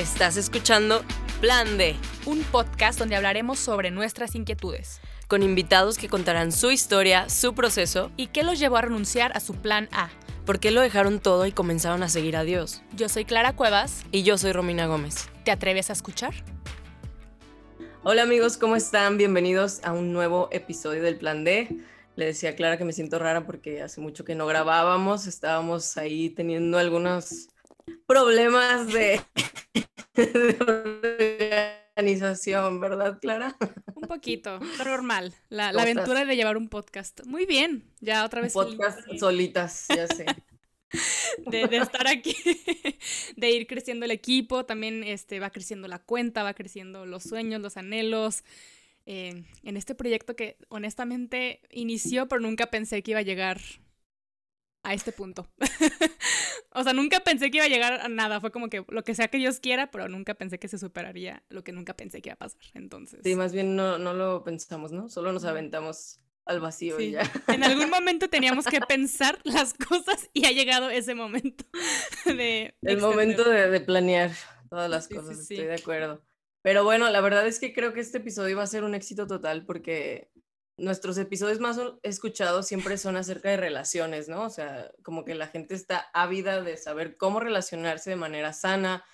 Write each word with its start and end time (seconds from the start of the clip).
Estás 0.00 0.38
escuchando 0.38 1.04
Plan 1.42 1.76
D, 1.76 1.94
un 2.24 2.42
podcast 2.44 2.98
donde 2.98 3.16
hablaremos 3.16 3.58
sobre 3.58 3.90
nuestras 3.90 4.34
inquietudes 4.34 4.98
con 5.28 5.42
invitados 5.42 5.98
que 5.98 6.08
contarán 6.08 6.52
su 6.52 6.70
historia, 6.70 7.28
su 7.28 7.54
proceso 7.54 8.10
y 8.16 8.28
qué 8.28 8.42
los 8.42 8.58
llevó 8.58 8.78
a 8.78 8.80
renunciar 8.80 9.36
a 9.36 9.40
su 9.40 9.52
plan 9.52 9.90
A. 9.92 10.08
¿Por 10.46 10.58
qué 10.58 10.70
lo 10.70 10.80
dejaron 10.80 11.20
todo 11.20 11.44
y 11.44 11.52
comenzaron 11.52 12.02
a 12.02 12.08
seguir 12.08 12.34
a 12.38 12.44
Dios? 12.44 12.80
Yo 12.96 13.10
soy 13.10 13.26
Clara 13.26 13.54
Cuevas. 13.54 14.06
Y 14.10 14.22
yo 14.22 14.38
soy 14.38 14.52
Romina 14.52 14.86
Gómez. 14.86 15.28
¿Te 15.44 15.50
atreves 15.50 15.90
a 15.90 15.92
escuchar? 15.92 16.32
Hola 18.02 18.22
amigos, 18.22 18.56
¿cómo 18.56 18.76
están? 18.76 19.18
Bienvenidos 19.18 19.80
a 19.84 19.92
un 19.92 20.14
nuevo 20.14 20.48
episodio 20.50 21.02
del 21.02 21.18
Plan 21.18 21.44
D. 21.44 21.76
Le 22.16 22.24
decía 22.24 22.50
a 22.50 22.54
Clara 22.54 22.78
que 22.78 22.86
me 22.86 22.94
siento 22.94 23.18
rara 23.18 23.44
porque 23.44 23.82
hace 23.82 24.00
mucho 24.00 24.24
que 24.24 24.34
no 24.34 24.46
grabábamos, 24.46 25.26
estábamos 25.26 25.98
ahí 25.98 26.30
teniendo 26.30 26.78
algunos 26.78 27.49
problemas 28.06 28.86
de, 28.92 29.20
organización, 31.96 32.80
¿verdad, 32.80 33.18
Clara? 33.20 33.56
Un 33.94 34.08
poquito, 34.08 34.58
normal. 34.84 35.34
La, 35.48 35.68
aventura 35.68 36.24
de 36.24 36.36
llevar 36.36 36.56
un 36.56 36.68
podcast. 36.68 37.24
Muy 37.26 37.46
bien, 37.46 37.84
ya 38.00 38.24
otra 38.24 38.40
vez. 38.40 38.52
podcast 38.52 39.00
solitas, 39.18 39.86
ya 39.88 40.06
sé. 40.06 40.26
De, 41.46 41.62
estar 41.76 42.08
aquí, 42.08 42.34
de 43.36 43.50
ir 43.52 43.68
creciendo 43.68 44.06
el 44.06 44.10
equipo, 44.10 44.66
también 44.66 45.04
este, 45.04 45.38
va 45.38 45.50
creciendo 45.50 45.86
la 45.86 46.00
cuenta, 46.00 46.42
va 46.42 46.52
creciendo 46.52 47.06
los 47.06 47.22
sueños, 47.22 47.60
los 47.60 47.76
anhelos. 47.76 48.42
Eh, 49.06 49.44
en 49.62 49.76
este 49.76 49.94
proyecto 49.94 50.34
que 50.34 50.56
honestamente 50.68 51.62
inició, 51.70 52.28
pero 52.28 52.40
nunca 52.40 52.70
pensé 52.70 53.02
que 53.02 53.12
iba 53.12 53.20
a 53.20 53.22
llegar 53.24 53.60
a 54.82 54.94
este 54.94 55.12
punto. 55.12 55.46
o 56.72 56.82
sea, 56.82 56.92
nunca 56.92 57.20
pensé 57.20 57.50
que 57.50 57.58
iba 57.58 57.66
a 57.66 57.68
llegar 57.68 58.00
a 58.00 58.08
nada. 58.08 58.40
Fue 58.40 58.50
como 58.50 58.68
que 58.68 58.84
lo 58.88 59.04
que 59.04 59.14
sea 59.14 59.28
que 59.28 59.38
Dios 59.38 59.60
quiera, 59.60 59.90
pero 59.90 60.08
nunca 60.08 60.34
pensé 60.34 60.58
que 60.58 60.68
se 60.68 60.78
superaría 60.78 61.42
lo 61.48 61.64
que 61.64 61.72
nunca 61.72 61.94
pensé 61.94 62.22
que 62.22 62.30
iba 62.30 62.34
a 62.34 62.38
pasar. 62.38 62.60
Entonces. 62.74 63.20
Sí, 63.22 63.36
más 63.36 63.52
bien 63.52 63.76
no, 63.76 63.98
no 63.98 64.14
lo 64.14 64.44
pensamos, 64.44 64.92
¿no? 64.92 65.08
Solo 65.08 65.32
nos 65.32 65.44
aventamos 65.44 66.20
al 66.44 66.60
vacío 66.60 67.00
y 67.00 67.12
ya. 67.12 67.22
En 67.48 67.64
algún 67.64 67.90
momento 67.90 68.28
teníamos 68.28 68.66
que 68.66 68.80
pensar 68.80 69.38
las 69.44 69.74
cosas 69.74 70.28
y 70.32 70.46
ha 70.46 70.52
llegado 70.52 70.90
ese 70.90 71.14
momento 71.14 71.64
de. 72.26 72.74
El 72.82 72.98
momento 72.98 73.48
de, 73.48 73.80
planear 73.80 74.32
todas 74.68 74.90
las 74.90 75.08
cosas, 75.08 75.38
estoy 75.38 75.66
de 75.66 75.74
acuerdo. 75.74 76.22
Pero 76.62 76.84
bueno, 76.84 77.08
la 77.08 77.20
verdad 77.20 77.46
es 77.46 77.58
que 77.58 77.72
creo 77.72 77.94
que 77.94 78.00
este 78.00 78.18
episodio 78.18 78.56
va 78.56 78.64
a 78.64 78.66
ser 78.66 78.84
un 78.84 78.94
éxito 78.94 79.26
total 79.26 79.64
porque 79.64 80.30
nuestros 80.80 81.18
episodios 81.18 81.60
más 81.60 81.78
escuchados 82.02 82.66
siempre 82.66 82.98
son 82.98 83.16
acerca 83.16 83.50
de 83.50 83.56
relaciones, 83.56 84.28
¿no? 84.28 84.44
O 84.44 84.50
sea, 84.50 84.90
como 85.02 85.24
que 85.24 85.34
la 85.34 85.46
gente 85.46 85.74
está 85.74 86.10
ávida 86.12 86.62
de 86.62 86.76
saber 86.76 87.16
cómo 87.16 87.40
relacionarse 87.40 88.10
de 88.10 88.16
manera 88.16 88.52
sana, 88.52 89.04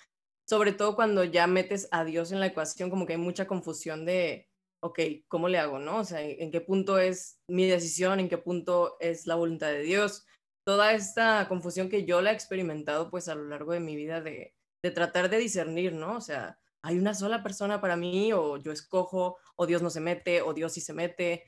sobre 0.47 0.71
todo 0.71 0.95
cuando 0.95 1.23
ya 1.23 1.45
metes 1.45 1.87
a 1.91 2.05
Dios 2.05 2.31
en 2.31 2.39
la 2.39 2.47
ecuación, 2.47 2.89
como 2.89 3.05
que 3.05 3.13
hay 3.13 3.19
mucha 3.19 3.47
confusión 3.47 4.05
de, 4.05 4.49
ok, 4.81 4.99
¿cómo 5.27 5.49
le 5.49 5.59
hago, 5.59 5.77
no? 5.77 5.97
O 5.97 6.03
sea, 6.05 6.21
¿en 6.21 6.51
qué 6.51 6.61
punto 6.61 6.99
es 6.99 7.39
mi 7.47 7.67
decisión? 7.67 8.19
¿En 8.19 8.29
qué 8.29 8.37
punto 8.37 8.97
es 8.99 9.27
la 9.27 9.35
voluntad 9.35 9.67
de 9.67 9.81
Dios? 9.81 10.25
Toda 10.65 10.93
esta 10.93 11.47
confusión 11.49 11.89
que 11.89 12.05
yo 12.05 12.21
la 12.21 12.31
he 12.31 12.33
experimentado 12.33 13.09
pues 13.09 13.27
a 13.27 13.35
lo 13.35 13.43
largo 13.43 13.73
de 13.73 13.79
mi 13.79 13.95
vida 13.95 14.21
de, 14.21 14.55
de 14.81 14.91
tratar 14.91 15.29
de 15.29 15.37
discernir, 15.37 15.93
¿no? 15.93 16.15
O 16.15 16.21
sea, 16.21 16.59
hay 16.81 16.97
una 16.97 17.13
sola 17.13 17.43
persona 17.43 17.81
para 17.81 17.97
mí 17.97 18.31
o 18.31 18.57
yo 18.57 18.71
escojo 18.71 19.37
o 19.55 19.65
Dios 19.65 19.81
no 19.81 19.89
se 19.89 19.99
mete 19.99 20.41
o 20.41 20.53
Dios 20.53 20.73
sí 20.73 20.81
se 20.81 20.93
mete 20.93 21.43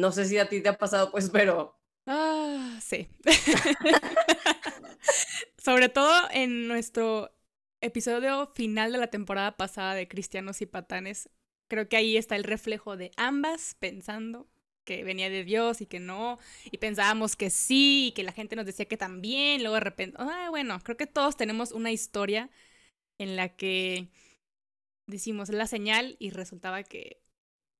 no 0.00 0.12
sé 0.12 0.24
si 0.24 0.38
a 0.38 0.48
ti 0.48 0.62
te 0.62 0.70
ha 0.70 0.78
pasado, 0.78 1.10
pues, 1.10 1.30
pero... 1.30 1.78
Ah, 2.06 2.78
sí. 2.82 3.08
Sobre 5.58 5.88
todo 5.88 6.28
en 6.32 6.66
nuestro 6.66 7.30
episodio 7.80 8.50
final 8.54 8.92
de 8.92 8.98
la 8.98 9.08
temporada 9.08 9.56
pasada 9.56 9.94
de 9.94 10.08
Cristianos 10.08 10.60
y 10.62 10.66
Patanes, 10.66 11.30
creo 11.68 11.88
que 11.88 11.96
ahí 11.96 12.16
está 12.16 12.36
el 12.36 12.44
reflejo 12.44 12.96
de 12.96 13.12
ambas 13.16 13.76
pensando 13.78 14.48
que 14.84 15.04
venía 15.04 15.30
de 15.30 15.44
Dios 15.44 15.82
y 15.82 15.86
que 15.86 16.00
no, 16.00 16.38
y 16.64 16.78
pensábamos 16.78 17.36
que 17.36 17.50
sí, 17.50 18.08
y 18.08 18.12
que 18.12 18.24
la 18.24 18.32
gente 18.32 18.56
nos 18.56 18.66
decía 18.66 18.86
que 18.86 18.96
también, 18.96 19.62
luego 19.62 19.74
de 19.74 19.80
repente, 19.80 20.16
ah, 20.18 20.48
bueno, 20.50 20.80
creo 20.82 20.96
que 20.96 21.06
todos 21.06 21.36
tenemos 21.36 21.72
una 21.72 21.92
historia 21.92 22.50
en 23.18 23.36
la 23.36 23.50
que 23.50 24.08
decimos 25.06 25.50
la 25.50 25.66
señal 25.66 26.16
y 26.18 26.30
resultaba 26.30 26.82
que 26.82 27.20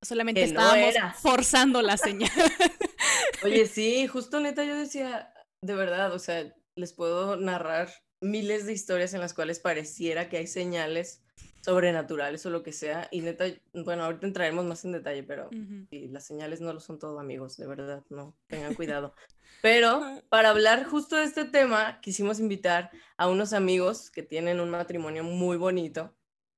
solamente 0.02 0.42
estábamos 0.42 0.94
forzando 1.20 1.82
la 1.82 1.96
señal. 1.96 2.30
Oye, 3.44 3.66
sí, 3.66 4.06
justo 4.06 4.40
neta 4.40 4.64
yo 4.64 4.76
decía, 4.76 5.32
de 5.62 5.74
verdad, 5.74 6.12
o 6.12 6.18
sea, 6.18 6.54
les 6.74 6.92
puedo 6.92 7.36
narrar 7.36 7.90
miles 8.20 8.66
de 8.66 8.72
historias 8.72 9.14
en 9.14 9.20
las 9.20 9.34
cuales 9.34 9.60
pareciera 9.60 10.28
que 10.28 10.38
hay 10.38 10.46
señales 10.46 11.22
sobrenaturales 11.62 12.44
o 12.46 12.50
lo 12.50 12.62
que 12.62 12.72
sea. 12.72 13.08
Y 13.10 13.20
neta, 13.20 13.44
bueno, 13.72 14.04
ahorita 14.04 14.26
entraremos 14.26 14.64
más 14.64 14.84
en 14.84 14.92
detalle, 14.92 15.22
pero 15.22 15.50
las 15.90 16.26
señales 16.26 16.60
no 16.60 16.72
lo 16.72 16.80
son 16.80 16.98
todo, 16.98 17.18
amigos, 17.18 17.56
de 17.56 17.66
verdad, 17.66 18.04
no, 18.08 18.36
tengan 18.46 18.74
cuidado. 18.74 19.14
Pero 19.62 20.22
para 20.30 20.48
hablar 20.48 20.84
justo 20.84 21.16
de 21.16 21.24
este 21.24 21.44
tema, 21.44 22.00
quisimos 22.00 22.40
invitar 22.40 22.90
a 23.18 23.28
unos 23.28 23.52
amigos 23.52 24.10
que 24.10 24.22
tienen 24.22 24.58
un 24.58 24.70
matrimonio 24.70 25.22
muy 25.22 25.58
bonito 25.58 26.14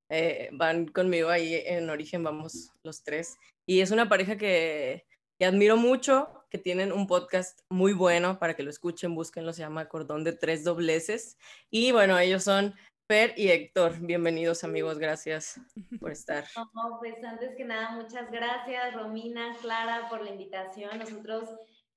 eh, 0.08 0.48
van 0.52 0.86
conmigo 0.86 1.28
ahí 1.30 1.54
en 1.66 1.88
origen, 1.90 2.22
vamos 2.22 2.70
los 2.82 3.02
tres. 3.02 3.36
Y 3.66 3.80
es 3.80 3.90
una 3.90 4.08
pareja 4.08 4.36
que, 4.36 5.06
que, 5.38 5.46
admiro 5.46 5.76
mucho, 5.76 6.44
que 6.50 6.58
tienen 6.58 6.92
un 6.92 7.06
podcast 7.06 7.60
muy 7.68 7.92
bueno 7.92 8.38
para 8.38 8.54
que 8.54 8.62
lo 8.62 8.70
escuchen, 8.70 9.14
búsquenlo, 9.14 9.52
se 9.52 9.62
llama 9.62 9.88
Cordón 9.88 10.24
de 10.24 10.32
Tres 10.32 10.64
Dobleces. 10.64 11.38
Y 11.70 11.92
bueno, 11.92 12.18
ellos 12.18 12.44
son 12.44 12.74
Per 13.06 13.34
y 13.36 13.50
Héctor. 13.50 14.00
Bienvenidos 14.00 14.64
amigos, 14.64 14.98
gracias 14.98 15.60
por 16.00 16.12
estar. 16.12 16.44
pues 17.00 17.22
antes 17.24 17.54
que 17.56 17.64
nada, 17.64 17.90
muchas 17.92 18.30
gracias 18.30 18.94
Romina, 18.94 19.56
Clara, 19.60 20.08
por 20.08 20.22
la 20.22 20.30
invitación. 20.30 20.98
Nosotros 20.98 21.48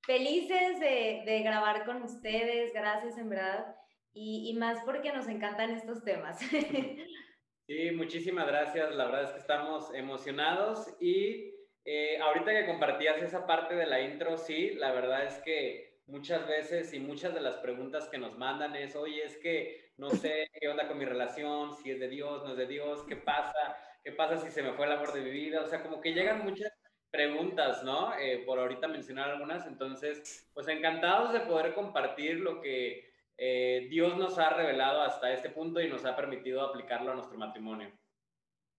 felices 0.02 0.78
de, 0.78 1.22
de 1.26 1.42
grabar 1.42 1.84
con 1.84 2.02
ustedes, 2.02 2.72
gracias 2.72 3.18
en 3.18 3.28
verdad. 3.28 3.76
Y, 4.12 4.50
y 4.50 4.58
más 4.58 4.78
porque 4.84 5.12
nos 5.12 5.28
encantan 5.28 5.70
estos 5.70 6.02
temas. 6.04 6.38
Sí, 7.66 7.90
muchísimas 7.90 8.46
gracias. 8.46 8.94
La 8.94 9.06
verdad 9.06 9.24
es 9.24 9.30
que 9.32 9.38
estamos 9.38 9.92
emocionados 9.92 10.86
y 11.00 11.52
eh, 11.84 12.18
ahorita 12.20 12.52
que 12.52 12.66
compartías 12.66 13.20
esa 13.22 13.44
parte 13.46 13.74
de 13.74 13.86
la 13.86 14.00
intro, 14.02 14.36
sí, 14.38 14.70
la 14.74 14.92
verdad 14.92 15.24
es 15.24 15.38
que 15.42 16.00
muchas 16.06 16.46
veces 16.46 16.92
y 16.92 17.00
muchas 17.00 17.34
de 17.34 17.40
las 17.40 17.56
preguntas 17.56 18.08
que 18.08 18.18
nos 18.18 18.38
mandan 18.38 18.76
es, 18.76 18.94
oye, 18.94 19.24
es 19.24 19.36
que 19.38 19.92
no 19.96 20.10
sé 20.10 20.46
qué 20.60 20.68
onda 20.68 20.86
con 20.86 20.98
mi 20.98 21.04
relación, 21.04 21.74
si 21.74 21.90
es 21.90 21.98
de 21.98 22.08
Dios, 22.08 22.44
no 22.44 22.52
es 22.52 22.56
de 22.56 22.66
Dios, 22.68 23.02
qué 23.08 23.16
pasa, 23.16 23.76
qué 24.04 24.12
pasa 24.12 24.36
si 24.38 24.50
se 24.50 24.62
me 24.62 24.72
fue 24.74 24.86
el 24.86 24.92
amor 24.92 25.12
de 25.12 25.22
mi 25.22 25.30
vida, 25.30 25.62
o 25.62 25.66
sea, 25.66 25.82
como 25.82 26.00
que 26.00 26.12
llegan 26.14 26.44
muchas 26.44 26.70
preguntas, 27.10 27.82
¿no? 27.82 28.16
Eh, 28.16 28.44
por 28.46 28.60
ahorita 28.60 28.86
mencionar 28.86 29.30
algunas, 29.30 29.66
entonces, 29.66 30.48
pues 30.54 30.68
encantados 30.68 31.32
de 31.32 31.40
poder 31.40 31.74
compartir 31.74 32.36
lo 32.40 32.60
que 32.60 33.10
eh, 33.38 33.86
Dios 33.90 34.16
nos 34.16 34.38
ha 34.38 34.50
revelado 34.50 35.02
hasta 35.02 35.32
este 35.32 35.50
punto 35.50 35.80
y 35.80 35.88
nos 35.88 36.04
ha 36.04 36.16
permitido 36.16 36.62
aplicarlo 36.62 37.12
a 37.12 37.14
nuestro 37.14 37.38
matrimonio. 37.38 37.90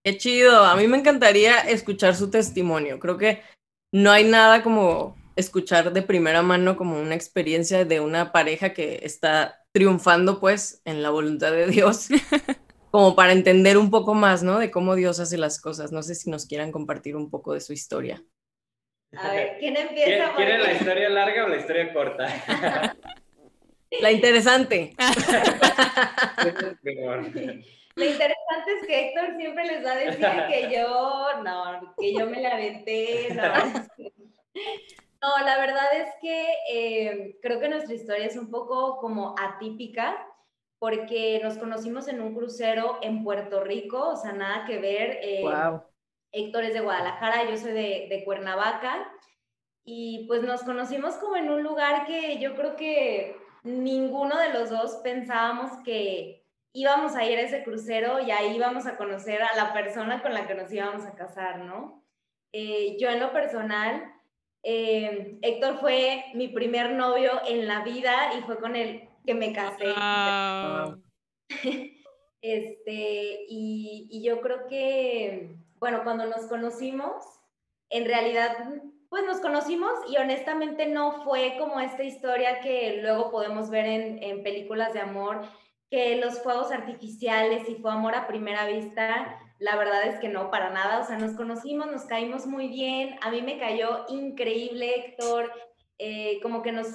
Qué 0.04 0.16
chido, 0.16 0.64
a 0.64 0.76
mí 0.76 0.86
me 0.86 0.96
encantaría 0.96 1.60
escuchar 1.60 2.14
su 2.14 2.30
testimonio. 2.30 2.98
Creo 2.98 3.18
que 3.18 3.42
no 3.92 4.10
hay 4.10 4.24
nada 4.24 4.62
como 4.62 5.16
escuchar 5.36 5.92
de 5.92 6.02
primera 6.02 6.42
mano 6.42 6.76
como 6.76 7.00
una 7.00 7.14
experiencia 7.14 7.84
de 7.84 8.00
una 8.00 8.32
pareja 8.32 8.74
que 8.74 9.00
está 9.02 9.64
triunfando 9.72 10.40
pues 10.40 10.82
en 10.84 11.02
la 11.02 11.10
voluntad 11.10 11.52
de 11.52 11.66
Dios, 11.66 12.08
como 12.90 13.14
para 13.14 13.32
entender 13.32 13.78
un 13.78 13.90
poco 13.90 14.14
más, 14.14 14.42
¿no? 14.42 14.58
De 14.58 14.70
cómo 14.70 14.96
Dios 14.96 15.20
hace 15.20 15.38
las 15.38 15.60
cosas. 15.60 15.92
No 15.92 16.02
sé 16.02 16.14
si 16.14 16.30
nos 16.30 16.46
quieran 16.46 16.72
compartir 16.72 17.14
un 17.14 17.30
poco 17.30 17.54
de 17.54 17.60
su 17.60 17.72
historia. 17.72 18.22
A 19.16 19.30
ver, 19.30 19.56
¿quién 19.58 19.76
empieza? 19.76 20.34
¿Quieren 20.34 20.62
la 20.62 20.72
historia 20.72 21.08
larga 21.08 21.44
o 21.44 21.48
la 21.48 21.56
historia 21.56 21.92
corta? 21.92 22.96
La 24.00 24.10
interesante. 24.12 24.94
Lo 27.94 28.04
interesante 28.04 28.72
es 28.80 28.86
que 28.86 29.08
Héctor 29.08 29.36
siempre 29.36 29.64
les 29.64 29.84
va 29.84 29.92
a 29.92 29.96
decir 29.96 30.26
que 30.48 30.72
yo, 30.72 31.42
no, 31.42 31.94
que 31.98 32.14
yo 32.14 32.26
me 32.26 32.40
la 32.40 32.52
aventé. 32.52 33.28
No, 35.20 35.36
la 35.44 35.58
verdad 35.58 35.86
es 35.94 36.14
que 36.20 36.46
eh, 36.70 37.38
creo 37.42 37.58
que 37.58 37.68
nuestra 37.68 37.94
historia 37.94 38.26
es 38.26 38.36
un 38.36 38.52
poco 38.52 38.98
como 38.98 39.34
atípica 39.36 40.24
porque 40.78 41.40
nos 41.42 41.58
conocimos 41.58 42.06
en 42.06 42.20
un 42.20 42.36
crucero 42.36 42.98
en 43.02 43.24
Puerto 43.24 43.64
Rico, 43.64 44.10
o 44.10 44.16
sea, 44.16 44.32
nada 44.32 44.64
que 44.64 44.78
ver. 44.78 45.18
wow. 45.42 45.76
Eh, 45.76 45.80
Héctor 46.30 46.64
es 46.64 46.74
de 46.74 46.80
Guadalajara, 46.80 47.50
yo 47.50 47.56
soy 47.56 47.72
de, 47.72 48.06
de 48.08 48.22
Cuernavaca. 48.24 49.10
Y 49.84 50.26
pues 50.28 50.42
nos 50.42 50.62
conocimos 50.62 51.14
como 51.16 51.36
en 51.36 51.50
un 51.50 51.62
lugar 51.62 52.06
que 52.06 52.38
yo 52.38 52.54
creo 52.54 52.76
que 52.76 53.34
ninguno 53.68 54.38
de 54.38 54.50
los 54.50 54.70
dos 54.70 54.96
pensábamos 55.02 55.70
que 55.84 56.44
íbamos 56.72 57.14
a 57.14 57.24
ir 57.24 57.38
a 57.38 57.42
ese 57.42 57.62
crucero 57.62 58.20
y 58.20 58.30
ahí 58.30 58.56
íbamos 58.56 58.86
a 58.86 58.96
conocer 58.96 59.42
a 59.42 59.56
la 59.56 59.72
persona 59.72 60.22
con 60.22 60.32
la 60.34 60.46
que 60.46 60.54
nos 60.54 60.72
íbamos 60.72 61.04
a 61.04 61.14
casar, 61.14 61.60
¿no? 61.60 62.04
Eh, 62.52 62.96
yo 62.98 63.10
en 63.10 63.20
lo 63.20 63.32
personal, 63.32 64.12
eh, 64.62 65.38
Héctor 65.42 65.80
fue 65.80 66.24
mi 66.34 66.48
primer 66.48 66.92
novio 66.92 67.32
en 67.46 67.66
la 67.66 67.82
vida 67.82 68.34
y 68.38 68.42
fue 68.42 68.58
con 68.58 68.76
el 68.76 69.08
que 69.24 69.34
me 69.34 69.52
casé. 69.52 69.94
Este, 72.40 73.46
y, 73.48 74.06
y 74.12 74.22
yo 74.22 74.40
creo 74.40 74.68
que, 74.68 75.56
bueno, 75.80 76.04
cuando 76.04 76.24
nos 76.24 76.46
conocimos, 76.46 77.24
en 77.90 78.04
realidad 78.04 78.56
pues 79.08 79.24
nos 79.24 79.40
conocimos 79.40 79.90
y 80.08 80.16
honestamente 80.18 80.86
no 80.86 81.24
fue 81.24 81.56
como 81.58 81.80
esta 81.80 82.02
historia 82.02 82.60
que 82.60 83.00
luego 83.02 83.30
podemos 83.30 83.70
ver 83.70 83.86
en, 83.86 84.42
películas 84.42 84.92
de 84.92 85.00
amor, 85.00 85.48
que 85.90 86.16
los 86.16 86.42
fuegos 86.42 86.70
artificiales 86.70 87.66
y 87.68 87.76
fue 87.76 87.90
amor 87.90 88.14
a 88.14 88.26
primera 88.26 88.66
vista. 88.66 89.40
La 89.58 89.76
verdad 89.76 90.06
es 90.06 90.20
que 90.20 90.28
no, 90.28 90.50
para 90.50 90.70
nada. 90.70 91.00
O 91.00 91.04
sea, 91.04 91.18
nos 91.18 91.32
conocimos, 91.32 91.90
nos 91.90 92.04
caímos 92.04 92.46
muy 92.46 92.68
bien. 92.68 93.16
A 93.22 93.30
mí 93.30 93.40
me 93.40 93.58
cayó 93.58 94.04
increíble 94.08 94.94
Héctor. 94.94 95.50
Eh, 95.98 96.38
como 96.42 96.62
que 96.62 96.72
nos 96.72 96.86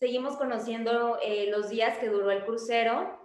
seguimos 0.00 0.36
conociendo 0.36 1.18
eh, 1.22 1.48
los 1.50 1.70
días 1.70 1.98
que 1.98 2.08
duró 2.08 2.32
el 2.32 2.44
crucero. 2.44 3.16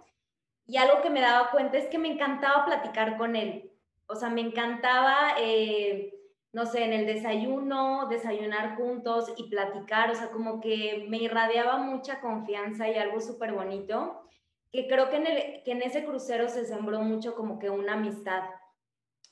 Y 0.68 0.76
algo 0.76 1.02
que 1.02 1.10
me 1.10 1.20
daba 1.20 1.50
cuenta 1.50 1.78
es 1.78 1.88
que 1.88 1.98
me 1.98 2.08
encantaba 2.08 2.64
platicar 2.64 3.16
con 3.16 3.34
él. 3.34 3.72
O 4.06 4.14
sea, 4.14 4.30
me 4.30 4.42
encantaba... 4.42 5.34
Eh, 5.40 6.15
no 6.56 6.64
sé, 6.64 6.84
en 6.84 6.94
el 6.94 7.04
desayuno, 7.04 8.08
desayunar 8.08 8.76
juntos 8.76 9.30
y 9.36 9.50
platicar, 9.50 10.10
o 10.10 10.14
sea, 10.14 10.30
como 10.30 10.58
que 10.58 11.04
me 11.06 11.18
irradiaba 11.18 11.76
mucha 11.76 12.22
confianza 12.22 12.88
y 12.88 12.94
algo 12.94 13.20
súper 13.20 13.52
bonito, 13.52 14.26
que 14.72 14.88
creo 14.88 15.10
que 15.10 15.16
en, 15.16 15.26
el, 15.26 15.62
que 15.64 15.72
en 15.72 15.82
ese 15.82 16.06
crucero 16.06 16.48
se 16.48 16.64
sembró 16.64 17.00
mucho 17.00 17.34
como 17.34 17.58
que 17.58 17.68
una 17.68 17.92
amistad. 17.92 18.44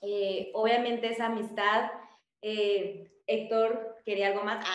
Eh, 0.03 0.50
obviamente 0.53 1.09
esa 1.09 1.29
amistad, 1.29 1.91
eh, 2.43 3.11
Héctor 3.27 4.03
quería 4.05 4.29
algo 4.29 4.44
más. 4.44 4.62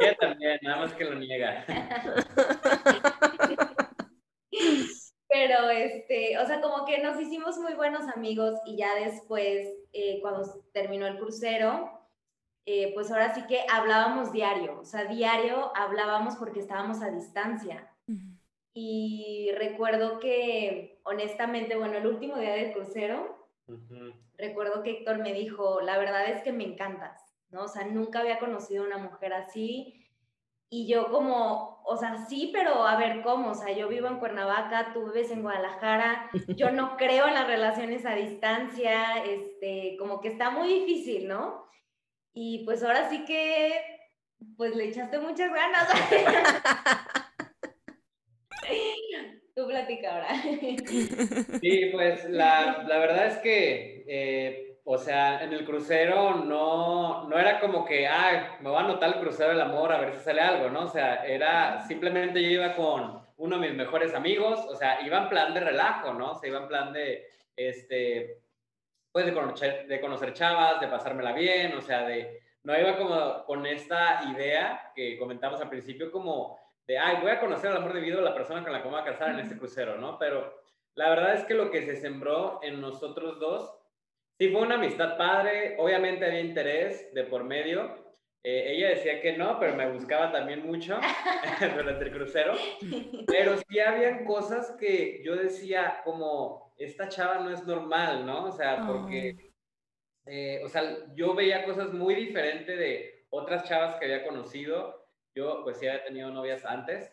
Ah. 0.00 0.14
también, 0.20 0.58
nada 0.62 0.78
más 0.78 0.94
que 0.94 1.04
lo 1.04 1.16
niega. 1.16 1.64
Pero, 5.38 5.70
este, 5.70 6.36
o 6.38 6.46
sea, 6.46 6.60
como 6.60 6.84
que 6.84 6.98
nos 6.98 7.20
hicimos 7.20 7.58
muy 7.58 7.74
buenos 7.74 8.08
amigos 8.08 8.58
y 8.66 8.76
ya 8.76 8.96
después, 8.96 9.68
eh, 9.92 10.18
cuando 10.20 10.42
terminó 10.72 11.06
el 11.06 11.16
crucero, 11.16 11.88
eh, 12.66 12.92
pues 12.92 13.12
ahora 13.12 13.32
sí 13.32 13.42
que 13.46 13.60
hablábamos 13.72 14.32
diario, 14.32 14.80
o 14.80 14.84
sea, 14.84 15.04
diario 15.04 15.70
hablábamos 15.76 16.34
porque 16.34 16.58
estábamos 16.58 17.02
a 17.02 17.10
distancia. 17.10 17.88
Y 18.74 19.52
recuerdo 19.56 20.18
que, 20.18 21.00
honestamente, 21.04 21.76
bueno, 21.76 21.98
el 21.98 22.08
último 22.08 22.36
día 22.36 22.54
del 22.54 22.72
crucero, 22.72 23.48
recuerdo 24.36 24.82
que 24.82 24.90
Héctor 24.90 25.18
me 25.18 25.32
dijo, 25.32 25.80
la 25.82 25.98
verdad 25.98 26.28
es 26.30 26.42
que 26.42 26.52
me 26.52 26.64
encantas, 26.64 27.22
¿no? 27.50 27.62
O 27.62 27.68
sea, 27.68 27.86
nunca 27.86 28.20
había 28.20 28.40
conocido 28.40 28.84
una 28.84 28.98
mujer 28.98 29.34
así 29.34 29.97
y 30.70 30.86
yo 30.86 31.10
como, 31.10 31.82
o 31.84 31.96
sea, 31.96 32.26
sí, 32.28 32.50
pero 32.52 32.86
a 32.86 32.96
ver 32.96 33.22
cómo, 33.22 33.52
o 33.52 33.54
sea, 33.54 33.72
yo 33.72 33.88
vivo 33.88 34.08
en 34.08 34.18
Cuernavaca, 34.18 34.92
tú 34.92 35.06
vives 35.06 35.30
en 35.30 35.42
Guadalajara, 35.42 36.30
yo 36.56 36.70
no 36.70 36.96
creo 36.96 37.26
en 37.26 37.34
las 37.34 37.46
relaciones 37.46 38.04
a 38.04 38.14
distancia, 38.14 39.24
este, 39.24 39.96
como 39.98 40.20
que 40.20 40.28
está 40.28 40.50
muy 40.50 40.68
difícil, 40.68 41.28
¿no? 41.28 41.66
Y 42.34 42.64
pues 42.64 42.82
ahora 42.82 43.08
sí 43.08 43.24
que, 43.24 43.72
pues 44.56 44.76
le 44.76 44.88
echaste 44.88 45.18
muchas 45.18 45.52
ganas. 45.52 45.88
tú 49.56 49.66
platica 49.66 50.14
ahora. 50.14 50.28
Sí, 51.60 51.90
pues 51.92 52.28
la, 52.28 52.84
la 52.86 52.98
verdad 52.98 53.26
es 53.26 53.38
que... 53.38 54.04
Eh, 54.06 54.67
o 54.90 54.96
sea, 54.96 55.44
en 55.44 55.52
el 55.52 55.66
crucero 55.66 56.36
no, 56.36 57.28
no 57.28 57.38
era 57.38 57.60
como 57.60 57.84
que, 57.84 58.08
ah, 58.08 58.56
me 58.60 58.70
voy 58.70 58.78
a 58.78 58.84
anotar 58.86 59.10
el 59.10 59.20
crucero 59.20 59.50
del 59.50 59.60
amor 59.60 59.92
a 59.92 60.00
ver 60.00 60.14
si 60.14 60.20
sale 60.20 60.40
algo, 60.40 60.70
¿no? 60.70 60.84
O 60.84 60.88
sea, 60.88 61.26
era 61.26 61.86
simplemente 61.86 62.42
yo 62.42 62.48
iba 62.48 62.74
con 62.74 63.20
uno 63.36 63.58
de 63.58 63.68
mis 63.68 63.76
mejores 63.76 64.14
amigos, 64.14 64.60
o 64.66 64.74
sea, 64.74 65.02
iba 65.02 65.18
en 65.18 65.28
plan 65.28 65.52
de 65.52 65.60
relajo, 65.60 66.14
¿no? 66.14 66.30
O 66.30 66.34
sea, 66.36 66.48
iba 66.48 66.60
en 66.60 66.68
plan 66.68 66.90
de, 66.94 67.28
este, 67.54 68.40
pues 69.12 69.26
de 69.26 69.34
conocer, 69.34 69.86
de 69.86 70.00
conocer 70.00 70.32
chavas, 70.32 70.80
de 70.80 70.88
pasármela 70.88 71.32
bien, 71.32 71.76
o 71.76 71.82
sea, 71.82 72.06
de, 72.06 72.40
no 72.62 72.74
iba 72.74 72.96
como 72.96 73.44
con 73.44 73.66
esta 73.66 74.22
idea 74.32 74.92
que 74.94 75.18
comentamos 75.18 75.60
al 75.60 75.68
principio, 75.68 76.10
como 76.10 76.58
de, 76.86 76.98
ay, 76.98 77.18
voy 77.20 77.30
a 77.30 77.40
conocer 77.40 77.72
el 77.72 77.76
amor 77.76 77.92
de 77.92 78.00
vida 78.00 78.20
a 78.20 78.22
la 78.22 78.34
persona 78.34 78.62
con 78.62 78.72
la 78.72 78.78
que 78.78 78.88
me 78.88 78.92
voy 78.92 79.02
a 79.02 79.12
casar 79.12 79.32
en 79.32 79.40
este 79.40 79.58
crucero, 79.58 79.98
¿no? 79.98 80.16
Pero 80.18 80.62
la 80.94 81.10
verdad 81.10 81.34
es 81.34 81.44
que 81.44 81.52
lo 81.52 81.70
que 81.70 81.82
se 81.82 81.96
sembró 81.96 82.60
en 82.62 82.80
nosotros 82.80 83.38
dos 83.38 83.77
Sí, 84.38 84.50
fue 84.50 84.62
una 84.62 84.76
amistad 84.76 85.16
padre, 85.16 85.74
obviamente 85.78 86.24
había 86.24 86.40
interés 86.40 87.12
de 87.12 87.24
por 87.24 87.42
medio. 87.42 88.08
Eh, 88.44 88.76
ella 88.76 88.90
decía 88.90 89.20
que 89.20 89.36
no, 89.36 89.58
pero 89.58 89.74
me 89.74 89.90
buscaba 89.90 90.30
también 90.30 90.64
mucho 90.64 90.96
durante 91.76 92.04
el 92.04 92.12
crucero. 92.12 92.54
Pero 93.26 93.56
sí 93.58 93.80
habían 93.80 94.24
cosas 94.24 94.76
que 94.78 95.24
yo 95.24 95.34
decía 95.34 96.02
como, 96.04 96.72
esta 96.78 97.08
chava 97.08 97.40
no 97.40 97.50
es 97.50 97.66
normal, 97.66 98.24
¿no? 98.24 98.44
O 98.44 98.52
sea, 98.52 98.86
porque, 98.86 99.52
eh, 100.26 100.60
o 100.64 100.68
sea, 100.68 100.84
yo 101.16 101.34
veía 101.34 101.64
cosas 101.64 101.92
muy 101.92 102.14
diferentes 102.14 102.78
de 102.78 103.26
otras 103.30 103.64
chavas 103.64 103.96
que 103.96 104.04
había 104.04 104.24
conocido. 104.24 105.04
Yo, 105.34 105.64
pues 105.64 105.78
sí 105.78 105.88
había 105.88 106.04
tenido 106.04 106.30
novias 106.30 106.64
antes. 106.64 107.12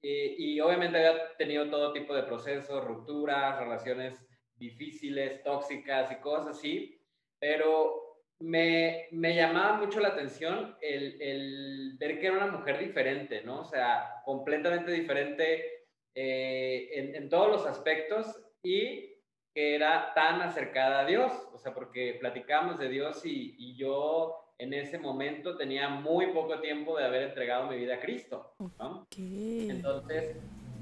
y 0.00 0.58
obviamente 0.60 0.96
había 0.96 1.36
tenido 1.36 1.68
todo 1.68 1.92
tipo 1.92 2.14
de 2.14 2.22
procesos, 2.22 2.84
rupturas, 2.84 3.58
relaciones 3.58 4.18
difíciles, 4.56 5.42
tóxicas 5.42 6.10
y 6.12 6.16
cosas 6.16 6.56
así, 6.56 7.00
pero 7.38 8.04
me, 8.40 9.08
me 9.12 9.34
llamaba 9.34 9.78
mucho 9.78 10.00
la 10.00 10.08
atención 10.08 10.76
el, 10.80 11.20
el, 11.20 11.96
ver 11.98 12.18
que 12.18 12.26
era 12.26 12.36
una 12.36 12.58
mujer 12.58 12.78
diferente, 12.78 13.42
¿no? 13.42 13.60
O 13.60 13.64
sea, 13.64 14.22
completamente 14.24 14.92
diferente 14.92 15.86
eh, 16.14 16.88
en, 16.92 17.14
en, 17.14 17.28
todos 17.28 17.48
los 17.48 17.66
aspectos 17.66 18.40
y 18.62 19.14
que 19.54 19.74
era 19.76 20.12
tan 20.14 20.42
acercada 20.42 21.00
a 21.00 21.06
Dios, 21.06 21.32
o 21.52 21.58
sea, 21.58 21.72
porque 21.74 22.16
platicamos 22.20 22.78
de 22.78 22.88
Dios 22.88 23.24
y, 23.24 23.54
y 23.58 23.76
yo 23.76 24.44
en 24.58 24.72
ese 24.72 24.98
momento 24.98 25.56
tenía 25.56 25.88
muy 25.88 26.28
poco 26.28 26.60
tiempo 26.60 26.96
de 26.96 27.04
haber 27.04 27.22
entregado 27.22 27.68
mi 27.68 27.76
vida 27.76 27.96
a 27.96 28.00
Cristo, 28.00 28.54
¿no? 28.78 29.06
Entonces, 29.16 30.36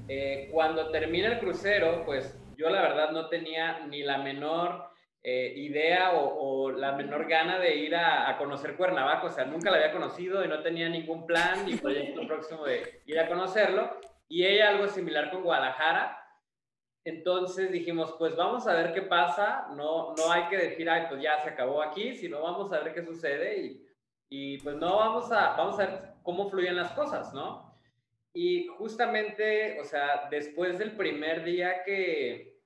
eh, 0.07 0.49
cuando 0.51 0.91
termina 0.91 1.33
el 1.33 1.39
crucero, 1.39 2.03
pues 2.05 2.37
yo 2.55 2.69
la 2.69 2.81
verdad 2.81 3.11
no 3.11 3.27
tenía 3.27 3.85
ni 3.87 4.03
la 4.03 4.17
menor 4.17 4.93
eh, 5.25 5.53
idea 5.55 6.11
o, 6.13 6.69
la 6.71 6.91
menor 6.91 7.27
gana 7.27 7.57
de 7.57 7.75
ir 7.75 7.95
a, 7.95 8.37
conocer 8.37 8.75
Cuernavaca, 8.75 9.27
o 9.27 9.31
sea, 9.31 9.45
nunca 9.45 9.71
la 9.71 9.77
había 9.77 9.93
conocido 9.93 10.43
y 10.43 10.49
no 10.49 10.61
tenía 10.61 10.89
ningún 10.89 11.25
plan 11.25 11.65
ni 11.65 11.75
proyecto 11.77 12.21
próximo 12.27 12.65
de 12.65 13.01
ir 13.05 13.19
a 13.19 13.27
conocerlo. 13.27 13.89
Y 14.27 14.45
ella 14.45 14.69
algo 14.69 14.87
similar 14.87 15.31
con 15.31 15.43
Guadalajara. 15.43 16.19
Entonces 17.05 17.71
dijimos, 17.71 18.15
pues 18.17 18.35
vamos 18.35 18.67
a 18.67 18.75
ver 18.75 18.93
qué 18.93 19.01
pasa, 19.01 19.67
no, 19.75 20.13
no 20.15 20.31
hay 20.31 20.47
que 20.47 20.57
decir, 20.57 20.89
ay, 20.89 21.05
pues 21.09 21.21
ya 21.21 21.37
se 21.39 21.49
acabó 21.49 21.81
aquí, 21.81 22.15
sino 22.15 22.41
vamos 22.41 22.71
a 22.71 22.79
ver 22.79 22.93
qué 22.93 23.03
sucede 23.03 23.61
y, 23.61 23.87
y 24.29 24.57
pues 24.59 24.75
no 24.77 24.97
vamos 24.97 25.31
a, 25.31 25.55
vamos 25.55 25.79
a 25.79 25.85
ver 25.85 25.99
cómo 26.23 26.49
fluyen 26.49 26.77
las 26.77 26.91
cosas, 26.93 27.33
¿no? 27.33 27.72
Y 28.33 28.67
justamente, 28.67 29.79
o 29.79 29.83
sea, 29.83 30.27
después 30.31 30.79
del 30.79 30.95
primer 30.97 31.43
día 31.43 31.83
que 31.83 32.59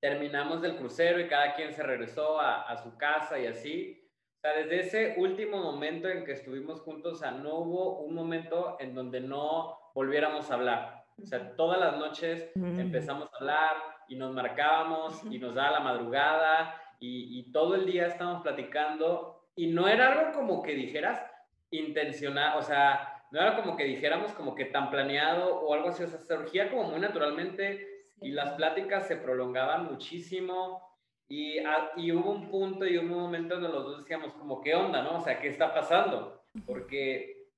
terminamos 0.00 0.62
del 0.62 0.76
crucero 0.76 1.20
y 1.20 1.28
cada 1.28 1.54
quien 1.54 1.72
se 1.72 1.82
regresó 1.82 2.40
a, 2.40 2.76
su 2.82 2.96
casa 2.96 3.38
y 3.38 3.46
así, 3.46 4.02
o 4.38 4.40
sea, 4.40 4.54
desde 4.54 4.80
ese 4.80 5.14
último 5.18 5.58
momento 5.58 6.08
en 6.08 6.24
que 6.24 6.32
estuvimos 6.32 6.80
juntos, 6.80 7.14
o 7.14 7.16
sea, 7.16 7.30
no 7.30 7.58
hubo 7.58 8.00
un 8.00 8.14
momento 8.14 8.76
en 8.80 8.94
donde 8.94 9.20
no 9.20 9.78
volviéramos 9.94 10.50
a 10.50 10.54
hablar. 10.54 11.04
O 11.22 11.26
sea, 11.26 11.54
todas 11.54 11.78
las 11.78 11.98
noches 11.98 12.50
empezamos 12.54 13.28
a 13.32 13.36
hablar 13.36 13.76
y 14.08 14.16
nos 14.16 14.32
marcábamos 14.32 15.22
y 15.30 15.38
nos 15.38 15.54
daba 15.54 15.72
la 15.72 15.80
madrugada 15.80 16.74
y, 16.98 17.38
y 17.38 17.52
todo 17.52 17.74
el 17.74 17.84
día 17.84 18.06
estábamos 18.06 18.42
platicando 18.42 19.44
y 19.54 19.66
no 19.66 19.86
era 19.86 20.12
algo 20.12 20.32
como 20.32 20.62
que 20.62 20.74
dijeras 20.74 21.22
intencional, 21.70 22.58
o 22.58 22.62
sea, 22.62 23.19
no 23.30 23.40
era 23.40 23.56
como 23.56 23.76
que 23.76 23.84
dijéramos 23.84 24.32
como 24.32 24.54
que 24.54 24.66
tan 24.66 24.90
planeado 24.90 25.60
o 25.60 25.74
algo 25.74 25.90
así, 25.90 26.02
o 26.02 26.08
sea, 26.08 26.20
surgía 26.20 26.70
como 26.70 26.84
muy 26.84 27.00
naturalmente 27.00 28.04
y 28.20 28.32
las 28.32 28.52
pláticas 28.52 29.06
se 29.06 29.16
prolongaban 29.16 29.86
muchísimo 29.86 30.82
y, 31.28 31.58
y 31.96 32.12
hubo 32.12 32.30
un 32.30 32.50
punto 32.50 32.84
y 32.84 32.96
un 32.96 33.08
momento 33.08 33.54
donde 33.54 33.68
los 33.68 33.84
dos 33.84 33.98
decíamos 33.98 34.32
como, 34.34 34.60
¿qué 34.60 34.74
onda, 34.74 35.02
no? 35.02 35.18
O 35.18 35.20
sea, 35.20 35.40
¿qué 35.40 35.48
está 35.48 35.72
pasando? 35.72 36.42
Porque 36.66 37.48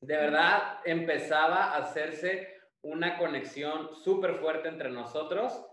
de 0.00 0.16
verdad 0.16 0.80
empezaba 0.84 1.64
a 1.64 1.78
hacerse 1.78 2.54
una 2.82 3.16
conexión 3.16 3.94
súper 3.96 4.34
fuerte 4.34 4.68
entre 4.68 4.90
nosotros. 4.90 5.64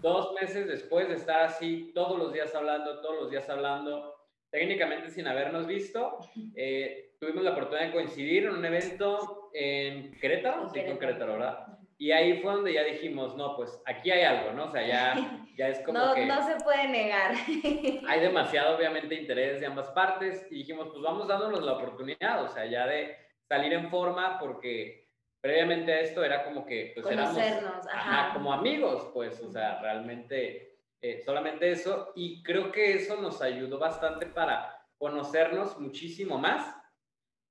Dos 0.00 0.32
meses 0.32 0.66
después 0.66 1.08
de 1.08 1.14
estar 1.14 1.42
así 1.42 1.92
todos 1.94 2.18
los 2.18 2.32
días 2.32 2.52
hablando, 2.56 3.00
todos 3.00 3.20
los 3.20 3.30
días 3.30 3.48
hablando, 3.48 4.16
técnicamente 4.50 5.10
sin 5.10 5.26
habernos 5.26 5.66
visto, 5.66 6.18
eh, 6.56 7.14
tuvimos 7.20 7.44
la 7.44 7.52
oportunidad 7.52 7.86
de 7.86 7.92
coincidir 7.92 8.44
en 8.44 8.54
un 8.54 8.64
evento 8.64 9.50
en 9.54 10.12
Querétaro, 10.18 10.68
sí, 10.68 10.80
en 10.80 10.98
Querétaro, 10.98 11.34
¿verdad? 11.34 11.66
Y 11.98 12.12
ahí 12.12 12.40
fue 12.40 12.52
donde 12.52 12.72
ya 12.72 12.82
dijimos, 12.82 13.36
no, 13.36 13.56
pues 13.56 13.78
aquí 13.84 14.10
hay 14.10 14.22
algo, 14.22 14.52
¿no? 14.52 14.64
O 14.64 14.70
sea, 14.70 14.86
ya, 14.86 15.14
ya 15.58 15.68
es 15.68 15.80
como 15.80 15.98
no, 15.98 16.14
que... 16.14 16.24
No 16.24 16.42
se 16.42 16.56
puede 16.64 16.88
negar. 16.88 17.34
hay 18.08 18.20
demasiado, 18.20 18.76
obviamente, 18.76 19.14
interés 19.14 19.60
de 19.60 19.66
ambas 19.66 19.88
partes 19.90 20.46
y 20.50 20.56
dijimos, 20.56 20.88
pues 20.88 21.02
vamos 21.02 21.28
dándonos 21.28 21.62
la 21.62 21.74
oportunidad, 21.74 22.42
o 22.42 22.48
sea, 22.48 22.64
ya 22.64 22.86
de 22.86 23.16
salir 23.46 23.74
en 23.74 23.90
forma 23.90 24.38
porque 24.38 25.08
previamente 25.42 25.92
a 25.92 26.00
esto 26.00 26.24
era 26.24 26.44
como 26.44 26.64
que, 26.64 26.92
pues 26.94 27.06
éramos, 27.06 27.34
Conocernos, 27.34 27.86
ajá. 27.86 28.32
como 28.32 28.52
amigos, 28.52 29.10
pues, 29.12 29.40
o 29.42 29.50
sea, 29.50 29.80
realmente 29.80 30.69
eh, 31.00 31.22
solamente 31.24 31.70
eso. 31.70 32.12
Y 32.14 32.42
creo 32.42 32.70
que 32.70 32.94
eso 32.94 33.16
nos 33.20 33.40
ayudó 33.42 33.78
bastante 33.78 34.26
para 34.26 34.76
conocernos 34.98 35.78
muchísimo 35.78 36.38
más 36.38 36.74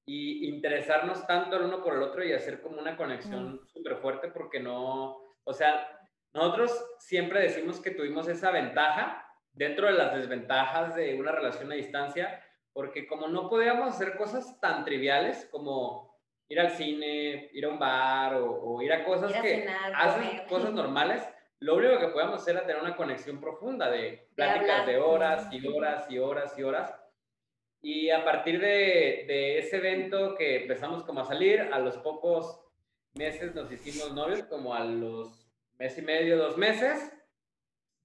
y 0.06 0.48
interesarnos 0.48 1.26
tanto 1.28 1.56
el 1.58 1.64
uno 1.64 1.84
por 1.84 1.96
el 1.96 2.04
otro 2.04 2.24
y 2.24 2.34
hacer 2.34 2.62
como 2.62 2.80
una 2.80 2.98
conexión 2.98 3.62
súper 3.68 3.98
fuerte 3.98 4.30
porque 4.30 4.60
no, 4.60 5.18
o 5.44 5.54
sea, 5.54 6.00
nosotros 6.34 6.72
siempre 7.00 7.42
decimos 7.42 7.80
que 7.80 7.92
tuvimos 7.92 8.28
esa 8.28 8.52
ventaja 8.52 9.26
dentro 9.52 9.88
de 9.88 9.94
las 9.94 10.14
desventajas 10.16 10.96
de 10.96 11.20
una 11.20 11.32
relación 11.32 11.72
a 11.72 11.76
distancia, 11.76 12.44
porque 12.74 13.08
como 13.08 13.28
no 13.28 13.50
podíamos 13.50 13.90
hacer 13.90 14.16
cosas 14.16 14.60
tan 14.60 14.86
triviales 14.86 15.48
como 15.52 16.18
ir 16.48 16.60
al 16.60 16.72
cine, 16.72 17.50
ir 17.54 17.66
a 17.66 17.70
un 17.70 17.80
bar 17.80 18.36
o, 18.36 18.82
ir 18.82 18.92
a 18.94 19.04
cosas 19.04 19.32
que 19.42 19.68
hacen 19.96 20.48
cosas 20.48 20.74
normales, 20.74 21.28
lo 21.62 21.76
único 21.76 22.00
que 22.00 22.08
podíamos 22.08 22.42
hacer 22.42 22.56
era 22.56 22.66
tener 22.66 22.82
una 22.82 22.96
conexión 22.96 23.40
profunda 23.40 23.90
de 23.90 24.30
pláticas 24.36 24.86
de, 24.86 24.94
de 24.94 25.00
horas 25.00 25.48
y 25.52 25.68
horas 25.68 26.10
y 26.10 26.18
horas 26.18 26.58
y 26.58 26.64
horas. 26.64 26.96
Y 27.82 28.10
a 28.10 28.24
partir 28.24 28.60
de, 28.60 29.26
de, 29.28 29.58
ese 29.60 29.78
evento 29.78 30.36
que 30.36 30.64
empezamos 30.64 31.04
como 31.04 31.22
a 31.22 31.26
salir, 31.26 31.62
a 31.62 31.80
los 31.80 31.98
pocos 31.98 32.62
meses 33.14 33.56
nos 33.56 33.72
hicimos 33.72 34.14
novios, 34.14 34.44
como 34.44 34.74
a 34.74 34.84
los 34.84 35.50
mes 35.78 35.98
y 35.98 36.02
medio, 36.02 36.38
dos 36.38 36.58
meses, 36.58 37.14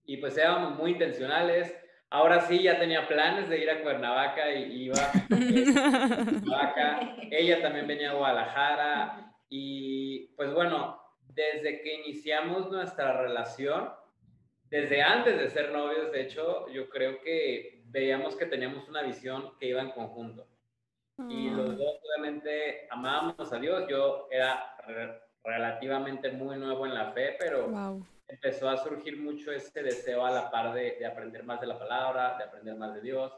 y 0.05 0.19
pues 0.19 0.37
éramos 0.37 0.77
muy 0.77 0.93
intencionales. 0.93 1.77
Ahora 2.11 2.41
sí, 2.43 2.63
ya 2.63 2.79
tenía 2.79 3.09
planes 3.09 3.49
de 3.49 3.59
ir 3.59 3.71
a 3.71 3.83
Cuernavaca 3.83 4.53
y 4.53 4.85
iba. 4.85 4.97
A 4.97 5.13
Cuernavaca. 5.29 7.17
Ella 7.31 7.61
también 7.61 7.87
venía 7.87 8.11
a 8.11 8.15
Guadalajara. 8.15 9.35
Y 9.49 10.29
pues 10.37 10.53
bueno, 10.53 11.04
desde 11.35 11.83
que 11.83 11.95
iniciamos 11.95 12.71
nuestra 12.71 13.21
relación, 13.21 13.91
desde 14.71 15.03
antes 15.03 15.39
de 15.39 15.51
ser 15.51 15.73
novios, 15.73 16.11
de 16.13 16.23
hecho, 16.23 16.69
yo 16.69 16.89
creo 16.89 17.21
que 17.21 17.83
veíamos 17.87 18.37
que 18.37 18.47
teníamos 18.47 18.89
una 18.89 19.03
visión 19.03 19.57
que 19.59 19.67
iba 19.67 19.81
en 19.81 19.91
conjunto. 19.91 20.47
Y 21.29 21.49
los 21.51 21.71
ah. 21.71 21.75
dos 21.75 22.01
obviamente 22.03 22.89
amábamos 22.91 23.53
a 23.53 23.59
Dios. 23.59 23.85
Yo 23.89 24.27
era 24.33 24.77
relativamente 25.45 26.33
muy 26.33 26.57
nuevo 26.57 26.87
en 26.87 26.95
la 26.95 27.13
fe, 27.13 27.37
pero 27.39 28.03
empezó 28.27 28.69
a 28.69 28.77
surgir 28.79 29.21
mucho 29.21 29.53
ese 29.53 29.83
deseo 29.83 30.27
a 30.27 30.31
la 30.33 30.51
par 30.51 30.75
de, 30.75 30.97
de, 30.99 31.07
aprender 31.07 31.45
más 31.45 31.61
de 31.61 31.69
la 31.69 31.79
palabra, 31.79 32.37
de 32.37 32.45
aprender 32.45 32.75
más 32.75 32.95
de 32.95 33.01
Dios. 33.01 33.33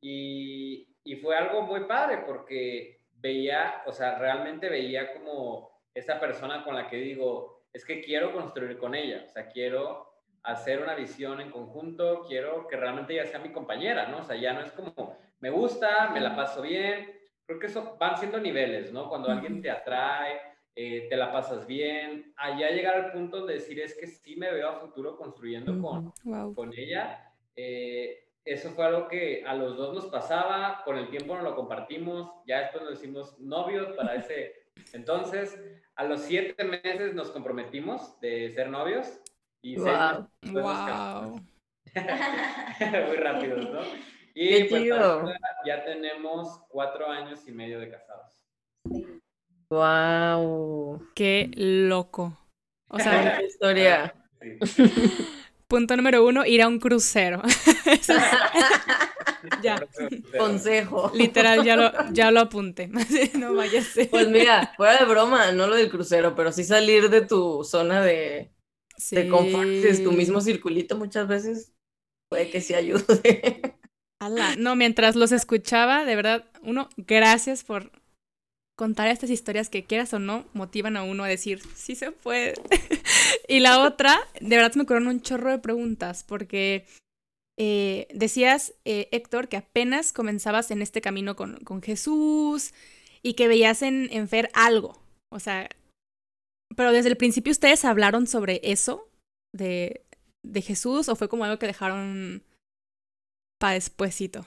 Y, 0.00 0.88
y 1.04 1.16
fue 1.16 1.36
algo 1.36 1.62
muy 1.62 1.84
padre 1.84 2.24
porque 2.26 3.00
veía, 3.12 3.82
o 3.86 3.92
sea, 3.92 4.18
realmente 4.18 4.68
veía 4.68 5.14
como 5.14 5.73
esa 5.94 6.18
persona 6.20 6.64
con 6.64 6.74
la 6.74 6.88
que 6.88 6.96
digo, 6.96 7.64
es 7.72 7.84
que 7.84 8.02
quiero 8.02 8.32
construir 8.32 8.76
con 8.78 8.94
ella, 8.94 9.24
o 9.24 9.28
sea, 9.28 9.48
quiero 9.48 10.12
hacer 10.42 10.82
una 10.82 10.94
visión 10.94 11.40
en 11.40 11.50
conjunto, 11.50 12.22
quiero 12.28 12.66
que 12.68 12.76
realmente 12.76 13.14
ella 13.14 13.26
sea 13.26 13.38
mi 13.38 13.50
compañera, 13.50 14.08
¿no? 14.08 14.18
O 14.18 14.24
sea, 14.24 14.36
ya 14.36 14.52
no 14.52 14.60
es 14.60 14.72
como, 14.72 15.16
me 15.40 15.50
gusta, 15.50 16.10
me 16.10 16.20
la 16.20 16.36
paso 16.36 16.62
bien, 16.62 17.10
creo 17.46 17.58
que 17.58 17.66
eso 17.66 17.96
van 17.98 18.16
siendo 18.18 18.38
niveles, 18.38 18.92
¿no? 18.92 19.08
Cuando 19.08 19.30
alguien 19.30 19.62
te 19.62 19.70
atrae, 19.70 20.40
eh, 20.76 21.06
te 21.08 21.16
la 21.16 21.32
pasas 21.32 21.66
bien, 21.66 22.34
allá 22.36 22.70
llegar 22.70 22.96
al 22.96 23.12
punto 23.12 23.46
de 23.46 23.54
decir 23.54 23.80
es 23.80 23.96
que 23.96 24.06
sí 24.06 24.36
me 24.36 24.52
veo 24.52 24.68
a 24.68 24.80
futuro 24.80 25.16
construyendo 25.16 25.80
con, 25.80 26.12
con 26.54 26.72
ella. 26.76 27.32
Eh, 27.56 28.28
eso 28.44 28.70
fue 28.70 28.84
algo 28.84 29.08
que 29.08 29.44
a 29.46 29.54
los 29.54 29.76
dos 29.76 29.94
nos 29.94 30.06
pasaba, 30.06 30.82
con 30.84 30.98
el 30.98 31.08
tiempo 31.08 31.34
nos 31.34 31.44
lo 31.44 31.56
compartimos, 31.56 32.30
ya 32.46 32.60
después 32.60 32.84
nos 32.84 32.94
hicimos 32.94 33.38
novios 33.38 33.96
para 33.96 34.16
ese 34.16 34.63
entonces, 34.92 35.58
a 35.96 36.04
los 36.04 36.22
siete 36.22 36.64
meses 36.64 37.14
nos 37.14 37.30
comprometimos 37.30 38.20
de 38.20 38.50
ser 38.50 38.70
novios 38.70 39.20
y 39.62 39.76
wow. 39.76 40.28
wow. 40.42 41.40
Muy 43.06 43.16
rápido, 43.16 43.56
¿no? 43.56 43.80
Y 44.36 44.64
pues 44.64 44.88
ya 45.64 45.84
tenemos 45.84 46.60
cuatro 46.68 47.08
años 47.08 47.46
y 47.46 47.52
medio 47.52 47.78
de 47.78 47.88
casados. 47.88 48.42
Wow. 49.70 51.06
Qué 51.14 51.52
loco. 51.54 52.36
O 52.88 52.98
sea, 52.98 53.40
historia. 53.46 54.12
Punto 55.68 55.96
número 55.96 56.26
uno, 56.26 56.44
ir 56.44 56.62
a 56.62 56.68
un 56.68 56.80
crucero. 56.80 57.42
Ya. 59.62 59.86
Consejo. 60.38 61.10
Literal, 61.14 61.64
ya 61.64 61.76
lo, 61.76 61.90
ya 62.12 62.30
lo 62.30 62.40
apunté. 62.40 62.88
no 63.38 63.54
vaya 63.54 63.80
a 63.80 63.84
ser. 63.84 64.10
Pues 64.10 64.28
mira, 64.28 64.72
fuera 64.76 64.98
de 64.98 65.04
broma, 65.04 65.52
no 65.52 65.66
lo 65.66 65.76
del 65.76 65.90
crucero, 65.90 66.34
pero 66.34 66.52
sí 66.52 66.64
salir 66.64 67.10
de 67.10 67.22
tu 67.22 67.64
zona 67.64 68.02
de, 68.02 68.52
sí. 68.96 69.16
te 69.16 69.28
compartes 69.28 70.02
tu 70.02 70.12
mismo 70.12 70.40
circulito 70.40 70.96
muchas 70.96 71.28
veces, 71.28 71.72
puede 72.28 72.50
que 72.50 72.60
sí 72.60 72.74
ayude. 72.74 73.76
No, 74.56 74.74
mientras 74.74 75.16
los 75.16 75.32
escuchaba, 75.32 76.06
de 76.06 76.16
verdad, 76.16 76.46
uno, 76.62 76.88
gracias 76.96 77.62
por 77.62 77.90
contar 78.74 79.08
estas 79.08 79.30
historias 79.30 79.68
que 79.68 79.84
quieras 79.84 80.14
o 80.14 80.18
no, 80.18 80.46
motivan 80.54 80.96
a 80.96 81.04
uno 81.04 81.24
a 81.24 81.28
decir, 81.28 81.60
sí 81.74 81.94
se 81.94 82.10
puede. 82.10 82.54
y 83.48 83.60
la 83.60 83.80
otra, 83.80 84.18
de 84.40 84.56
verdad 84.56 84.74
me 84.76 84.82
ocurrieron 84.82 85.08
un 85.08 85.20
chorro 85.20 85.50
de 85.50 85.58
preguntas, 85.58 86.24
porque 86.24 86.86
eh, 87.56 88.08
decías, 88.12 88.74
eh, 88.84 89.08
Héctor, 89.12 89.48
que 89.48 89.56
apenas 89.56 90.12
comenzabas 90.12 90.70
en 90.70 90.82
este 90.82 91.00
camino 91.00 91.36
con, 91.36 91.56
con 91.64 91.82
Jesús 91.82 92.72
y 93.22 93.34
que 93.34 93.48
veías 93.48 93.82
en, 93.82 94.08
en 94.12 94.28
Fer 94.28 94.50
algo. 94.54 94.98
O 95.30 95.38
sea, 95.38 95.68
pero 96.76 96.92
desde 96.92 97.10
el 97.10 97.16
principio 97.16 97.52
ustedes 97.52 97.84
hablaron 97.84 98.26
sobre 98.26 98.60
eso 98.62 99.08
de, 99.52 100.04
de 100.44 100.62
Jesús 100.62 101.08
o 101.08 101.16
fue 101.16 101.28
como 101.28 101.44
algo 101.44 101.58
que 101.58 101.66
dejaron 101.66 102.42
para 103.60 103.74
despuésito. 103.74 104.44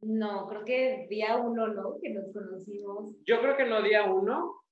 No, 0.00 0.46
creo 0.48 0.64
que 0.64 1.06
día 1.10 1.36
uno, 1.36 1.68
¿no? 1.68 1.98
Que 2.00 2.10
nos 2.10 2.32
conocimos. 2.32 3.16
Yo 3.26 3.40
creo 3.40 3.56
que 3.56 3.64
no 3.64 3.82
día 3.82 4.04
uno, 4.04 4.62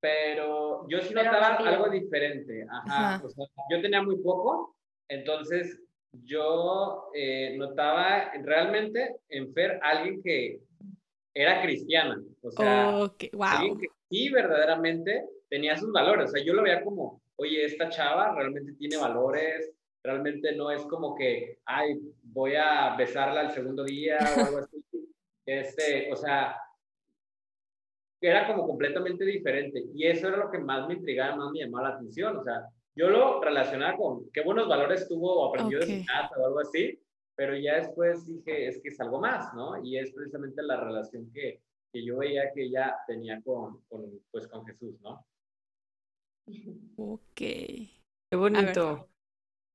pero 0.00 0.86
yo 0.88 1.00
sí 1.00 1.14
notaba 1.14 1.56
algo 1.56 1.88
diferente. 1.88 2.66
Ajá. 2.70 3.22
O 3.24 3.28
sea, 3.30 3.46
yo 3.70 3.80
tenía 3.80 4.02
muy 4.02 4.18
poco, 4.18 4.76
entonces 5.08 5.80
yo 6.12 7.10
eh, 7.14 7.54
notaba 7.56 8.32
realmente 8.42 9.16
en 9.28 9.52
Fer 9.52 9.78
alguien 9.82 10.22
que 10.22 10.60
era 11.34 11.62
cristiana. 11.62 12.20
O 12.42 12.50
sea, 12.50 12.92
wow. 12.92 13.42
alguien 13.42 13.78
que 13.78 13.86
sí 14.08 14.30
verdaderamente 14.30 15.24
tenía 15.48 15.76
sus 15.76 15.92
valores. 15.92 16.30
O 16.30 16.32
sea, 16.32 16.44
yo 16.44 16.54
lo 16.54 16.62
veía 16.62 16.82
como, 16.82 17.20
oye, 17.36 17.64
esta 17.64 17.88
chava 17.88 18.34
realmente 18.34 18.72
tiene 18.74 18.96
valores, 18.96 19.70
realmente 20.02 20.54
no 20.56 20.70
es 20.70 20.82
como 20.82 21.14
que, 21.14 21.58
ay, 21.64 21.98
voy 22.22 22.54
a 22.56 22.94
besarla 22.96 23.42
el 23.42 23.50
segundo 23.50 23.84
día 23.84 24.18
o 24.36 24.44
algo 24.44 24.58
así. 24.58 24.84
Este, 25.44 26.12
o 26.12 26.16
sea, 26.16 26.56
era 28.20 28.46
como 28.46 28.66
completamente 28.66 29.24
diferente. 29.24 29.84
Y 29.94 30.06
eso 30.06 30.28
era 30.28 30.38
lo 30.38 30.50
que 30.50 30.58
más 30.58 30.86
me 30.88 30.94
intrigaba, 30.94 31.36
más 31.36 31.52
me 31.52 31.60
llamaba 31.60 31.90
la 31.90 31.94
atención. 31.96 32.36
O 32.36 32.42
sea, 32.42 32.66
yo 32.98 33.08
lo 33.10 33.40
relacionaba 33.40 33.96
con 33.96 34.28
qué 34.32 34.42
buenos 34.42 34.68
valores 34.68 35.06
tuvo 35.06 35.40
o 35.40 35.48
aprendió 35.48 35.78
de 35.78 36.00
su 36.00 36.06
casa 36.06 36.34
o 36.36 36.46
algo 36.46 36.58
así, 36.58 37.00
pero 37.36 37.56
ya 37.56 37.76
después 37.76 38.26
dije, 38.26 38.66
es 38.66 38.82
que 38.82 38.88
es 38.88 39.00
algo 39.00 39.20
más, 39.20 39.54
¿no? 39.54 39.80
Y 39.84 39.96
es 39.96 40.12
precisamente 40.12 40.60
la 40.64 40.80
relación 40.80 41.30
que, 41.32 41.62
que 41.92 42.04
yo 42.04 42.18
veía 42.18 42.52
que 42.52 42.64
ella 42.64 42.96
tenía 43.06 43.40
con, 43.42 43.80
con, 43.88 44.20
pues, 44.32 44.48
con 44.48 44.66
Jesús, 44.66 45.00
¿no? 45.00 45.24
Ok. 46.96 47.22
Qué 47.36 48.36
bonito. 48.36 49.08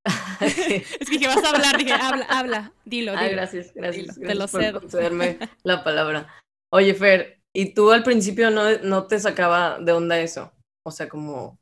es 0.41 1.09
que 1.09 1.25
vas 1.25 1.41
a 1.45 1.51
hablar, 1.51 1.77
dije, 1.77 1.93
habla, 1.93 2.25
habla, 2.25 2.73
dilo, 2.83 3.13
dilo. 3.13 3.31
gracias, 3.31 3.73
gracias, 3.73 4.19
Te 4.19 4.35
lo 4.35 4.47
por 4.49 4.81
concederme 4.81 5.39
la 5.63 5.81
palabra. 5.81 6.27
Oye, 6.73 6.93
Fer, 6.93 7.41
¿y 7.55 7.73
tú 7.73 7.91
al 7.91 8.03
principio 8.03 8.51
no, 8.51 8.79
no 8.79 9.07
te 9.07 9.17
sacaba 9.17 9.79
de 9.79 9.93
onda 9.93 10.19
eso? 10.19 10.51
O 10.85 10.91
sea, 10.91 11.07
como 11.07 11.57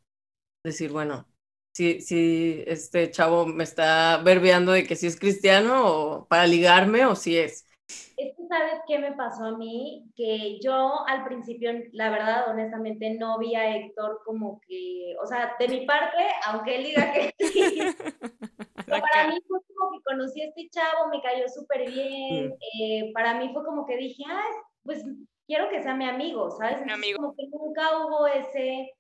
decir, 0.65 0.91
bueno, 0.91 1.31
si, 1.72 2.01
si 2.01 2.63
este 2.68 3.12
chavo 3.12 3.46
me 3.46 3.63
está 3.63 4.22
verbeando 4.24 4.72
de 4.72 4.86
que 4.86 4.96
si 4.96 5.08
es 5.08 5.20
cristiano 5.20 5.86
o 5.86 6.28
para 6.28 6.48
ligarme 6.48 7.06
o 7.06 7.16
si 7.16 7.38
es. 7.38 7.66
Es 8.18 8.36
que 8.38 8.48
sabes 8.48 8.80
qué 8.88 9.00
me 9.00 9.13
pasó 9.13 9.46
a 9.46 9.58
mí, 9.58 10.06
que 10.16 10.60
yo 10.62 11.06
al 11.08 11.25
principio, 11.25 11.72
la 11.94 12.10
verdad, 12.10 12.50
honestamente, 12.50 13.16
no 13.16 13.38
vi 13.40 13.56
a 13.56 13.75
Héctor 13.75 14.22
como 14.25 14.62
que, 14.68 15.16
o 15.22 15.25
sea, 15.25 15.56
de 15.60 15.68
mi 15.68 15.86
parte, 15.86 16.24
aunque 16.46 16.75
él 16.75 16.84
diga 16.84 17.12
que 17.12 17.34
sí, 17.40 17.80
para 18.88 19.28
mí 19.28 19.40
fue 19.48 19.60
como 19.75 19.92
que 19.92 20.04
conocí 20.04 20.42
a 20.42 20.46
este 20.46 20.70
chavo, 20.70 21.10
me 21.10 21.22
cayó 21.22 21.48
súper 21.50 21.90
bien, 21.90 22.50
mm. 22.50 22.54
eh, 22.82 23.12
para 23.13 23.34
mí 23.36 23.50
fue 23.54 23.66
como 23.66 23.86
que 23.86 23.98
dije, 23.98 24.24
ah, 24.30 24.46
pues 24.84 25.04
quiero 25.48 25.70
que 25.70 25.82
sea 25.82 25.96
mi 25.96 26.06
amigo, 26.06 26.50
¿sabes? 26.51 26.86
Mi 26.86 26.92
amigo. 26.94 27.18
Como 27.18 27.36
que 27.36 27.48
nunca 27.48 27.98
hubo 27.98 28.28
ese, 28.28 28.94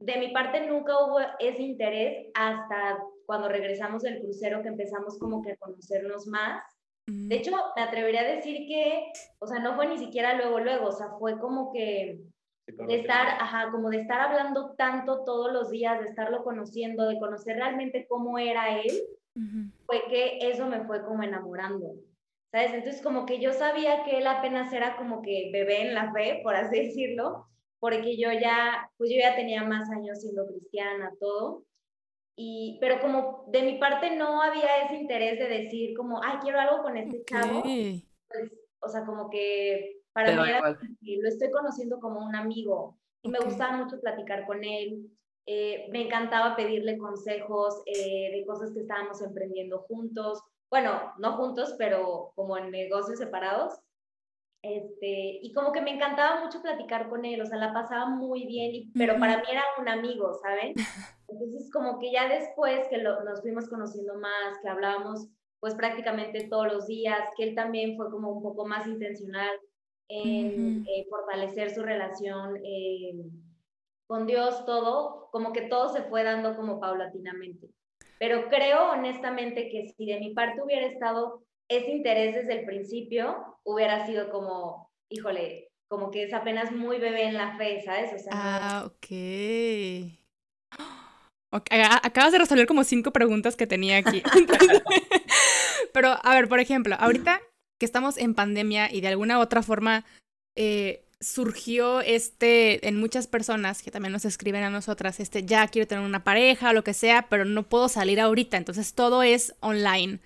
de 0.00 0.16
mi 0.18 0.32
parte 0.32 0.66
nunca 0.66 0.92
hubo 1.04 1.18
ese 1.38 1.62
interés 1.62 2.28
hasta 2.34 2.98
cuando 3.26 3.48
regresamos 3.48 4.02
del 4.02 4.20
crucero 4.20 4.62
que 4.62 4.68
empezamos 4.68 5.18
como 5.18 5.42
que 5.42 5.52
a 5.52 5.56
conocernos 5.56 6.26
más 6.26 6.62
de 7.06 7.36
hecho, 7.36 7.50
me 7.76 7.82
atrevería 7.82 8.22
a 8.22 8.36
decir 8.36 8.66
que, 8.66 9.12
o 9.38 9.46
sea, 9.46 9.58
no 9.58 9.76
fue 9.76 9.86
ni 9.86 9.98
siquiera 9.98 10.34
luego, 10.34 10.60
luego, 10.60 10.86
o 10.86 10.92
sea, 10.92 11.08
fue 11.18 11.38
como 11.38 11.70
que 11.70 12.18
de 12.66 12.94
estar, 12.94 13.26
ajá, 13.40 13.70
como 13.70 13.90
de 13.90 14.00
estar 14.00 14.20
hablando 14.20 14.74
tanto 14.74 15.22
todos 15.24 15.52
los 15.52 15.70
días, 15.70 16.00
de 16.00 16.06
estarlo 16.06 16.42
conociendo, 16.42 17.06
de 17.06 17.18
conocer 17.18 17.56
realmente 17.56 18.06
cómo 18.08 18.38
era 18.38 18.80
él, 18.80 18.90
fue 19.84 20.04
que 20.08 20.38
eso 20.40 20.66
me 20.66 20.84
fue 20.84 21.04
como 21.04 21.22
enamorando. 21.22 21.92
¿Sabes? 22.50 22.72
Entonces 22.72 23.02
como 23.02 23.26
que 23.26 23.40
yo 23.40 23.52
sabía 23.52 24.04
que 24.04 24.18
él 24.18 24.26
apenas 24.26 24.72
era 24.72 24.96
como 24.96 25.20
que 25.22 25.50
bebé 25.52 25.82
en 25.82 25.94
la 25.94 26.12
fe, 26.12 26.40
por 26.42 26.54
así 26.54 26.86
decirlo, 26.86 27.48
porque 27.84 28.16
yo 28.16 28.32
ya, 28.32 28.90
pues 28.96 29.10
yo 29.10 29.16
ya 29.20 29.36
tenía 29.36 29.62
más 29.62 29.90
años 29.90 30.18
siendo 30.18 30.46
cristiana, 30.46 31.12
todo. 31.20 31.66
Y, 32.34 32.78
pero 32.80 32.98
como 32.98 33.44
de 33.48 33.60
mi 33.60 33.78
parte 33.78 34.16
no 34.16 34.40
había 34.40 34.86
ese 34.86 34.94
interés 34.94 35.38
de 35.38 35.48
decir 35.48 35.94
como, 35.94 36.18
ay, 36.24 36.38
quiero 36.40 36.58
algo 36.58 36.82
con 36.82 36.96
este 36.96 37.22
chavo. 37.26 37.60
Pues, 37.60 38.52
o 38.80 38.88
sea, 38.88 39.04
como 39.04 39.28
que 39.28 40.00
para 40.14 40.34
mí 40.34 40.48
era, 40.48 40.60
lo 40.62 41.28
estoy 41.28 41.50
conociendo 41.50 42.00
como 42.00 42.24
un 42.24 42.34
amigo 42.34 42.96
y 43.20 43.28
me 43.28 43.38
gustaba 43.40 43.76
mucho 43.76 44.00
platicar 44.00 44.46
con 44.46 44.64
él. 44.64 45.06
Eh, 45.44 45.86
me 45.90 46.06
encantaba 46.06 46.56
pedirle 46.56 46.96
consejos 46.96 47.82
eh, 47.84 48.30
de 48.32 48.46
cosas 48.46 48.72
que 48.72 48.80
estábamos 48.80 49.20
emprendiendo 49.20 49.80
juntos. 49.80 50.40
Bueno, 50.70 51.12
no 51.18 51.36
juntos, 51.36 51.74
pero 51.76 52.32
como 52.34 52.56
en 52.56 52.70
negocios 52.70 53.18
separados. 53.18 53.74
Este, 54.64 55.40
y 55.42 55.52
como 55.52 55.72
que 55.72 55.82
me 55.82 55.90
encantaba 55.90 56.42
mucho 56.42 56.62
platicar 56.62 57.10
con 57.10 57.26
él, 57.26 57.38
o 57.42 57.44
sea, 57.44 57.58
la 57.58 57.74
pasaba 57.74 58.06
muy 58.06 58.46
bien, 58.46 58.90
pero 58.94 59.18
para 59.18 59.36
mí 59.36 59.42
era 59.50 59.62
un 59.78 59.88
amigo, 59.90 60.32
¿saben? 60.42 60.72
Entonces, 61.28 61.70
como 61.70 61.98
que 61.98 62.10
ya 62.10 62.28
después 62.28 62.88
que 62.88 62.96
nos 62.98 63.42
fuimos 63.42 63.68
conociendo 63.68 64.14
más, 64.14 64.58
que 64.62 64.68
hablábamos 64.70 65.28
pues 65.60 65.74
prácticamente 65.74 66.48
todos 66.48 66.72
los 66.72 66.86
días, 66.86 67.20
que 67.36 67.44
él 67.44 67.54
también 67.54 67.96
fue 67.96 68.10
como 68.10 68.30
un 68.30 68.42
poco 68.42 68.66
más 68.66 68.86
intencional 68.86 69.50
en 70.08 70.86
eh, 70.86 71.06
fortalecer 71.10 71.70
su 71.70 71.82
relación 71.82 72.56
eh, 72.64 73.14
con 74.06 74.26
Dios, 74.26 74.64
todo, 74.64 75.28
como 75.30 75.52
que 75.52 75.62
todo 75.62 75.90
se 75.90 76.02
fue 76.04 76.22
dando 76.22 76.56
como 76.56 76.80
paulatinamente. 76.80 77.68
Pero 78.18 78.48
creo 78.48 78.92
honestamente 78.92 79.68
que 79.68 79.92
si 79.94 80.06
de 80.06 80.20
mi 80.20 80.34
parte 80.34 80.62
hubiera 80.62 80.86
estado 80.86 81.42
ese 81.68 81.90
interés 81.90 82.34
desde 82.34 82.60
el 82.60 82.66
principio 82.66 83.58
hubiera 83.64 84.06
sido 84.06 84.30
como, 84.30 84.90
híjole, 85.08 85.70
como 85.88 86.10
que 86.10 86.24
es 86.24 86.32
apenas 86.32 86.72
muy 86.72 86.98
bebé 86.98 87.24
en 87.24 87.34
la 87.34 87.56
fe, 87.56 87.82
¿sabes? 87.84 88.12
O 88.14 88.18
sea, 88.18 88.32
ah, 88.34 88.84
ok. 88.86 89.06
Acabas 92.02 92.32
de 92.32 92.38
resolver 92.38 92.66
como 92.66 92.82
cinco 92.82 93.12
preguntas 93.12 93.54
que 93.54 93.66
tenía 93.66 93.98
aquí. 93.98 94.22
Pero, 95.92 96.18
a 96.20 96.34
ver, 96.34 96.48
por 96.48 96.58
ejemplo, 96.58 96.96
ahorita 96.98 97.40
que 97.78 97.86
estamos 97.86 98.18
en 98.18 98.34
pandemia 98.34 98.92
y 98.92 99.00
de 99.00 99.08
alguna 99.08 99.38
otra 99.38 99.62
forma 99.62 100.04
eh, 100.56 101.04
surgió 101.20 102.00
este 102.00 102.86
en 102.88 102.96
muchas 102.98 103.26
personas 103.26 103.82
que 103.82 103.90
también 103.90 104.12
nos 104.12 104.24
escriben 104.24 104.62
a 104.62 104.70
nosotras, 104.70 105.20
este 105.20 105.44
ya 105.44 105.66
quiero 105.68 105.86
tener 105.86 106.04
una 106.04 106.24
pareja 106.24 106.70
o 106.70 106.72
lo 106.72 106.84
que 106.84 106.94
sea, 106.94 107.28
pero 107.28 107.44
no 107.44 107.68
puedo 107.68 107.88
salir 107.88 108.20
ahorita, 108.20 108.56
entonces 108.56 108.94
todo 108.94 109.22
es 109.22 109.54
online. 109.60 110.20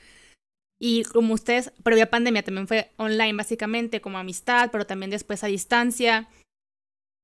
Y 0.81 1.05
como 1.05 1.35
ustedes, 1.35 1.73
previa 1.83 2.11
pandemia 2.11 2.43
también 2.43 2.69
fue 2.69 2.93
online 2.97 3.33
básicamente, 3.33 4.01
como 4.01 4.19
amistad, 4.19 4.71
pero 4.71 4.87
también 4.87 5.11
después 5.11 5.43
a 5.43 5.49
distancia. 5.49 6.29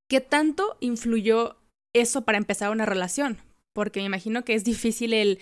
¿Qué 0.08 0.20
tanto 0.20 0.76
influyó 0.80 1.56
eso 1.94 2.24
para 2.24 2.38
empezar 2.38 2.70
una 2.70 2.86
relación? 2.86 3.38
Porque 3.72 4.00
me 4.00 4.06
imagino 4.06 4.44
que 4.44 4.54
es 4.54 4.64
difícil 4.64 5.12
el 5.12 5.38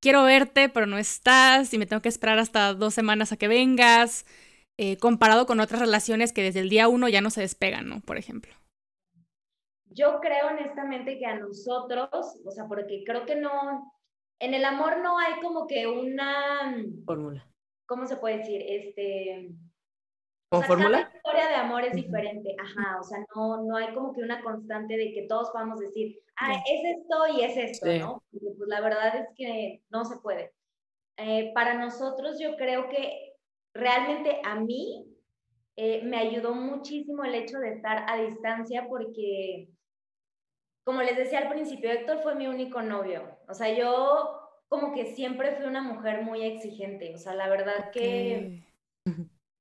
quiero 0.00 0.24
verte, 0.24 0.68
pero 0.68 0.86
no 0.86 0.98
estás, 0.98 1.72
y 1.74 1.78
me 1.78 1.86
tengo 1.86 2.02
que 2.02 2.08
esperar 2.08 2.38
hasta 2.38 2.74
dos 2.74 2.94
semanas 2.94 3.32
a 3.32 3.36
que 3.36 3.48
vengas, 3.48 4.24
eh, 4.78 4.96
comparado 4.96 5.46
con 5.46 5.60
otras 5.60 5.80
relaciones 5.80 6.32
que 6.32 6.42
desde 6.42 6.60
el 6.60 6.70
día 6.70 6.88
uno 6.88 7.08
ya 7.08 7.20
no 7.20 7.30
se 7.30 7.42
despegan, 7.42 7.88
¿no? 7.88 8.00
Por 8.00 8.16
ejemplo. 8.16 8.52
Yo 9.92 10.20
creo 10.20 10.48
honestamente 10.48 11.18
que 11.18 11.26
a 11.26 11.38
nosotros, 11.38 12.08
o 12.12 12.50
sea, 12.50 12.64
porque 12.66 13.02
creo 13.04 13.26
que 13.26 13.36
no, 13.36 13.92
en 14.38 14.54
el 14.54 14.64
amor 14.64 15.02
no 15.02 15.18
hay 15.18 15.40
como 15.42 15.66
que 15.66 15.86
una 15.86 16.74
fórmula. 17.04 17.49
¿Cómo 17.90 18.06
se 18.06 18.16
puede 18.16 18.38
decir? 18.38 18.62
Este... 18.64 19.50
¿Con 20.48 20.62
fórmula? 20.62 21.00
La 21.00 21.16
historia 21.16 21.48
de 21.48 21.54
amor 21.56 21.84
es 21.84 21.92
diferente, 21.92 22.56
ajá, 22.58 22.98
o 23.00 23.04
sea, 23.04 23.18
no, 23.34 23.64
no 23.64 23.76
hay 23.76 23.92
como 23.94 24.12
que 24.12 24.22
una 24.22 24.42
constante 24.42 24.96
de 24.96 25.12
que 25.12 25.26
todos 25.28 25.50
podamos 25.50 25.78
decir, 25.78 26.18
ah, 26.36 26.54
es 26.66 26.98
esto 26.98 27.16
y 27.36 27.44
es 27.44 27.56
esto, 27.56 27.86
¿no? 27.98 28.24
pues 28.32 28.68
la 28.68 28.80
verdad 28.80 29.14
es 29.16 29.28
que 29.36 29.82
no 29.90 30.04
se 30.04 30.16
puede. 30.18 30.52
Eh, 31.18 31.52
para 31.54 31.74
nosotros 31.74 32.38
yo 32.40 32.56
creo 32.56 32.88
que 32.88 33.34
realmente 33.74 34.40
a 34.44 34.56
mí 34.56 35.06
eh, 35.76 36.02
me 36.02 36.16
ayudó 36.16 36.54
muchísimo 36.54 37.24
el 37.24 37.34
hecho 37.34 37.58
de 37.58 37.74
estar 37.74 38.04
a 38.08 38.20
distancia 38.20 38.86
porque, 38.88 39.68
como 40.84 41.02
les 41.02 41.16
decía 41.16 41.40
al 41.40 41.48
principio, 41.48 41.90
Héctor 41.90 42.22
fue 42.22 42.34
mi 42.34 42.48
único 42.48 42.82
novio. 42.82 43.38
O 43.48 43.54
sea, 43.54 43.72
yo 43.72 44.49
como 44.70 44.94
que 44.94 45.14
siempre 45.14 45.52
fui 45.56 45.66
una 45.66 45.82
mujer 45.82 46.22
muy 46.22 46.44
exigente, 46.44 47.12
o 47.14 47.18
sea, 47.18 47.34
la 47.34 47.48
verdad 47.48 47.90
que 47.90 48.62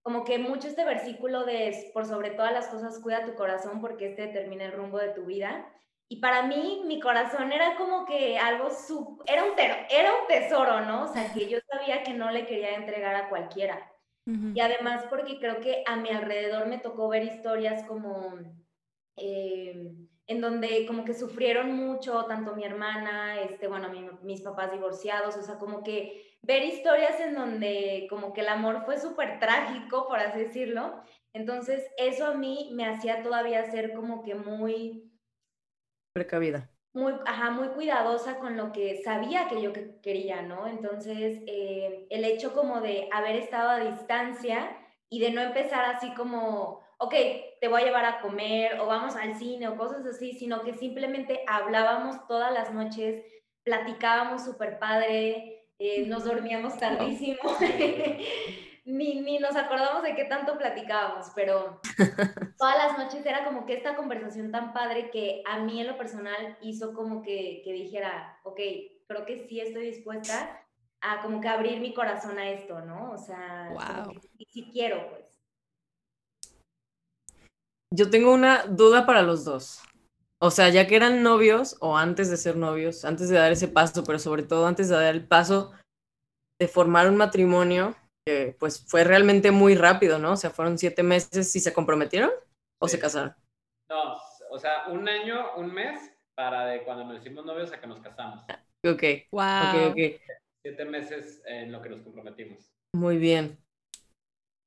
como 0.03 0.23
que 0.23 0.37
mucho 0.39 0.67
este 0.67 0.85
versículo 0.85 1.45
de 1.45 1.91
por 1.93 2.05
sobre 2.05 2.31
todas 2.31 2.53
las 2.53 2.67
cosas 2.67 2.99
cuida 2.99 3.25
tu 3.25 3.35
corazón 3.35 3.81
porque 3.81 4.07
este 4.07 4.27
determina 4.27 4.65
el 4.65 4.71
rumbo 4.71 4.97
de 4.97 5.09
tu 5.09 5.25
vida. 5.25 5.71
Y 6.11 6.19
para 6.19 6.47
mí 6.47 6.83
mi 6.85 6.99
corazón 6.99 7.51
era 7.51 7.75
como 7.75 8.05
que 8.05 8.39
algo 8.39 8.71
sub, 8.71 9.23
era 9.27 9.43
un 9.43 9.51
era 9.57 10.11
un 10.21 10.27
tesoro, 10.27 10.81
¿no? 10.81 11.03
O 11.03 11.07
sea, 11.07 11.31
que 11.33 11.47
yo 11.47 11.59
sabía 11.71 12.01
que 12.01 12.13
no 12.13 12.31
le 12.31 12.45
quería 12.47 12.75
entregar 12.75 13.15
a 13.15 13.29
cualquiera. 13.29 13.91
Y 14.25 14.59
además 14.59 15.05
porque 15.09 15.39
creo 15.39 15.59
que 15.59 15.83
a 15.87 15.95
mi 15.95 16.09
alrededor 16.09 16.67
me 16.67 16.77
tocó 16.77 17.09
ver 17.09 17.23
historias 17.23 17.83
como 17.87 18.37
eh, 19.17 19.91
en 20.29 20.41
donde 20.41 20.85
como 20.85 21.05
que 21.05 21.15
sufrieron 21.15 21.75
mucho, 21.75 22.25
tanto 22.25 22.55
mi 22.55 22.63
hermana, 22.63 23.41
este, 23.41 23.67
bueno, 23.67 23.89
mis 24.21 24.41
papás 24.41 24.71
divorciados, 24.71 25.35
o 25.35 25.41
sea, 25.41 25.55
como 25.55 25.81
que 25.83 26.37
ver 26.43 26.63
historias 26.63 27.19
en 27.19 27.33
donde 27.33 28.05
como 28.11 28.31
que 28.31 28.41
el 28.41 28.49
amor 28.49 28.85
fue 28.85 28.99
súper 28.99 29.39
trágico, 29.39 30.07
por 30.07 30.19
así 30.19 30.41
decirlo. 30.41 31.01
Entonces, 31.33 31.83
eso 31.97 32.27
a 32.27 32.35
mí 32.35 32.69
me 32.73 32.85
hacía 32.85 33.23
todavía 33.23 33.71
ser 33.71 33.93
como 33.93 34.21
que 34.21 34.35
muy... 34.35 35.11
Precavida. 36.13 36.69
Muy, 36.93 37.13
ajá, 37.25 37.49
muy 37.49 37.69
cuidadosa 37.69 38.37
con 38.37 38.55
lo 38.55 38.71
que 38.71 39.01
sabía 39.03 39.47
que 39.47 39.63
yo 39.63 39.73
quería, 40.03 40.43
¿no? 40.43 40.67
Entonces, 40.67 41.41
eh, 41.47 42.05
el 42.11 42.23
hecho 42.23 42.53
como 42.53 42.81
de 42.81 43.09
haber 43.11 43.35
estado 43.35 43.69
a 43.71 43.79
distancia 43.79 44.77
y 45.09 45.21
de 45.21 45.31
no 45.31 45.41
empezar 45.41 45.85
así 45.85 46.13
como 46.13 46.87
ok, 46.99 47.13
te 47.61 47.67
voy 47.67 47.81
a 47.81 47.85
llevar 47.85 48.05
a 48.05 48.21
comer 48.21 48.79
o 48.79 48.85
vamos 48.85 49.15
al 49.15 49.35
cine 49.35 49.67
o 49.67 49.77
cosas 49.77 50.05
así, 50.05 50.33
sino 50.33 50.61
que 50.63 50.75
simplemente 50.75 51.43
hablábamos 51.47 52.27
todas 52.27 52.53
las 52.53 52.73
noches, 52.73 53.23
platicábamos 53.63 54.43
súper 54.43 54.79
padre, 54.79 55.65
eh, 55.79 56.05
nos 56.07 56.25
dormíamos 56.25 56.77
tardísimo, 56.77 57.39
ni, 58.85 59.21
ni 59.21 59.39
nos 59.39 59.55
acordamos 59.55 60.03
de 60.03 60.13
qué 60.13 60.25
tanto 60.25 60.57
platicábamos, 60.57 61.27
pero 61.33 61.79
todas 62.57 62.77
las 62.77 62.97
noches 62.97 63.25
era 63.25 63.45
como 63.45 63.65
que 63.65 63.75
esta 63.75 63.95
conversación 63.95 64.51
tan 64.51 64.73
padre 64.73 65.09
que 65.09 65.41
a 65.45 65.59
mí 65.59 65.79
en 65.79 65.87
lo 65.87 65.97
personal 65.97 66.57
hizo 66.61 66.93
como 66.93 67.21
que, 67.21 67.61
que 67.63 67.71
dijera, 67.71 68.39
ok, 68.43 68.59
creo 69.07 69.25
que 69.25 69.47
sí 69.47 69.61
estoy 69.61 69.85
dispuesta 69.85 70.65
a 70.99 71.21
como 71.21 71.39
que 71.39 71.47
abrir 71.47 71.79
mi 71.79 71.93
corazón 71.93 72.37
a 72.37 72.49
esto, 72.49 72.81
¿no? 72.81 73.11
O 73.11 73.17
sea, 73.17 73.71
y 74.37 74.45
si 74.45 74.69
quiero, 74.69 75.09
pues. 75.09 75.28
Yo 77.91 78.09
tengo 78.09 78.33
una 78.33 78.65
duda 78.65 79.05
para 79.05 79.23
los 79.23 79.45
dos. 79.45 79.81
O 80.41 80.51
sea, 80.51 80.69
ya 80.69 80.87
que 80.87 80.95
eran 80.95 81.23
novios 81.23 81.75
o 81.81 81.97
antes 81.97 82.29
de 82.29 82.37
ser 82.37 82.55
novios, 82.55 83.03
antes 83.03 83.29
de 83.29 83.37
dar 83.37 83.51
ese 83.51 83.67
paso, 83.67 84.03
pero 84.05 84.19
sobre 84.19 84.43
todo 84.43 84.67
antes 84.67 84.87
de 84.87 84.95
dar 84.95 85.13
el 85.13 85.27
paso 85.27 85.73
de 86.59 86.67
formar 86.67 87.09
un 87.09 87.17
matrimonio, 87.17 87.95
que 88.25 88.55
pues 88.59 88.85
fue 88.87 89.03
realmente 89.03 89.51
muy 89.51 89.75
rápido, 89.75 90.19
¿no? 90.19 90.33
O 90.33 90.37
sea, 90.37 90.49
fueron 90.49 90.77
siete 90.77 91.03
meses 91.03 91.53
y 91.55 91.59
se 91.59 91.73
comprometieron 91.73 92.31
o 92.81 92.87
se 92.87 92.99
casaron. 92.99 93.33
No, 93.89 94.17
o 94.49 94.59
sea, 94.59 94.87
un 94.87 95.07
año, 95.09 95.55
un 95.57 95.73
mes 95.73 96.13
para 96.35 96.67
de 96.67 96.83
cuando 96.83 97.05
nos 97.05 97.19
hicimos 97.19 97.45
novios 97.45 97.71
a 97.73 97.81
que 97.81 97.87
nos 97.87 97.99
casamos. 97.99 98.45
Ok. 98.85 99.03
Wow. 99.31 99.91
Okay, 99.91 100.21
Siete 100.61 100.85
meses 100.85 101.41
en 101.45 101.71
lo 101.71 101.81
que 101.81 101.89
nos 101.89 102.01
comprometimos. 102.01 102.71
Muy 102.93 103.17
bien 103.17 103.57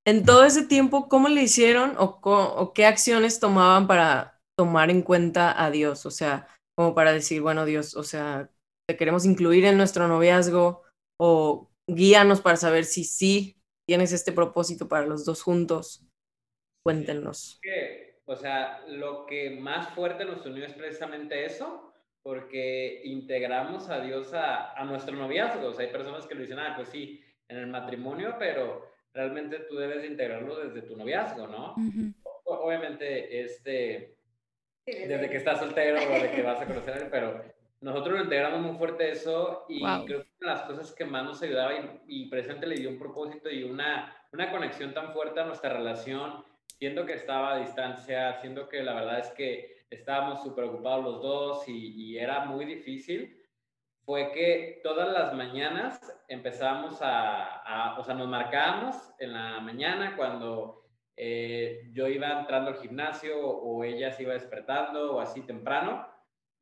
en 0.05 0.25
todo 0.25 0.45
ese 0.45 0.67
tiempo, 0.67 1.09
¿cómo 1.09 1.29
le 1.29 1.43
hicieron 1.43 1.95
o, 1.99 2.73
qué 2.75 2.87
acciones 2.87 3.39
tomaban 3.39 3.87
para 3.87 4.41
tomar 4.59 4.91
en 4.91 5.03
cuenta 5.03 5.63
a 5.63 5.71
Dios? 5.71 6.07
O 6.07 6.11
sea, 6.11 6.49
como 6.77 6.95
para 6.95 7.13
decir, 7.13 7.41
bueno, 7.41 7.65
Dios, 7.65 7.97
o 7.97 8.03
sea, 8.03 8.51
te 8.89 8.97
queremos 8.97 9.25
incluir 9.25 9.65
en 9.65 9.77
nuestro 9.77 10.09
noviazgo 10.09 10.83
o 11.21 11.71
guíanos 11.89 12.41
para 12.41 12.57
saber 12.57 12.85
si 12.85 13.05
sí 13.05 13.57
tienes 13.89 14.13
este 14.13 14.33
propósito 14.33 14.89
para 14.89 15.07
los 15.07 15.25
dos 15.25 15.43
juntos. 15.43 16.05
Cuéntenos. 16.85 17.61
o 18.27 18.37
sea, 18.37 18.85
lo 18.89 19.25
que 19.27 19.51
más 19.51 19.95
fuerte 19.95 20.25
nos 20.25 20.45
unió 20.45 20.65
es 20.65 20.75
precisamente 20.75 21.45
eso, 21.45 21.93
porque 22.25 23.03
integramos 23.05 23.89
a 23.89 24.01
Dios 24.01 24.35
a, 24.35 24.73
a 24.73 24.85
nuestro 24.85 25.15
noviazgo. 25.15 25.69
O 25.69 25.75
sea, 25.75 25.87
hay 25.87 25.93
personas 25.93 26.27
que 26.27 26.35
lo 26.35 26.41
dicen, 26.41 26.59
ah, 26.59 26.75
pues 26.75 26.89
sí, 26.89 27.23
en 27.49 27.59
el 27.59 27.67
matrimonio, 27.69 28.35
pero 28.37 28.92
realmente 29.15 29.61
tú 29.69 29.77
debes 29.77 30.05
integrarlo 30.05 30.59
desde 30.59 30.83
tu 30.83 30.97
noviazgo, 30.97 31.47
¿no? 31.47 31.75
Obviamente, 32.45 33.43
este, 33.43 34.17
desde 34.87 35.31
que 35.31 35.37
estás 35.37 35.59
soltero 35.59 35.99
o 35.99 36.23
de 36.23 36.31
que 36.31 36.43
vas 36.43 36.61
a 36.61 36.67
conocer 36.67 36.95
a 36.95 36.97
él, 36.99 37.09
pero 37.11 37.43
nosotros 37.81 38.17
lo 38.17 38.25
integramos 38.25 38.61
muy 38.61 38.77
fuerte 38.79 39.11
eso 39.11 39.67
y 39.69 39.81
creo 39.81 40.23
que 40.23 40.35
una 40.41 40.53
de 40.53 40.59
las 40.59 40.63
cosas 40.63 40.93
que 40.93 41.05
más 41.05 41.25
nos 41.25 41.43
ayudaba 41.43 41.75
y, 41.75 42.01
y 42.07 42.29
presente 42.29 42.67
le 42.67 42.77
dio 42.77 42.91
un 42.91 42.99
propósito 42.99 43.51
y 43.51 43.65
una, 43.65 44.17
una 44.33 44.51
conexión 44.51 44.95
tan 44.95 45.13
fuerte 45.13 45.41
a 45.41 45.47
nuestra 45.47 45.73
relación, 45.73 46.45
siendo 46.79 47.05
que 47.05 47.15
estaba 47.15 47.55
a 47.55 47.59
distancia, 47.59 48.41
siendo 48.41 48.69
que 48.69 48.83
la 48.83 48.95
verdad 48.95 49.19
es 49.19 49.31
que 49.31 49.85
estábamos 49.91 50.43
súper 50.43 50.65
ocupados 50.65 51.05
los 51.05 51.23
dos 51.23 51.69
y, 51.69 51.95
y 51.95 52.19
era 52.19 52.45
muy 52.45 52.65
difícil 52.65 53.42
fue 54.05 54.33
que 54.33 54.81
todas 54.83 55.13
las 55.13 55.35
mañanas 55.35 56.01
empezábamos 56.29 56.99
a, 57.01 57.97
o 57.99 58.05
sea, 58.05 58.15
nos 58.15 58.29
marcábamos 58.29 58.97
en 59.19 59.33
la 59.33 59.61
mañana 59.61 60.17
cuando 60.17 60.83
eh, 61.17 61.89
yo 61.93 62.09
iba 62.09 62.41
entrando 62.41 62.71
al 62.71 62.79
gimnasio 62.79 63.39
o 63.39 63.85
ella 63.85 64.11
se 64.11 64.25
iba 64.25 64.33
despertando 64.33 65.17
o 65.17 65.21
así 65.21 65.43
temprano 65.43 66.07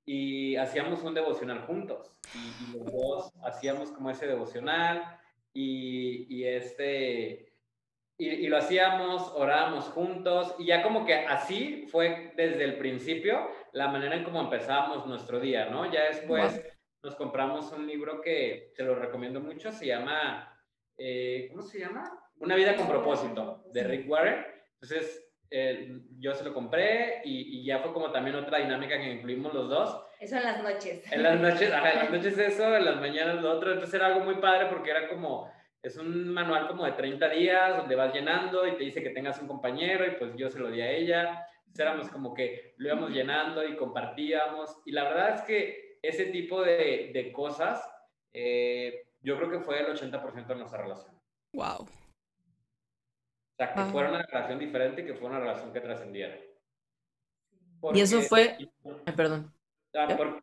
y 0.05 0.57
hacíamos 0.57 1.03
un 1.03 1.15
devocional 1.15 1.61
juntos 1.61 2.13
y, 2.35 2.77
los 2.77 2.93
dos 2.93 3.33
hacíamos 3.45 3.91
como 3.93 4.11
ese 4.11 4.27
devocional 4.27 5.19
y, 5.53 6.27
y 6.29 6.45
este... 6.45 7.47
Y, 8.19 8.49
lo 8.49 8.59
hacíamos, 8.59 9.33
orábamos 9.35 9.87
juntos 9.87 10.55
y 10.59 10.67
ya 10.67 10.83
como 10.83 11.07
que 11.07 11.15
así 11.15 11.87
fue 11.91 12.35
desde 12.37 12.65
el 12.65 12.77
principio 12.77 13.49
la 13.73 13.89
manera 13.89 14.15
en 14.15 14.25
cómo 14.25 14.43
empezábamos 14.43 15.07
nuestro 15.07 15.41
día, 15.41 15.71
¿no? 15.71 15.91
Ya 15.91 16.05
después 16.05 16.63
nos 17.03 17.15
compramos 17.17 17.73
un 17.73 17.87
libro 17.87 18.21
que 18.21 18.73
te 18.77 18.83
lo 18.83 18.95
recomiendo 18.95 19.41
mucho, 19.41 19.73
se 19.73 19.87
llama, 19.87 20.59
eh, 20.99 21.49
¿cómo 21.51 21.63
se 21.63 21.81
llama? 21.81 22.11
Una 22.37 22.55
vida 22.55 22.77
con 22.77 22.89
propósito, 22.89 23.65
de 23.73 23.85
Rick 23.85 24.09
Warren. 24.09 24.47
Entonces, 24.75 25.31
eh, 25.51 26.01
yo 26.19 26.35
se 26.35 26.45
lo 26.45 26.55
compré 26.55 27.23
y, 27.25 27.65
ya 27.65 27.81
fue 27.81 27.93
como 27.93 28.13
también 28.13 28.37
otra 28.37 28.59
dinámica 28.59 28.99
que 28.99 29.13
incluimos 29.13 29.53
los 29.53 29.69
dos. 29.69 30.07
Eso 30.21 30.37
en 30.37 30.43
las 30.45 30.63
noches. 30.63 31.13
En 31.13 31.23
las 31.23 31.41
noches, 31.41 31.73
ajá, 31.73 31.93
en 31.93 31.99
las 31.99 32.11
noches 32.13 32.39
eso, 32.39 32.77
en 32.77 32.85
las 32.85 33.01
mañanas 33.01 33.43
lo 33.43 33.51
otro. 33.53 33.73
Entonces 33.73 33.95
era 33.95 34.07
algo 34.07 34.21
muy 34.21 34.37
padre 34.37 34.67
porque 34.71 34.91
era 34.91 35.09
como, 35.09 35.51
es 35.83 35.97
un 35.97 36.29
manual 36.29 36.69
como 36.69 36.85
de 36.85 36.93
30 36.93 37.29
días 37.31 37.77
donde 37.77 37.97
vas 37.97 38.13
llenando 38.13 38.67
y 38.67 38.77
te 38.77 38.85
dice 38.85 39.03
que 39.03 39.11
tengas 39.11 39.41
un 39.41 39.49
compañero 39.49 40.07
y 40.07 40.13
pues 40.13 40.33
yo 40.37 40.51
se 40.51 40.59
lo 40.59 40.71
di 40.71 40.83
a 40.83 40.91
ella. 40.91 41.47
Entonces 41.61 41.87
éramos 41.87 42.09
como 42.11 42.35
que 42.35 42.75
lo 42.77 42.89
íbamos 42.89 43.11
llenando 43.11 43.67
y 43.67 43.77
compartíamos. 43.77 44.83
Y 44.85 44.93
la 44.93 45.05
verdad 45.05 45.35
es 45.37 45.43
que 45.43 45.90
ese 46.03 46.27
tipo 46.27 46.63
de, 46.63 47.11
de 47.13 47.33
cosas, 47.33 47.83
eh, 48.33 49.07
yo 49.23 49.37
creo 49.37 49.51
que 49.51 49.61
fue 49.61 49.81
el 49.81 49.87
80% 49.87 50.47
de 50.47 50.55
nuestra 50.55 50.83
relación. 50.83 51.15
Wow. 51.53 51.83
O 51.83 51.89
sea, 53.57 53.75
que 53.75 53.81
fuera 53.91 54.09
una 54.09 54.23
relación 54.23 54.59
diferente 54.59 55.05
que 55.05 55.15
fuera 55.15 55.37
una 55.37 55.45
relación 55.45 55.73
que 55.73 55.81
trascendiera. 55.81 56.39
y 57.93 58.01
eso 58.01 58.23
fue... 58.23 58.57
perdón. 59.15 59.53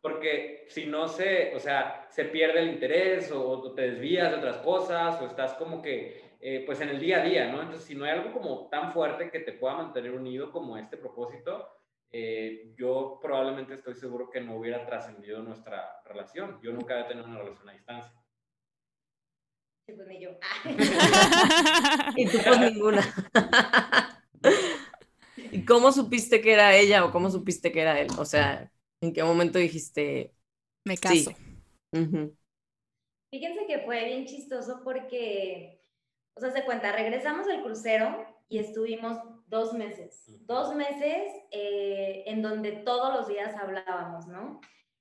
porque 0.00 0.66
si 0.68 0.86
no 0.86 1.08
se, 1.08 1.54
o 1.56 1.58
sea, 1.58 2.06
se 2.10 2.26
pierde 2.26 2.60
el 2.60 2.70
interés 2.70 3.32
o, 3.32 3.72
te 3.74 3.90
desvías 3.90 4.30
de 4.30 4.36
otras 4.36 4.58
cosas 4.58 5.20
o 5.20 5.26
estás 5.26 5.54
como 5.54 5.82
que, 5.82 6.36
eh, 6.40 6.62
pues 6.64 6.80
en 6.80 6.90
el 6.90 7.00
día 7.00 7.20
a 7.20 7.24
día, 7.24 7.50
¿no? 7.50 7.62
Entonces, 7.62 7.84
si 7.84 7.96
no 7.96 8.04
hay 8.04 8.12
algo 8.12 8.32
como 8.32 8.68
tan 8.68 8.92
fuerte 8.92 9.30
que 9.30 9.40
te 9.40 9.52
pueda 9.52 9.74
mantener 9.74 10.12
unido 10.12 10.52
como 10.52 10.76
este 10.76 10.96
propósito, 10.96 11.68
eh, 12.10 12.72
yo 12.76 13.18
probablemente 13.20 13.74
estoy 13.74 13.94
seguro 13.94 14.30
que 14.30 14.40
no 14.40 14.56
hubiera 14.56 14.86
trascendido 14.86 15.42
nuestra 15.42 16.00
relación. 16.04 16.58
Yo 16.62 16.72
nunca 16.72 16.94
había 16.94 17.08
tenido 17.08 17.26
una 17.26 17.38
relación 17.38 17.68
a 17.68 17.72
distancia. 17.72 18.12
Sí, 19.86 19.94
pues 19.94 20.08
ni 20.08 20.20
yo. 20.20 20.30
y 22.16 22.26
tú 22.26 22.38
pues 22.44 22.60
ninguna. 22.60 23.02
¿Y 25.52 25.64
cómo 25.64 25.92
supiste 25.92 26.40
que 26.40 26.52
era 26.52 26.76
ella 26.76 27.04
o 27.04 27.12
cómo 27.12 27.30
supiste 27.30 27.72
que 27.72 27.80
era 27.80 28.00
él? 28.00 28.08
O 28.18 28.24
sea, 28.24 28.70
¿en 29.00 29.12
qué 29.12 29.22
momento 29.22 29.58
dijiste... 29.58 30.34
Me 30.84 30.96
caso. 30.96 31.32
Fíjense 33.30 33.66
que 33.66 33.80
fue 33.84 34.04
bien 34.06 34.24
chistoso 34.24 34.80
porque, 34.82 35.82
o 36.34 36.40
sea, 36.40 36.50
se 36.50 36.64
cuenta, 36.64 36.92
regresamos 36.92 37.46
del 37.46 37.62
crucero 37.62 38.26
y 38.48 38.58
estuvimos 38.58 39.18
dos 39.48 39.72
meses, 39.72 40.24
dos 40.46 40.74
meses 40.74 41.32
eh, 41.50 42.24
en 42.26 42.42
donde 42.42 42.72
todos 42.72 43.14
los 43.14 43.28
días 43.28 43.54
hablábamos, 43.56 44.26
¿no? 44.26 44.60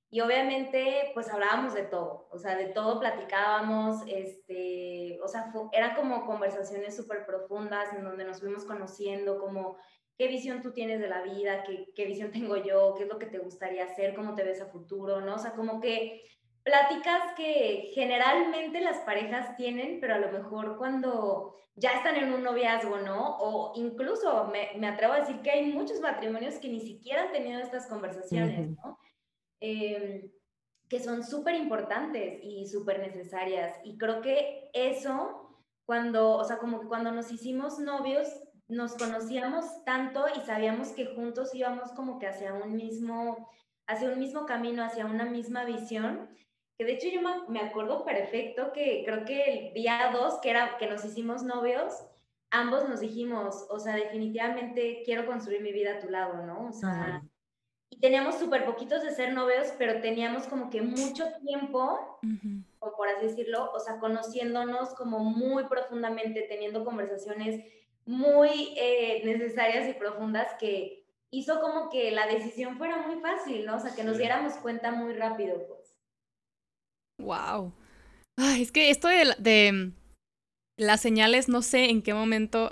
Y 0.10 0.22
obviamente, 0.22 1.12
pues 1.14 1.30
hablábamos 1.30 1.74
de 1.74 1.84
todo, 1.84 2.30
o 2.32 2.38
sea, 2.38 2.56
de 2.56 2.68
todo 2.68 3.00
platicábamos, 3.00 4.04
este, 4.08 5.20
o 5.22 5.28
sea, 5.28 5.52
eran 5.74 5.96
como 5.96 6.26
conversaciones 6.26 6.96
súper 6.96 7.26
profundas 7.26 7.94
en 7.94 8.06
donde 8.06 8.24
nos 8.24 8.40
fuimos 8.40 8.64
conociendo, 8.64 9.38
como 9.38 9.78
qué 10.18 10.30
visión 10.30 10.62
tú 10.62 10.72
tienes 10.72 11.02
de 11.02 11.10
la 11.10 11.24
vida, 11.24 11.64
qué, 11.64 11.92
qué 11.94 12.06
visión 12.06 12.32
tengo 12.32 12.56
yo, 12.56 12.94
qué 12.96 13.04
es 13.04 13.10
lo 13.10 13.20
que 13.20 13.26
te 13.26 13.40
gustaría 13.40 13.84
hacer, 13.84 14.16
cómo 14.16 14.34
te 14.34 14.44
ves 14.44 14.62
a 14.62 14.68
futuro, 14.68 15.20
¿no? 15.20 15.36
O 15.36 15.40
sea, 15.40 15.52
como 15.52 15.82
que 15.82 16.24
pláticas 16.68 17.34
que 17.38 17.92
generalmente 17.94 18.82
las 18.82 18.98
parejas 18.98 19.56
tienen, 19.56 20.02
pero 20.02 20.16
a 20.16 20.20
lo 20.20 20.34
mejor 20.34 20.78
cuando 20.78 21.56
ya 21.78 21.92
están 21.92 22.18
en 22.18 22.34
un 22.34 22.44
noviazgo, 22.44 22.98
¿no? 22.98 23.38
O 23.38 23.72
incluso 23.76 24.50
me, 24.52 24.72
me 24.78 24.88
atrevo 24.88 25.14
a 25.14 25.22
decir 25.22 25.42
que 25.42 25.52
hay 25.52 25.72
muchos 25.72 26.02
matrimonios 26.02 26.56
que 26.56 26.68
ni 26.68 26.82
siquiera 26.82 27.24
han 27.24 27.32
tenido 27.32 27.62
estas 27.62 27.88
conversaciones, 27.88 28.72
¿no? 28.72 29.00
Em, 29.62 30.30
que 30.90 31.00
son 31.00 31.24
súper 31.24 31.56
importantes 31.56 32.40
y 32.44 32.68
súper 32.68 33.00
necesarias. 33.00 33.80
Y 33.86 33.98
creo 33.98 34.20
que 34.20 34.70
eso, 34.74 35.56
cuando, 35.86 36.32
o 36.32 36.44
sea, 36.44 36.58
como 36.58 36.82
que 36.82 36.88
cuando 36.88 37.14
nos 37.14 37.32
hicimos 37.32 37.80
novios, 37.80 38.28
nos 38.68 38.96
conocíamos 38.96 39.86
tanto 39.86 40.26
y 40.36 40.46
sabíamos 40.46 40.90
que 40.90 41.16
juntos 41.16 41.56
íbamos 41.56 41.94
como 41.94 42.20
que 42.20 42.28
hacia 42.28 42.54
un 42.54 42.76
mismo, 42.76 43.50
hacia 43.88 44.10
un 44.10 44.20
mismo 44.20 44.46
camino, 44.46 44.84
hacia 44.84 45.06
una 45.06 45.24
misma 45.24 45.64
visión, 45.64 46.30
que 46.78 46.86
de 46.86 46.94
hecho 46.94 47.08
yo 47.08 47.22
me 47.50 47.60
acuerdo 47.60 48.06
perfecto 48.06 48.72
que 48.72 49.04
creo 49.06 49.26
que 49.26 49.68
el 49.68 49.74
día 49.74 50.12
2, 50.14 50.40
que 50.42 50.52
era 50.52 50.78
que 50.78 50.88
nos 50.88 51.04
hicimos 51.04 51.44
novios, 51.44 52.06
ambos 52.52 52.88
nos 52.88 53.00
dijimos, 53.00 53.66
o 53.70 53.80
sea, 53.80 53.96
definitivamente 53.96 55.02
quiero 55.04 55.26
construir 55.26 55.62
mi 55.62 55.72
vida 55.72 55.96
a 55.96 56.00
tu 56.00 56.10
lado, 56.10 56.46
¿no? 56.46 56.68
O 56.68 56.72
sea, 56.72 57.24
y 57.90 58.00
teníamos 58.00 58.36
súper 58.36 58.66
poquitos 58.66 59.02
de 59.02 59.12
ser 59.12 59.34
novios, 59.34 59.74
pero 59.78 60.02
teníamos 60.02 60.44
como 60.44 60.70
que 60.70 60.82
mucho 60.82 61.26
tiempo, 61.46 62.20
o 62.80 62.96
por 62.96 63.08
así 63.08 63.28
decirlo, 63.28 63.72
o 63.74 63.80
sea, 63.80 63.98
conociéndonos 64.00 64.94
como 64.94 65.20
muy 65.20 65.64
profundamente, 65.66 66.44
teniendo 66.44 66.86
conversaciones 66.86 67.64
muy 68.06 68.74
eh, 68.78 69.22
necesarias 69.26 69.90
y 69.90 69.94
profundas 69.94 70.54
que 70.60 71.06
hizo 71.32 71.60
como 71.60 71.90
que 71.90 72.12
la 72.12 72.28
decisión 72.28 72.78
fuera 72.78 72.98
muy 72.98 73.20
fácil, 73.20 73.66
¿no? 73.66 73.78
O 73.78 73.80
sea, 73.80 73.96
que 73.96 74.04
nos 74.04 74.18
diéramos 74.18 74.54
cuenta 74.58 74.92
muy 74.92 75.14
rápido. 75.14 75.77
Wow. 77.20 77.74
Ay, 78.38 78.62
es 78.62 78.72
que 78.72 78.90
esto 78.90 79.08
de, 79.08 79.92
las 80.78 81.02
señales, 81.02 81.50
no 81.50 81.62
sé 81.62 81.90
en 81.90 82.02
qué 82.02 82.14
momento. 82.14 82.72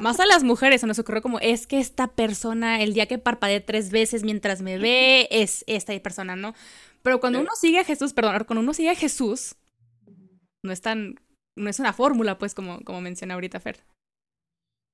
más 0.00 0.20
a 0.20 0.26
las 0.26 0.42
mujeres 0.42 0.80
se 0.80 0.86
nos 0.86 0.98
ocurrió 0.98 1.22
como, 1.22 1.38
es 1.38 1.66
que 1.66 1.78
esta 1.78 2.08
persona, 2.08 2.82
el 2.82 2.94
día 2.94 3.06
que 3.06 3.18
parpadee 3.18 3.60
tres 3.60 3.90
veces 3.90 4.24
mientras 4.24 4.62
me 4.62 4.78
ve, 4.78 5.28
es 5.30 5.64
esta 5.66 5.98
persona, 6.00 6.36
¿no? 6.36 6.54
Pero 7.02 7.20
cuando 7.20 7.40
uno 7.40 7.52
sigue 7.54 7.78
a 7.78 7.84
Jesús, 7.84 8.12
perdón, 8.12 8.42
cuando 8.46 8.62
uno 8.62 8.74
sigue 8.74 8.90
a 8.90 8.96
Jesús, 8.96 9.54
no 10.64 10.72
es 10.72 10.80
tan, 10.80 11.14
no 11.56 11.70
es 11.70 11.78
una 11.78 11.92
fórmula, 11.92 12.36
pues, 12.38 12.54
como, 12.54 12.80
como 12.82 13.00
menciona 13.00 13.34
ahorita 13.34 13.60
Fer. 13.60 13.76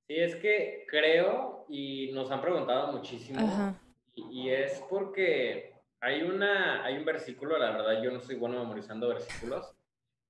Sí, 0.09 0.17
es 0.17 0.37
que 0.37 0.85
creo, 0.89 1.65
y 1.71 2.13
nos 2.13 2.31
han 2.31 2.43
preguntado 2.43 2.93
muchísimo, 2.93 3.79
y, 4.15 4.51
es 4.51 4.83
porque 4.91 5.72
hay, 6.03 6.23
una, 6.23 6.85
hay 6.85 6.97
un 6.99 7.05
versículo, 7.05 7.57
la 7.57 7.71
verdad 7.71 8.03
yo 8.03 8.11
no 8.11 8.21
soy 8.21 8.35
bueno 8.35 8.59
memorizando 8.59 9.09
versículos, 9.09 9.73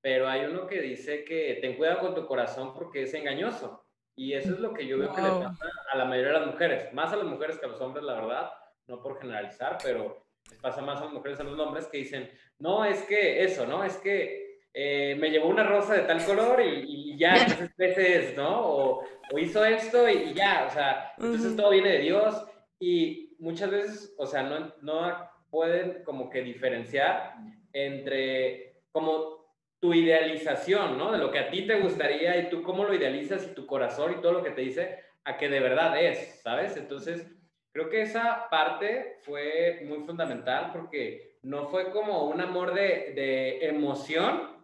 pero 0.02 0.28
hay 0.28 0.44
uno 0.44 0.66
que 0.66 0.82
dice 0.82 1.24
que 1.24 1.58
ten 1.62 1.76
cuidado 1.76 2.00
con 2.00 2.14
tu 2.14 2.26
corazón 2.26 2.74
porque 2.74 3.02
es 3.02 3.14
engañoso. 3.14 3.84
Y 4.14 4.34
eso 4.34 4.52
es 4.52 4.60
lo 4.60 4.74
que 4.74 4.86
yo 4.86 4.98
veo 4.98 5.14
que 5.14 5.22
le 5.22 5.28
pasa 5.28 5.70
a 5.90 5.96
la 5.96 6.04
mayoría 6.04 6.32
de 6.34 6.38
las 6.40 6.48
mujeres, 6.48 6.92
más 6.92 7.10
a 7.14 7.16
las 7.16 7.24
mujeres 7.24 7.58
que 7.58 7.64
a 7.64 7.70
los 7.70 7.80
hombres, 7.80 8.04
la 8.04 8.20
verdad, 8.20 8.52
no 8.86 9.00
por 9.00 9.18
generalizar, 9.18 9.78
pero 9.82 10.26
les 10.50 10.60
pasa 10.60 10.82
más 10.82 11.00
a 11.00 11.04
las 11.04 11.14
mujeres 11.14 11.40
a 11.40 11.44
los 11.44 11.58
hombres 11.58 11.86
que 11.86 11.98
dicen, 11.98 12.30
no, 12.58 12.84
es 12.84 13.02
que 13.04 13.42
eso, 13.42 13.66
¿no? 13.66 13.82
Es 13.82 13.96
que 13.96 14.60
eh, 14.74 15.16
me 15.18 15.30
llevó 15.30 15.48
una 15.48 15.64
rosa 15.64 15.94
de 15.94 16.02
tal 16.02 16.22
color 16.26 16.60
y, 16.60 17.16
ya, 17.16 17.34
entonces 17.34 17.74
veces, 17.78 18.36
¿no? 18.36 18.60
O, 18.60 19.04
o 19.32 19.38
hizo 19.38 19.64
esto 19.64 20.06
y, 20.06 20.34
ya, 20.34 20.66
o 20.68 20.70
sea, 20.70 21.14
entonces 21.16 21.56
todo 21.56 21.70
viene 21.70 21.92
de 21.92 21.98
Dios 22.00 22.44
y 22.78 23.34
muchas 23.38 23.70
veces, 23.70 24.14
o 24.18 24.26
sea, 24.26 24.42
no, 24.42 24.74
no 24.82 25.31
pueden 25.52 26.02
como 26.02 26.30
que 26.30 26.40
diferenciar 26.40 27.34
entre 27.74 28.80
como 28.90 29.42
tu 29.78 29.92
idealización, 29.92 30.96
¿no? 30.96 31.12
De 31.12 31.18
lo 31.18 31.30
que 31.30 31.40
a 31.40 31.50
ti 31.50 31.66
te 31.66 31.78
gustaría 31.78 32.38
y 32.38 32.48
tú 32.48 32.62
cómo 32.62 32.84
lo 32.84 32.94
idealizas 32.94 33.46
y 33.46 33.54
tu 33.54 33.66
corazón 33.66 34.16
y 34.16 34.22
todo 34.22 34.32
lo 34.32 34.42
que 34.42 34.52
te 34.52 34.62
dice 34.62 34.98
a 35.24 35.36
que 35.36 35.50
de 35.50 35.60
verdad 35.60 36.00
es, 36.02 36.40
¿sabes? 36.42 36.78
Entonces, 36.78 37.30
creo 37.70 37.90
que 37.90 38.00
esa 38.00 38.48
parte 38.48 39.18
fue 39.20 39.82
muy 39.84 40.00
fundamental 40.06 40.70
porque 40.72 41.36
no 41.42 41.66
fue 41.66 41.90
como 41.90 42.24
un 42.24 42.40
amor 42.40 42.72
de, 42.72 43.12
de 43.14 43.66
emoción 43.66 44.56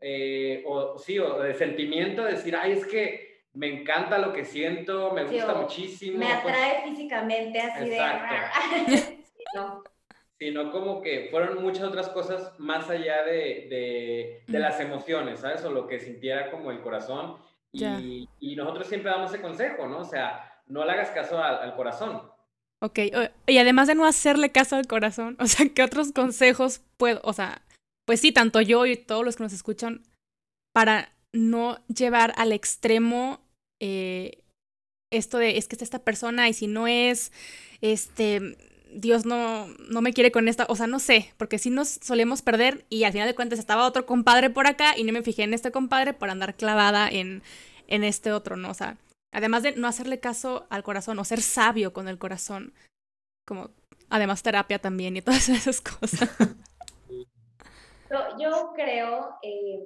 eh, 0.00 0.64
o 0.66 0.96
sí, 0.98 1.18
o 1.18 1.42
de 1.42 1.52
sentimiento, 1.52 2.24
de 2.24 2.32
decir, 2.32 2.56
ay, 2.56 2.72
es 2.72 2.86
que 2.86 3.42
me 3.52 3.80
encanta 3.80 4.16
lo 4.16 4.32
que 4.32 4.46
siento, 4.46 5.12
me 5.12 5.24
gusta 5.24 5.52
muchísimo. 5.52 6.18
Me 6.18 6.24
pues 6.24 6.54
atrae 6.54 6.82
físicamente 6.84 7.60
así 7.60 7.90
de... 7.90 7.98
no. 9.54 9.82
Sino 10.40 10.72
como 10.72 11.02
que 11.02 11.28
fueron 11.30 11.62
muchas 11.62 11.84
otras 11.84 12.08
cosas 12.08 12.58
más 12.58 12.90
allá 12.90 13.22
de, 13.24 14.42
de, 14.48 14.58
las 14.58 14.80
emociones, 14.80 15.40
¿sabes? 15.40 15.62
O 15.64 15.70
lo 15.70 15.86
que 15.86 16.00
sintiera 16.00 16.50
como 16.50 16.72
el 16.72 16.80
corazón. 16.80 17.36
Y, 17.72 18.28
y, 18.40 18.56
nosotros 18.56 18.88
siempre 18.88 19.12
damos 19.12 19.32
ese 19.32 19.42
consejo, 19.42 19.86
¿no? 19.86 19.98
O 19.98 20.04
sea, 20.04 20.60
no 20.66 20.84
le 20.84 20.92
hagas 20.92 21.10
caso 21.10 21.40
al, 21.40 21.56
al 21.56 21.76
corazón. 21.76 22.22
Ok, 22.82 22.98
y 23.46 23.58
además 23.58 23.88
de 23.88 23.94
no 23.94 24.06
hacerle 24.06 24.50
caso 24.50 24.76
al 24.76 24.86
corazón, 24.86 25.36
o 25.40 25.46
sea, 25.46 25.68
¿qué 25.68 25.82
otros 25.82 26.12
consejos 26.12 26.80
puedo, 26.96 27.20
o 27.22 27.32
sea, 27.32 27.62
pues 28.06 28.20
sí, 28.20 28.32
tanto 28.32 28.60
yo 28.60 28.86
y 28.86 28.96
todos 28.96 29.24
los 29.24 29.36
que 29.36 29.42
nos 29.42 29.52
escuchan, 29.52 30.02
para 30.72 31.12
no 31.32 31.78
llevar 31.86 32.32
al 32.36 32.52
extremo 32.52 33.40
eh, 33.80 34.42
esto 35.12 35.38
de 35.38 35.58
es 35.58 35.68
que 35.68 35.76
es 35.76 35.82
esta 35.82 36.04
persona 36.04 36.48
y 36.48 36.54
si 36.54 36.66
no 36.66 36.86
es, 36.86 37.32
este, 37.80 38.56
Dios 38.92 39.24
no, 39.24 39.68
no 39.88 40.02
me 40.02 40.12
quiere 40.12 40.32
con 40.32 40.48
esta, 40.48 40.66
o 40.68 40.76
sea, 40.76 40.86
no 40.86 40.98
sé, 40.98 41.32
porque 41.36 41.58
si 41.58 41.70
nos 41.70 41.88
solemos 41.88 42.42
perder 42.42 42.84
y 42.88 43.04
al 43.04 43.12
final 43.12 43.28
de 43.28 43.34
cuentas 43.34 43.58
estaba 43.58 43.86
otro 43.86 44.06
compadre 44.06 44.50
por 44.50 44.66
acá 44.66 44.96
y 44.96 45.04
no 45.04 45.12
me 45.12 45.22
fijé 45.22 45.42
en 45.42 45.54
este 45.54 45.70
compadre 45.70 46.12
por 46.12 46.30
andar 46.30 46.54
clavada 46.56 47.08
en, 47.08 47.42
en 47.86 48.04
este 48.04 48.32
otro, 48.32 48.56
¿no? 48.56 48.70
O 48.70 48.74
sea, 48.74 48.96
además 49.32 49.62
de 49.62 49.72
no 49.76 49.88
hacerle 49.88 50.20
caso 50.20 50.66
al 50.70 50.82
corazón 50.82 51.18
o 51.18 51.24
ser 51.24 51.40
sabio 51.40 51.92
con 51.92 52.08
el 52.08 52.18
corazón, 52.18 52.72
como 53.46 53.70
además 54.08 54.42
terapia 54.42 54.78
también 54.78 55.16
y 55.16 55.22
todas 55.22 55.48
esas 55.48 55.80
cosas. 55.80 56.28
Yo 58.40 58.72
creo, 58.74 59.36
eh, 59.42 59.84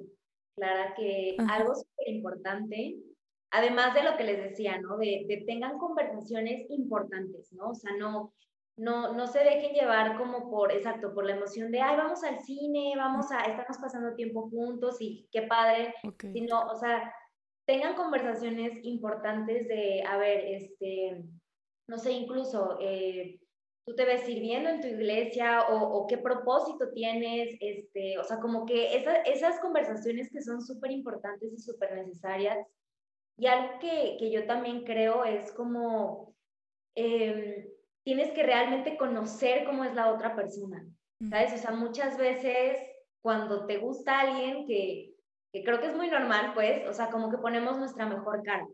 Clara, 0.55 0.95
que 0.95 1.35
algo 1.47 1.75
súper 1.75 2.07
importante, 2.07 2.95
además 3.51 3.93
de 3.93 4.03
lo 4.03 4.17
que 4.17 4.23
les 4.23 4.37
decía, 4.49 4.79
¿no? 4.79 4.97
De, 4.97 5.25
de, 5.27 5.43
tengan 5.45 5.77
conversaciones 5.77 6.69
importantes, 6.71 7.53
¿no? 7.53 7.69
O 7.69 7.75
sea, 7.75 7.91
no, 7.97 8.33
no, 8.77 9.13
no 9.13 9.27
se 9.27 9.39
dejen 9.39 9.73
llevar 9.73 10.17
como 10.17 10.49
por, 10.49 10.71
exacto, 10.71 11.13
por 11.13 11.25
la 11.25 11.35
emoción 11.35 11.71
de, 11.71 11.81
ay, 11.81 11.95
vamos 11.95 12.23
al 12.23 12.39
cine, 12.39 12.93
vamos 12.97 13.31
a, 13.31 13.45
estamos 13.45 13.77
pasando 13.79 14.15
tiempo 14.15 14.49
juntos 14.49 14.97
y 14.99 15.27
qué 15.31 15.43
padre, 15.43 15.93
sino, 16.33 16.67
o 16.67 16.75
sea, 16.75 17.13
tengan 17.65 17.95
conversaciones 17.95 18.77
importantes 18.83 19.67
de, 19.67 20.03
a 20.03 20.17
ver, 20.17 20.43
este, 20.45 21.23
no 21.87 21.97
sé, 21.97 22.11
incluso, 22.11 22.77
eh, 22.81 23.39
tú 23.85 23.95
te 23.95 24.03
ves 24.03 24.21
sirviendo 24.21 24.69
en 24.69 24.81
tu 24.81 24.87
iglesia 24.87 25.67
o, 25.69 26.05
qué 26.07 26.17
propósito 26.17 26.91
tienes, 26.91 27.55
este, 27.61 28.17
o 28.17 28.23
sea, 28.23 28.39
como 28.39 28.65
que 28.65 28.97
esas 29.25 29.59
conversaciones 29.59 30.29
que 30.31 30.41
son 30.41 30.61
súper 30.61 30.91
importantes 30.91 31.53
y 31.53 31.57
súper 31.59 31.93
necesarias. 31.93 32.57
Y 33.37 33.47
algo 33.47 33.79
que, 33.79 34.17
que, 34.17 34.31
yo 34.31 34.47
también 34.47 34.85
creo 34.85 35.23
es 35.23 35.51
como, 35.51 36.33
eh, 36.95 37.74
tienes 38.05 38.31
que 38.31 38.43
realmente 38.43 38.97
conocer 38.97 39.65
cómo 39.65 39.83
es 39.83 39.93
la 39.95 40.13
otra 40.13 40.35
persona, 40.35 40.85
¿sabes? 41.29 41.53
O 41.53 41.57
sea, 41.57 41.71
muchas 41.71 42.17
veces 42.17 42.77
cuando 43.21 43.65
te 43.65 43.77
gusta 43.77 44.19
alguien 44.19 44.67
que, 44.67 45.15
que 45.51 45.63
creo 45.63 45.79
que 45.81 45.87
es 45.87 45.95
muy 45.95 46.07
normal, 46.09 46.51
pues, 46.53 46.87
o 46.87 46.93
sea, 46.93 47.09
como 47.09 47.31
que 47.31 47.39
ponemos 47.39 47.77
nuestra 47.77 48.05
mejor 48.05 48.43
cara, 48.43 48.67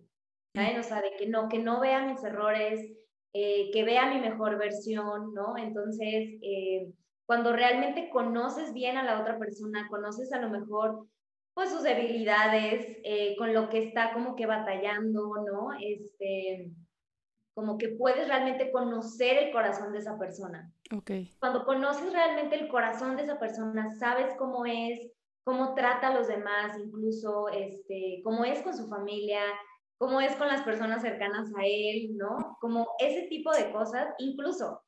¿sabes? 0.53 0.79
O 0.79 0.83
sea, 0.83 1.01
de 1.01 1.15
que 1.17 1.27
no, 1.27 1.47
que 1.47 1.59
no 1.59 1.79
vea 1.79 2.05
mis 2.05 2.21
errores, 2.23 2.91
eh, 3.33 3.71
que 3.71 3.85
vea 3.85 4.13
mi 4.13 4.19
mejor 4.19 4.57
versión, 4.57 5.33
¿no? 5.33 5.57
Entonces, 5.57 6.29
eh, 6.41 6.91
cuando 7.25 7.53
realmente 7.53 8.09
conoces 8.09 8.73
bien 8.73 8.97
a 8.97 9.03
la 9.03 9.21
otra 9.21 9.39
persona, 9.39 9.87
conoces 9.89 10.33
a 10.33 10.41
lo 10.41 10.49
mejor 10.49 11.07
pues 11.53 11.69
sus 11.69 11.83
debilidades, 11.83 12.97
eh, 13.03 13.35
con 13.37 13.53
lo 13.53 13.69
que 13.69 13.83
está 13.83 14.13
como 14.13 14.35
que 14.35 14.45
batallando, 14.45 15.35
¿no? 15.45 15.69
Este, 15.79 16.69
como 17.53 17.77
que 17.77 17.89
puedes 17.89 18.27
realmente 18.27 18.71
conocer 18.71 19.37
el 19.37 19.51
corazón 19.51 19.91
de 19.91 19.99
esa 19.99 20.17
persona. 20.17 20.71
Okay. 20.95 21.31
Cuando 21.39 21.65
conoces 21.65 22.11
realmente 22.11 22.55
el 22.55 22.67
corazón 22.69 23.15
de 23.15 23.23
esa 23.23 23.39
persona, 23.39 23.95
sabes 23.99 24.33
cómo 24.37 24.65
es, 24.65 25.11
cómo 25.43 25.73
trata 25.73 26.07
a 26.07 26.13
los 26.13 26.27
demás, 26.27 26.77
incluso 26.77 27.49
este, 27.49 28.21
cómo 28.23 28.45
es 28.45 28.61
con 28.61 28.75
su 28.75 28.87
familia, 28.87 29.41
cómo 29.97 30.21
es 30.21 30.35
con 30.35 30.47
las 30.47 30.63
personas 30.63 31.01
cercanas 31.01 31.51
a 31.57 31.61
él, 31.65 32.15
¿no? 32.17 32.57
Como 32.59 32.87
ese 32.99 33.27
tipo 33.27 33.51
de 33.51 33.71
cosas, 33.71 34.07
incluso 34.17 34.81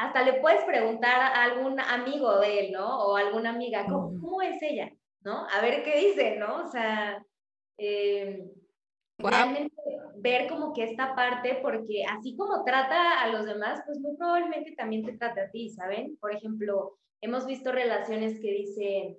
hasta 0.00 0.22
le 0.22 0.40
puedes 0.40 0.64
preguntar 0.64 1.20
a 1.20 1.44
algún 1.44 1.78
amigo 1.78 2.40
de 2.40 2.60
él, 2.60 2.72
¿no? 2.72 3.04
O 3.04 3.16
alguna 3.16 3.50
amiga, 3.50 3.84
¿cómo, 3.86 4.40
es 4.40 4.60
ella? 4.62 4.90
¿No? 5.22 5.46
A 5.46 5.60
ver 5.60 5.84
qué 5.84 5.98
dice, 5.98 6.36
¿no? 6.36 6.64
O 6.64 6.66
sea, 6.68 7.22
eh, 7.76 8.50
realmente 9.18 9.69
ver 10.20 10.48
como 10.48 10.72
que 10.72 10.84
esta 10.84 11.14
parte, 11.14 11.58
porque 11.62 12.04
así 12.04 12.36
como 12.36 12.64
trata 12.64 13.22
a 13.22 13.28
los 13.28 13.46
demás, 13.46 13.82
pues 13.86 13.98
muy 14.00 14.16
probablemente 14.16 14.72
también 14.72 15.04
te 15.04 15.16
trata 15.16 15.42
a 15.42 15.50
ti, 15.50 15.70
¿saben? 15.70 16.16
Por 16.18 16.34
ejemplo, 16.34 16.98
hemos 17.20 17.46
visto 17.46 17.72
relaciones 17.72 18.40
que 18.40 18.52
dicen, 18.52 19.16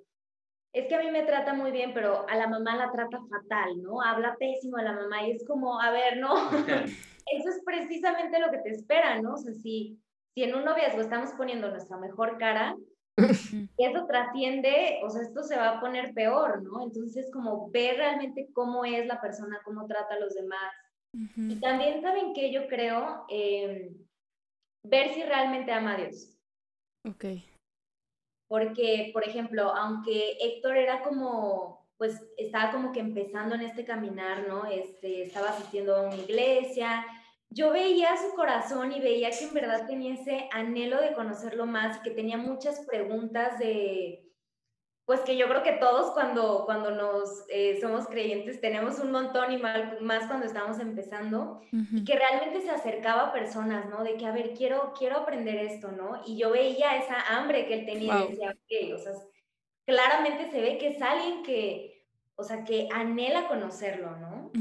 es 0.72 0.86
que 0.86 0.94
a 0.94 1.00
mí 1.00 1.10
me 1.10 1.24
trata 1.24 1.54
muy 1.54 1.70
bien, 1.70 1.92
pero 1.92 2.26
a 2.28 2.36
la 2.36 2.48
mamá 2.48 2.76
la 2.76 2.90
trata 2.90 3.18
fatal, 3.28 3.82
¿no? 3.82 4.00
Habla 4.00 4.36
pésimo 4.38 4.78
a 4.78 4.82
la 4.82 4.92
mamá 4.92 5.26
y 5.26 5.32
es 5.32 5.46
como, 5.46 5.80
a 5.80 5.90
ver, 5.90 6.16
no, 6.16 6.34
eso 7.32 7.48
es 7.48 7.62
precisamente 7.64 8.38
lo 8.38 8.50
que 8.50 8.58
te 8.58 8.70
espera, 8.70 9.20
¿no? 9.20 9.34
O 9.34 9.36
sea, 9.36 9.52
si, 9.52 10.00
si 10.34 10.44
en 10.44 10.54
un 10.54 10.64
noviazgo 10.64 11.00
estamos 11.00 11.30
poniendo 11.32 11.70
nuestra 11.70 11.98
mejor 11.98 12.38
cara, 12.38 12.74
y 13.16 13.18
eso 13.84 14.06
trasciende, 14.06 15.00
o 15.04 15.10
sea, 15.10 15.22
esto 15.22 15.42
se 15.42 15.56
va 15.56 15.76
a 15.76 15.80
poner 15.80 16.14
peor, 16.14 16.62
¿no? 16.62 16.82
Entonces, 16.82 17.30
como 17.30 17.70
ver 17.70 17.96
realmente 17.96 18.48
cómo 18.54 18.84
es 18.84 19.06
la 19.06 19.20
persona, 19.20 19.60
cómo 19.64 19.86
trata 19.86 20.14
a 20.14 20.20
los 20.20 20.34
demás. 20.34 20.72
Y 21.12 21.60
también, 21.60 22.00
¿saben 22.00 22.32
que 22.32 22.52
Yo 22.52 22.66
creo, 22.68 23.26
em, 23.28 23.94
ver 24.82 25.14
si 25.14 25.22
realmente 25.22 25.72
ama 25.72 25.94
a 25.94 25.96
Dios. 25.98 26.38
Ok 27.06 27.24
porque, 28.52 29.08
por 29.14 29.26
ejemplo, 29.26 29.74
aunque 29.74 30.36
Héctor 30.38 30.76
era 30.76 31.02
como, 31.02 31.88
pues 31.96 32.22
estaba 32.36 32.70
como 32.70 32.92
que 32.92 33.00
empezando 33.00 33.54
en 33.54 33.62
este 33.62 33.86
caminar, 33.86 34.46
¿no? 34.46 34.66
Este, 34.66 35.22
estaba 35.22 35.48
asistiendo 35.48 35.96
a 35.96 36.02
una 36.02 36.16
iglesia, 36.16 37.02
yo 37.48 37.70
veía 37.70 38.14
su 38.18 38.36
corazón 38.36 38.92
y 38.92 39.00
veía 39.00 39.30
que 39.30 39.46
en 39.46 39.54
verdad 39.54 39.86
tenía 39.86 40.12
ese 40.12 40.50
anhelo 40.52 41.00
de 41.00 41.14
conocerlo 41.14 41.64
más 41.64 41.96
y 41.96 42.02
que 42.02 42.10
tenía 42.10 42.36
muchas 42.36 42.80
preguntas 42.80 43.58
de, 43.58 44.31
pues 45.04 45.20
que 45.20 45.36
yo 45.36 45.48
creo 45.48 45.62
que 45.62 45.72
todos 45.72 46.12
cuando, 46.12 46.64
cuando 46.64 46.92
nos 46.92 47.44
eh, 47.48 47.78
somos 47.80 48.06
creyentes 48.06 48.60
tenemos 48.60 49.00
un 49.00 49.10
montón 49.10 49.52
y 49.52 49.58
más 49.58 50.26
cuando 50.26 50.46
estamos 50.46 50.78
empezando 50.78 51.60
y 51.72 52.04
que 52.04 52.16
realmente 52.16 52.60
se 52.60 52.70
acercaba 52.70 53.28
a 53.28 53.32
personas, 53.32 53.88
¿no? 53.88 54.04
De 54.04 54.16
que, 54.16 54.26
a 54.26 54.32
ver, 54.32 54.54
quiero, 54.54 54.92
quiero 54.96 55.16
aprender 55.16 55.56
esto, 55.56 55.90
¿no? 55.90 56.22
Y 56.24 56.38
yo 56.38 56.52
veía 56.52 56.96
esa 56.96 57.20
hambre 57.36 57.66
que 57.66 57.74
él 57.74 57.86
tenía 57.86 58.24
y 58.24 58.28
decía, 58.28 58.50
ok, 58.50 58.94
o 58.94 58.98
sea, 58.98 59.12
claramente 59.86 60.50
se 60.50 60.60
ve 60.60 60.78
que 60.78 60.88
es 60.88 61.02
alguien 61.02 61.42
que, 61.42 62.06
o 62.36 62.44
sea, 62.44 62.62
que 62.62 62.88
anhela 62.92 63.48
conocerlo, 63.48 64.16
¿no? 64.18 64.52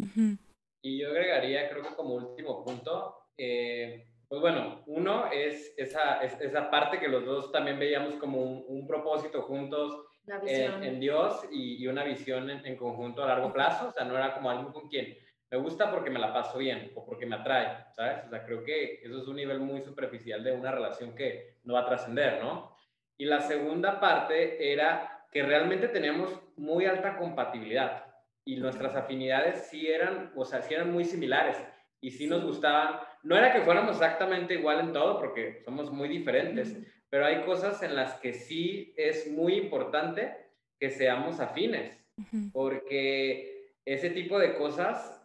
Y 0.83 0.99
yo 0.99 1.09
agregaría, 1.09 1.69
creo 1.69 1.83
que 1.83 1.95
como 1.95 2.15
último 2.15 2.65
punto, 2.65 3.15
eh, 3.37 4.07
pues 4.27 4.41
bueno, 4.41 4.81
uno 4.87 5.31
es 5.31 5.75
esa, 5.77 6.23
esa 6.23 6.71
parte 6.71 6.99
que 6.99 7.07
los 7.07 7.25
dos 7.25 7.51
también 7.51 7.77
veíamos 7.77 8.15
como 8.15 8.41
un, 8.41 8.65
un 8.67 8.87
propósito 8.87 9.43
juntos 9.43 10.07
en, 10.27 10.99
Dios 10.99 11.45
y, 11.51 11.85
una 11.87 12.03
visión 12.03 12.49
en, 12.49 12.75
conjunto 12.75 13.23
a 13.23 13.27
largo 13.27 13.51
plazo. 13.51 13.89
O 13.89 13.91
sea, 13.91 14.05
no 14.05 14.17
era 14.17 14.33
como 14.33 14.49
algo 14.49 14.71
con 14.71 14.87
quien 14.87 15.17
me 15.49 15.57
gusta 15.57 15.91
porque 15.91 16.09
me 16.09 16.19
la 16.19 16.33
paso 16.33 16.57
bien 16.57 16.91
o 16.95 17.05
porque 17.05 17.25
me 17.25 17.35
atrae, 17.35 17.85
¿sabes? 17.91 18.25
O 18.25 18.29
sea, 18.29 18.45
creo 18.45 18.63
que 18.63 19.01
eso 19.03 19.21
es 19.21 19.27
un 19.27 19.35
nivel 19.35 19.59
muy 19.59 19.81
superficial 19.81 20.43
de 20.43 20.53
una 20.53 20.71
relación 20.71 21.13
que 21.13 21.57
no 21.63 21.73
va 21.73 21.81
a 21.81 21.85
trascender, 21.85 22.41
¿no? 22.41 22.75
Y 23.17 23.25
la 23.25 23.41
segunda 23.41 23.99
parte 23.99 24.71
era 24.71 25.25
que 25.31 25.43
realmente 25.43 25.87
teníamos 25.89 26.39
muy 26.55 26.85
alta 26.85 27.17
compatibilidad 27.17 28.05
y 28.45 28.57
nuestras 28.57 28.95
afinidades 28.95 29.67
sí 29.69 29.87
eran, 29.87 30.31
o 30.35 30.45
sea, 30.45 30.61
sí 30.61 30.73
eran 30.73 30.91
muy 30.91 31.05
similares 31.05 31.57
y 31.99 32.11
sí 32.11 32.27
nos 32.27 32.43
gustaban. 32.43 32.99
No 33.23 33.37
era 33.37 33.53
que 33.53 33.61
fuéramos 33.61 33.95
exactamente 33.95 34.55
igual 34.55 34.79
en 34.79 34.93
todo 34.93 35.19
porque 35.19 35.61
somos 35.63 35.91
muy 35.91 36.09
diferentes, 36.09 36.75
pero 37.09 37.25
hay 37.25 37.43
cosas 37.43 37.83
en 37.83 37.95
las 37.95 38.15
que 38.15 38.33
sí 38.33 38.93
es 38.97 39.31
muy 39.31 39.53
importante 39.53 40.35
que 40.79 40.89
seamos 40.89 41.39
afines, 41.39 42.03
porque 42.51 43.75
ese 43.85 44.09
tipo 44.09 44.39
de 44.39 44.55
cosas 44.55 45.21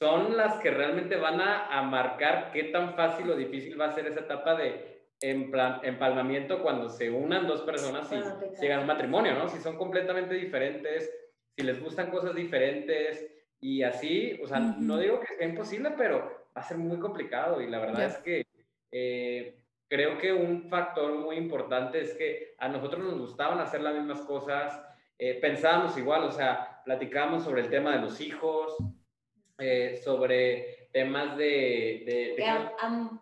son 0.00 0.36
las 0.36 0.54
que 0.60 0.70
realmente 0.70 1.16
van 1.16 1.40
a, 1.40 1.82
marcar 1.82 2.50
qué 2.52 2.64
tan 2.64 2.94
fácil 2.94 3.30
o 3.30 3.36
difícil 3.36 3.80
va 3.80 3.86
a 3.86 3.94
ser 3.94 4.06
esa 4.06 4.20
etapa 4.20 4.54
de 4.54 4.98
empalmamiento 5.20 6.62
cuando 6.62 6.88
se 6.88 7.10
unan 7.10 7.46
dos 7.46 7.62
personas 7.62 8.08
y 8.12 8.60
llegan 8.60 8.78
a 8.78 8.82
un 8.82 8.86
matrimonio, 8.86 9.34
¿no? 9.34 9.48
Si 9.48 9.58
son 9.58 9.76
completamente 9.76 10.34
diferentes, 10.34 11.12
si 11.56 11.64
les 11.64 11.82
gustan 11.82 12.10
cosas 12.10 12.34
diferentes 12.34 13.28
y 13.60 13.82
así, 13.82 14.38
o 14.42 14.46
sea, 14.46 14.60
no 14.60 14.98
digo 14.98 15.20
que 15.20 15.34
sea 15.34 15.48
imposible, 15.48 15.92
pero 15.96 16.37
va 16.58 16.64
a 16.64 16.66
ser 16.66 16.78
muy 16.78 16.98
complicado 16.98 17.60
y 17.60 17.70
la 17.70 17.78
verdad 17.78 18.04
es 18.04 18.16
que 18.18 18.44
eh, 18.90 19.62
creo 19.88 20.18
que 20.18 20.32
un 20.32 20.68
factor 20.68 21.14
muy 21.14 21.36
importante 21.36 22.00
es 22.00 22.14
que 22.14 22.56
a 22.58 22.68
nosotros 22.68 23.04
nos 23.04 23.16
gustaban 23.16 23.60
hacer 23.60 23.80
las 23.80 23.94
mismas 23.94 24.20
cosas, 24.22 24.80
eh, 25.18 25.38
pensábamos 25.40 25.96
igual, 25.96 26.24
o 26.24 26.32
sea, 26.32 26.82
platicábamos 26.84 27.44
sobre 27.44 27.62
el 27.62 27.70
tema 27.70 27.92
de 27.92 28.00
los 28.00 28.20
hijos, 28.20 28.76
eh, 29.58 30.00
sobre 30.02 30.88
temas 30.92 31.36
de... 31.36 32.34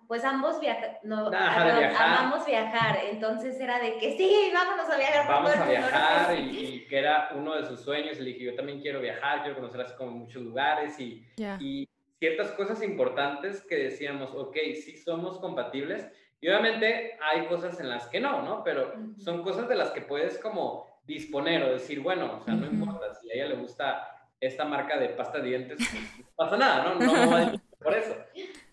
pues 0.08 0.24
ambos 0.24 0.58
viaja, 0.60 0.98
no, 1.02 1.26
amamos 1.26 2.46
viajar, 2.46 3.00
entonces 3.10 3.60
era 3.60 3.78
de 3.80 3.98
que 3.98 4.16
sí, 4.16 4.50
vámonos 4.54 4.88
a 4.88 4.96
viajar. 4.96 5.28
Vamos 5.28 5.56
a 5.56 5.68
viajar 5.68 6.38
y, 6.38 6.86
que 6.88 6.98
era 6.98 7.30
uno 7.34 7.54
de 7.54 7.66
sus 7.66 7.80
sueños, 7.80 8.18
le 8.18 8.30
dije, 8.30 8.44
yo 8.44 8.54
también 8.54 8.80
quiero 8.80 9.00
viajar, 9.00 9.42
quiero 9.42 9.56
conocer 9.56 9.82
así 9.82 9.94
como 9.96 10.12
muchos 10.12 10.42
lugares 10.42 10.98
y, 11.00 11.26
y 11.60 11.86
ciertas 12.18 12.52
cosas 12.52 12.82
importantes 12.82 13.62
que 13.62 13.76
decíamos, 13.76 14.34
ok, 14.34 14.56
sí 14.74 14.96
somos 14.96 15.38
compatibles, 15.38 16.06
y 16.40 16.48
obviamente 16.48 17.16
hay 17.20 17.46
cosas 17.46 17.80
en 17.80 17.88
las 17.88 18.06
que 18.08 18.20
no, 18.20 18.42
¿no? 18.42 18.62
Pero 18.62 18.92
son 19.18 19.42
cosas 19.42 19.68
de 19.68 19.74
las 19.74 19.90
que 19.90 20.02
puedes 20.02 20.38
como 20.38 21.00
disponer 21.06 21.62
o 21.62 21.72
decir, 21.72 22.00
bueno, 22.00 22.38
o 22.40 22.44
sea, 22.44 22.54
no 22.54 22.66
importa, 22.66 23.14
si 23.14 23.30
a 23.30 23.34
ella 23.34 23.54
le 23.54 23.56
gusta 23.56 24.28
esta 24.40 24.64
marca 24.64 24.98
de 24.98 25.10
pasta 25.10 25.38
de 25.38 25.48
dientes, 25.48 25.78
pues, 25.78 26.18
no 26.18 26.26
pasa 26.36 26.56
nada, 26.56 26.94
¿no? 26.94 27.06
No 27.06 27.36
hay 27.36 27.60
por 27.82 27.94
eso. 27.94 28.16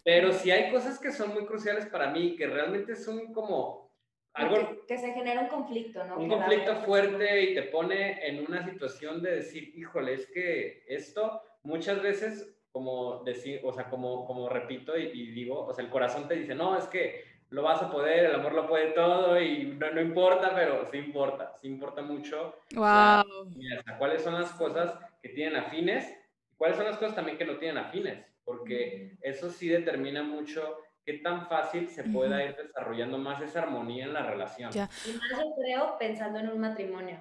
Pero 0.04 0.34
si 0.34 0.52
hay 0.52 0.72
cosas 0.72 1.00
que 1.00 1.12
son 1.12 1.34
muy 1.34 1.46
cruciales 1.46 1.86
para 1.86 2.12
mí, 2.12 2.36
que 2.36 2.48
realmente 2.48 2.96
son 2.96 3.32
como 3.32 3.94
algo... 4.34 4.86
Que, 4.88 4.98
se 4.98 5.14
genera 5.14 5.42
un 5.42 5.48
conflicto, 5.48 6.04
¿no? 6.04 6.18
Un 6.18 6.28
conflicto 6.28 6.76
fuerte 6.78 7.44
y 7.44 7.54
te 7.54 7.64
pone 7.64 8.28
en 8.28 8.46
una 8.46 8.68
situación 8.68 9.22
de 9.22 9.36
decir, 9.36 9.72
híjole, 9.76 10.16
es 10.16 10.28
que 10.28 10.84
esto 10.88 11.42
muchas 11.62 12.02
veces, 12.02 12.54
como 12.74 13.24
decir, 13.24 13.62
o 13.64 13.72
sea, 13.72 13.90
como, 13.90 14.26
como 14.26 14.50
repito 14.50 14.98
y, 14.98 15.04
y 15.04 15.32
digo, 15.32 15.66
o 15.66 15.74
sea, 15.74 15.86
el 15.86 15.92
corazón 15.92 16.28
te 16.28 16.36
dice, 16.36 16.56
no, 16.56 16.76
es 16.76 16.86
que 16.88 17.24
lo 17.54 17.62
vas 17.62 17.84
a 17.84 17.92
poder, 17.92 18.26
el 18.26 18.36
amor 18.36 18.54
lo 18.54 18.68
puede 18.68 18.88
todo 18.94 19.40
y 19.40 19.78
no, 19.80 19.92
no 19.92 20.02
importa, 20.02 20.54
pero 20.56 20.90
sí 20.90 20.98
importa, 20.98 21.54
sí 21.62 21.68
importa 21.68 22.02
mucho. 22.02 22.56
Wow. 22.74 23.54
¿Cuáles 24.00 24.24
son 24.24 24.34
las 24.34 24.52
cosas 24.54 24.98
que 25.22 25.30
tienen 25.30 25.56
afines? 25.56 26.12
¿Cuáles 26.58 26.78
son 26.78 26.88
las 26.88 26.98
cosas 26.98 27.14
también 27.14 27.38
que 27.38 27.46
no 27.46 27.58
tienen 27.58 27.78
afines? 27.78 28.26
Porque 28.44 29.18
eso 29.22 29.52
sí 29.52 29.70
determina 29.70 30.24
mucho 30.24 30.80
qué 31.06 31.20
tan 31.20 31.48
fácil 31.48 31.90
se 31.90 32.04
pueda 32.06 32.44
ir 32.44 32.56
desarrollando 32.56 33.20
más 33.20 33.40
esa 33.40 33.62
armonía 33.62 34.06
en 34.06 34.14
la 34.14 34.26
relación. 34.26 34.72
Y 34.74 34.80
más 34.80 35.30
yo 35.30 35.54
creo 35.56 35.98
pensando 36.00 36.40
en 36.40 36.50
un 36.50 36.60
matrimonio. 36.60 37.20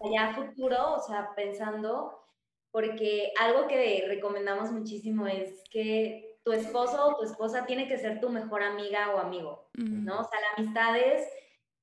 Allá 0.00 0.34
futuro, 0.34 0.94
o 0.94 1.00
sea, 1.00 1.30
pensando, 1.34 2.27
porque 2.70 3.32
algo 3.40 3.66
que 3.66 4.04
recomendamos 4.08 4.70
muchísimo 4.70 5.26
es 5.26 5.62
que 5.70 6.38
tu 6.44 6.52
esposo 6.52 7.08
o 7.08 7.16
tu 7.16 7.24
esposa 7.24 7.66
tiene 7.66 7.88
que 7.88 7.98
ser 7.98 8.20
tu 8.20 8.30
mejor 8.30 8.62
amiga 8.62 9.14
o 9.14 9.18
amigo, 9.18 9.68
¿no? 9.74 10.20
O 10.20 10.24
sea, 10.24 10.40
la 10.40 10.56
amistad 10.56 10.96
es, 10.96 11.26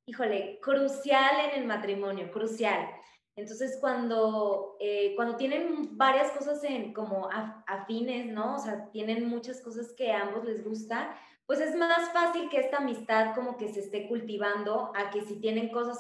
híjole, 0.08 0.60
crucial 0.62 1.52
en 1.52 1.62
el 1.62 1.68
matrimonio, 1.68 2.32
crucial. 2.32 2.90
Entonces, 3.36 3.78
cuando, 3.82 4.78
eh, 4.80 5.14
cuando 5.16 5.36
tienen 5.36 5.98
varias 5.98 6.32
cosas 6.32 6.64
en, 6.64 6.94
como 6.94 7.30
afines, 7.68 8.28
¿no? 8.28 8.56
O 8.56 8.60
sea, 8.60 8.90
tienen 8.92 9.28
muchas 9.28 9.62
cosas 9.62 9.94
que 9.94 10.12
a 10.12 10.22
ambos 10.22 10.46
les 10.46 10.64
gusta, 10.64 11.16
pues 11.46 11.60
es 11.60 11.76
más 11.76 12.12
fácil 12.12 12.50
que 12.50 12.60
esta 12.60 12.78
amistad 12.78 13.36
como 13.36 13.58
que 13.58 13.68
se 13.68 13.82
esté 13.82 14.08
cultivando 14.08 14.92
a 14.96 15.10
que 15.10 15.22
si 15.22 15.40
tienen 15.40 15.70
cosas 15.70 16.00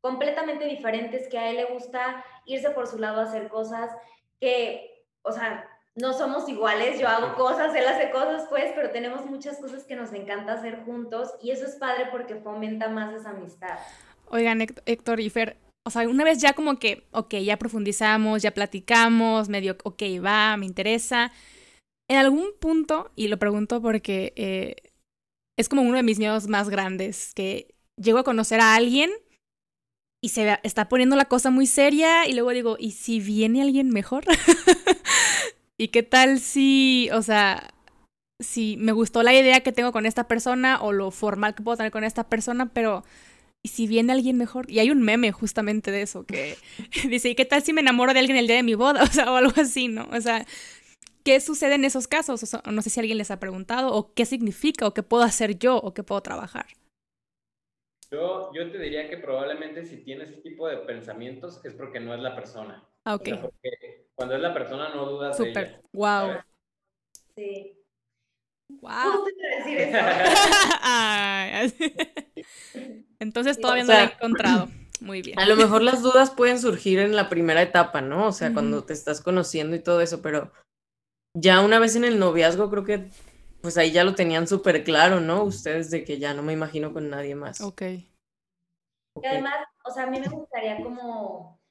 completamente 0.00 0.64
diferentes, 0.64 1.28
que 1.28 1.38
a 1.38 1.50
él 1.50 1.56
le 1.56 1.64
gusta 1.66 2.24
irse 2.46 2.70
por 2.70 2.86
su 2.86 2.98
lado 2.98 3.20
a 3.20 3.24
hacer 3.24 3.48
cosas 3.48 3.90
que, 4.40 5.04
o 5.22 5.32
sea, 5.32 5.68
no 5.94 6.12
somos 6.14 6.48
iguales, 6.48 6.98
yo 6.98 7.06
hago 7.08 7.34
cosas, 7.34 7.74
él 7.74 7.86
hace 7.86 8.10
cosas, 8.10 8.46
pues, 8.48 8.72
pero 8.74 8.90
tenemos 8.90 9.26
muchas 9.26 9.58
cosas 9.58 9.84
que 9.84 9.94
nos 9.94 10.12
encanta 10.12 10.54
hacer 10.54 10.84
juntos 10.84 11.30
y 11.42 11.50
eso 11.50 11.66
es 11.66 11.76
padre 11.76 12.06
porque 12.10 12.36
fomenta 12.36 12.88
más 12.88 13.14
esa 13.14 13.30
amistad. 13.30 13.78
Oigan, 14.28 14.62
Héctor 14.86 15.20
y 15.20 15.28
Fer, 15.28 15.58
o 15.84 15.90
sea, 15.90 16.08
una 16.08 16.24
vez 16.24 16.40
ya 16.40 16.54
como 16.54 16.78
que, 16.78 17.06
ok, 17.12 17.34
ya 17.36 17.58
profundizamos, 17.58 18.42
ya 18.42 18.52
platicamos, 18.52 19.48
medio, 19.48 19.76
ok, 19.84 20.02
va, 20.24 20.56
me 20.56 20.64
interesa. 20.64 21.32
En 22.08 22.16
algún 22.16 22.52
punto, 22.58 23.10
y 23.14 23.28
lo 23.28 23.38
pregunto 23.38 23.82
porque 23.82 24.32
eh, 24.36 24.76
es 25.58 25.68
como 25.68 25.82
uno 25.82 25.96
de 25.96 26.02
mis 26.02 26.18
miedos 26.18 26.46
más 26.48 26.70
grandes, 26.70 27.34
que 27.34 27.74
llego 27.96 28.18
a 28.18 28.24
conocer 28.24 28.60
a 28.60 28.74
alguien 28.74 29.10
y 30.22 30.28
se 30.28 30.58
está 30.62 30.88
poniendo 30.88 31.16
la 31.16 31.24
cosa 31.24 31.50
muy 31.50 31.66
seria 31.66 32.28
y 32.28 32.32
luego 32.32 32.50
digo, 32.50 32.76
¿y 32.78 32.92
si 32.92 33.18
viene 33.18 33.60
alguien 33.60 33.90
mejor? 33.90 34.24
¿Y 35.76 35.88
qué 35.88 36.04
tal 36.04 36.38
si, 36.38 37.10
o 37.12 37.22
sea, 37.22 37.74
si 38.38 38.76
me 38.78 38.92
gustó 38.92 39.24
la 39.24 39.34
idea 39.34 39.60
que 39.60 39.72
tengo 39.72 39.90
con 39.90 40.06
esta 40.06 40.28
persona 40.28 40.80
o 40.80 40.92
lo 40.92 41.10
formal 41.10 41.56
que 41.56 41.64
puedo 41.64 41.76
tener 41.76 41.90
con 41.90 42.04
esta 42.04 42.28
persona, 42.28 42.72
pero 42.72 43.02
¿y 43.64 43.70
si 43.70 43.88
viene 43.88 44.12
alguien 44.12 44.36
mejor? 44.36 44.70
Y 44.70 44.78
hay 44.78 44.92
un 44.92 45.02
meme 45.02 45.32
justamente 45.32 45.90
de 45.90 46.02
eso 46.02 46.24
que 46.24 46.56
dice, 47.08 47.30
¿y 47.30 47.34
qué 47.34 47.44
tal 47.44 47.64
si 47.64 47.72
me 47.72 47.80
enamoro 47.80 48.14
de 48.14 48.20
alguien 48.20 48.38
el 48.38 48.46
día 48.46 48.56
de 48.56 48.62
mi 48.62 48.76
boda? 48.76 49.02
O 49.10 49.12
sea, 49.12 49.32
o 49.32 49.34
algo 49.34 49.52
así, 49.60 49.88
¿no? 49.88 50.08
O 50.12 50.20
sea, 50.20 50.46
¿qué 51.24 51.40
sucede 51.40 51.74
en 51.74 51.84
esos 51.84 52.06
casos? 52.06 52.44
No 52.70 52.82
sé 52.82 52.90
si 52.90 53.00
alguien 53.00 53.18
les 53.18 53.32
ha 53.32 53.40
preguntado 53.40 53.92
o 53.92 54.14
qué 54.14 54.24
significa 54.24 54.86
o 54.86 54.94
qué 54.94 55.02
puedo 55.02 55.24
hacer 55.24 55.58
yo 55.58 55.78
o 55.78 55.94
qué 55.94 56.04
puedo 56.04 56.20
trabajar. 56.22 56.66
Yo, 58.12 58.52
yo 58.52 58.70
te 58.70 58.78
diría 58.78 59.08
que 59.08 59.16
probablemente 59.16 59.86
si 59.86 60.04
tienes 60.04 60.28
ese 60.28 60.42
tipo 60.42 60.68
de 60.68 60.76
pensamientos 60.78 61.64
es 61.64 61.72
porque 61.72 61.98
no 61.98 62.14
es 62.14 62.20
la 62.20 62.34
persona. 62.34 62.86
Ah, 63.04 63.14
ok. 63.14 63.28
porque 63.40 64.06
cuando 64.14 64.34
es 64.34 64.42
la 64.42 64.52
persona 64.52 64.90
no 64.94 65.06
dudas 65.06 65.38
de 65.38 65.48
ella. 65.48 65.80
Wow. 65.92 66.32
Sí. 67.34 67.78
Wow. 68.68 69.24
decir 69.64 69.78
eso? 69.78 69.98
Entonces 73.18 73.58
todavía 73.58 73.84
no 73.84 73.94
lo 73.94 73.98
he 73.98 74.04
encontrado. 74.04 74.68
Muy 75.00 75.22
bien. 75.22 75.38
A 75.38 75.46
lo 75.46 75.56
mejor 75.56 75.82
las 75.82 76.02
dudas 76.02 76.30
pueden 76.30 76.58
surgir 76.58 76.98
en 76.98 77.16
la 77.16 77.30
primera 77.30 77.62
etapa, 77.62 78.02
¿no? 78.02 78.26
O 78.26 78.32
sea, 78.32 78.52
cuando 78.52 78.84
te 78.84 78.92
estás 78.92 79.22
conociendo 79.22 79.74
y 79.74 79.80
todo 79.80 80.02
eso, 80.02 80.20
pero 80.20 80.52
ya 81.34 81.62
una 81.62 81.78
vez 81.78 81.96
en 81.96 82.04
el 82.04 82.18
noviazgo 82.18 82.70
creo 82.70 82.84
que 82.84 83.08
pues 83.62 83.78
ahí 83.78 83.92
ya 83.92 84.04
lo 84.04 84.14
tenían 84.14 84.46
súper 84.46 84.84
claro, 84.84 85.20
¿no? 85.20 85.44
Ustedes 85.44 85.90
de 85.90 86.04
que 86.04 86.18
ya 86.18 86.34
no 86.34 86.42
me 86.42 86.52
imagino 86.52 86.92
con 86.92 87.08
nadie 87.08 87.34
más. 87.34 87.60
Ok. 87.60 87.82
Y 87.82 89.26
además, 89.26 89.54
o 89.84 89.90
sea, 89.90 90.04
a 90.04 90.06
mí 90.10 90.20
me 90.20 90.28
gustaría 90.28 90.82
como 90.82 91.62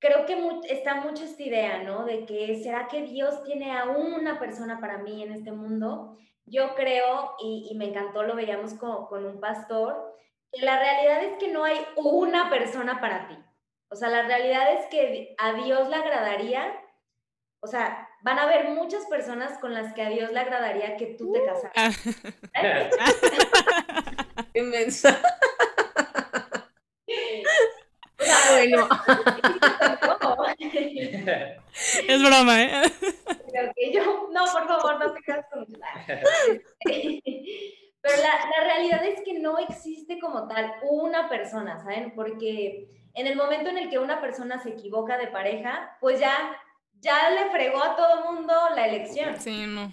creo 0.00 0.24
que 0.24 0.34
está 0.70 0.94
mucho 0.96 1.24
esta 1.24 1.42
idea, 1.42 1.82
¿no? 1.82 2.04
De 2.04 2.24
que 2.24 2.60
será 2.62 2.88
que 2.88 3.02
Dios 3.02 3.44
tiene 3.44 3.76
a 3.76 3.84
una 3.84 4.38
persona 4.40 4.80
para 4.80 4.98
mí 4.98 5.22
en 5.22 5.32
este 5.32 5.52
mundo. 5.52 6.16
Yo 6.46 6.74
creo, 6.74 7.34
y, 7.38 7.72
me 7.76 7.90
encantó, 7.90 8.22
lo 8.22 8.34
veíamos 8.34 8.74
con, 8.74 9.06
con, 9.06 9.24
un 9.24 9.40
pastor, 9.40 10.16
que 10.50 10.64
la 10.64 10.78
realidad 10.80 11.22
es 11.22 11.38
que 11.38 11.52
no 11.52 11.64
hay 11.64 11.78
una 11.96 12.50
persona 12.50 13.00
para 13.00 13.28
ti. 13.28 13.36
O 13.90 13.94
sea, 13.94 14.08
la 14.08 14.22
realidad 14.22 14.72
es 14.72 14.86
que 14.86 15.34
a 15.38 15.52
Dios 15.52 15.88
le 15.88 15.96
agradaría, 15.96 16.72
o 17.60 17.66
sea, 17.66 18.08
van 18.22 18.38
a 18.38 18.42
haber 18.42 18.68
muchas 18.70 19.06
personas 19.06 19.58
con 19.58 19.74
las 19.74 19.92
que 19.94 20.02
a 20.02 20.10
Dios 20.10 20.30
le 20.32 20.40
agradaría 20.40 20.96
que 20.96 21.14
tú 21.18 21.32
te 21.32 21.44
casaras. 21.44 21.98
Inmensa. 24.54 25.20
bueno. 28.52 28.88
es 32.08 32.22
broma, 32.22 32.62
¿eh? 32.62 32.82
que 33.76 33.92
yo, 33.92 34.28
no, 34.30 34.44
por 34.52 34.66
favor, 34.66 34.98
no 34.98 35.12
te 35.12 35.22
cases 35.22 35.46
con 35.52 35.66
Pero 38.02 38.16
la, 38.16 38.48
la, 38.56 38.64
realidad 38.64 39.04
es 39.04 39.20
que 39.22 39.38
no 39.38 39.58
existe 39.58 40.18
como 40.18 40.48
tal 40.48 40.72
una 40.82 41.28
persona, 41.28 41.78
¿saben? 41.80 42.14
Porque 42.14 42.88
en 43.14 43.26
el 43.26 43.36
momento 43.36 43.70
en 43.70 43.78
el 43.78 43.90
que 43.90 43.98
una 43.98 44.20
persona 44.20 44.62
se 44.62 44.70
equivoca 44.70 45.18
de 45.18 45.26
pareja, 45.26 45.96
pues 46.00 46.20
ya, 46.20 46.56
ya 47.00 47.30
le 47.30 47.50
fregó 47.50 47.82
a 47.82 47.96
todo 47.96 48.32
mundo 48.32 48.52
la 48.74 48.86
elección. 48.86 49.38
Sí, 49.38 49.64
no. 49.66 49.92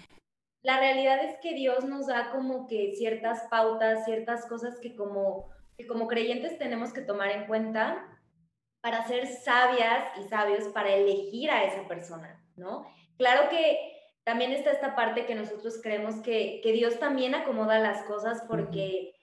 La 0.62 0.78
realidad 0.78 1.22
es 1.24 1.36
que 1.40 1.54
Dios 1.54 1.84
nos 1.84 2.06
da 2.06 2.30
como 2.30 2.66
que 2.66 2.94
ciertas 2.96 3.42
pautas, 3.50 4.04
ciertas 4.04 4.46
cosas 4.46 4.78
que 4.80 4.96
como, 4.96 5.50
que 5.76 5.86
como 5.86 6.08
creyentes 6.08 6.58
tenemos 6.58 6.92
que 6.92 7.00
tomar 7.00 7.30
en 7.30 7.46
cuenta 7.46 8.04
para 8.80 9.06
ser 9.06 9.26
sabias 9.26 10.04
y 10.18 10.28
sabios 10.28 10.64
para 10.68 10.94
elegir 10.94 11.50
a 11.50 11.64
esa 11.64 11.86
persona, 11.88 12.44
¿no? 12.56 12.86
Claro 13.16 13.48
que 13.48 13.96
también 14.24 14.52
está 14.52 14.70
esta 14.70 14.94
parte 14.94 15.26
que 15.26 15.34
nosotros 15.34 15.80
creemos 15.82 16.16
que, 16.16 16.60
que 16.62 16.72
Dios 16.72 16.98
también 16.98 17.34
acomoda 17.34 17.78
las 17.78 18.02
cosas 18.02 18.42
porque 18.46 19.14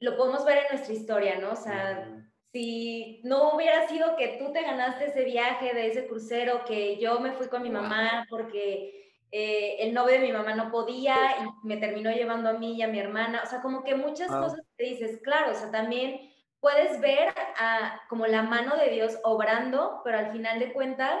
lo 0.00 0.16
podemos 0.16 0.44
ver 0.44 0.58
en 0.58 0.76
nuestra 0.76 0.94
historia, 0.94 1.38
¿no? 1.38 1.52
O 1.52 1.56
sea, 1.56 2.29
si 2.52 3.20
no 3.24 3.54
hubiera 3.54 3.86
sido 3.88 4.16
que 4.16 4.38
tú 4.38 4.52
te 4.52 4.62
ganaste 4.62 5.06
ese 5.06 5.24
viaje 5.24 5.72
de 5.72 5.88
ese 5.88 6.06
crucero, 6.06 6.64
que 6.64 6.98
yo 6.98 7.20
me 7.20 7.32
fui 7.32 7.48
con 7.48 7.62
mi 7.62 7.70
mamá 7.70 8.26
porque 8.28 9.14
eh, 9.30 9.76
el 9.80 9.94
novio 9.94 10.14
de 10.14 10.26
mi 10.26 10.32
mamá 10.32 10.54
no 10.54 10.70
podía 10.72 11.14
y 11.40 11.66
me 11.66 11.76
terminó 11.76 12.10
llevando 12.10 12.48
a 12.48 12.54
mí 12.54 12.74
y 12.74 12.82
a 12.82 12.88
mi 12.88 12.98
hermana, 12.98 13.42
o 13.44 13.46
sea, 13.46 13.62
como 13.62 13.84
que 13.84 13.94
muchas 13.94 14.28
cosas 14.28 14.60
te 14.76 14.84
dices, 14.84 15.20
claro, 15.22 15.52
o 15.52 15.54
sea, 15.54 15.70
también 15.70 16.20
puedes 16.58 17.00
ver 17.00 17.32
a, 17.56 18.00
como 18.08 18.26
la 18.26 18.42
mano 18.42 18.76
de 18.76 18.90
Dios 18.90 19.18
obrando, 19.22 20.00
pero 20.04 20.18
al 20.18 20.32
final 20.32 20.58
de 20.58 20.72
cuentas 20.72 21.20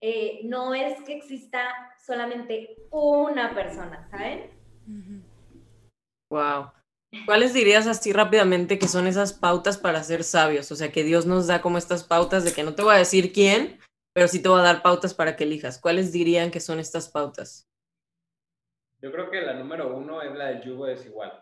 eh, 0.00 0.40
no 0.44 0.74
es 0.74 1.00
que 1.02 1.16
exista 1.16 1.94
solamente 2.04 2.76
una 2.90 3.54
persona, 3.54 4.08
¿saben? 4.10 4.50
Wow. 6.30 6.72
¿Cuáles 7.26 7.52
dirías 7.52 7.86
así 7.88 8.12
rápidamente 8.12 8.78
que 8.78 8.86
son 8.86 9.06
esas 9.06 9.32
pautas 9.32 9.78
para 9.78 10.02
ser 10.02 10.22
sabios? 10.22 10.70
O 10.70 10.76
sea, 10.76 10.92
que 10.92 11.02
Dios 11.02 11.26
nos 11.26 11.48
da 11.48 11.60
como 11.60 11.76
estas 11.76 12.04
pautas 12.04 12.44
de 12.44 12.52
que 12.52 12.62
no 12.62 12.74
te 12.74 12.82
voy 12.82 12.94
a 12.94 12.98
decir 12.98 13.32
quién, 13.32 13.80
pero 14.12 14.28
sí 14.28 14.40
te 14.40 14.48
voy 14.48 14.60
a 14.60 14.64
dar 14.64 14.82
pautas 14.82 15.12
para 15.12 15.34
que 15.34 15.44
elijas. 15.44 15.80
¿Cuáles 15.80 16.12
dirían 16.12 16.50
que 16.50 16.60
son 16.60 16.78
estas 16.78 17.08
pautas? 17.08 17.68
Yo 19.02 19.10
creo 19.10 19.30
que 19.30 19.40
la 19.40 19.54
número 19.54 19.96
uno 19.96 20.22
es 20.22 20.34
la 20.34 20.48
del 20.48 20.62
yugo 20.62 20.86
desigual. 20.86 21.32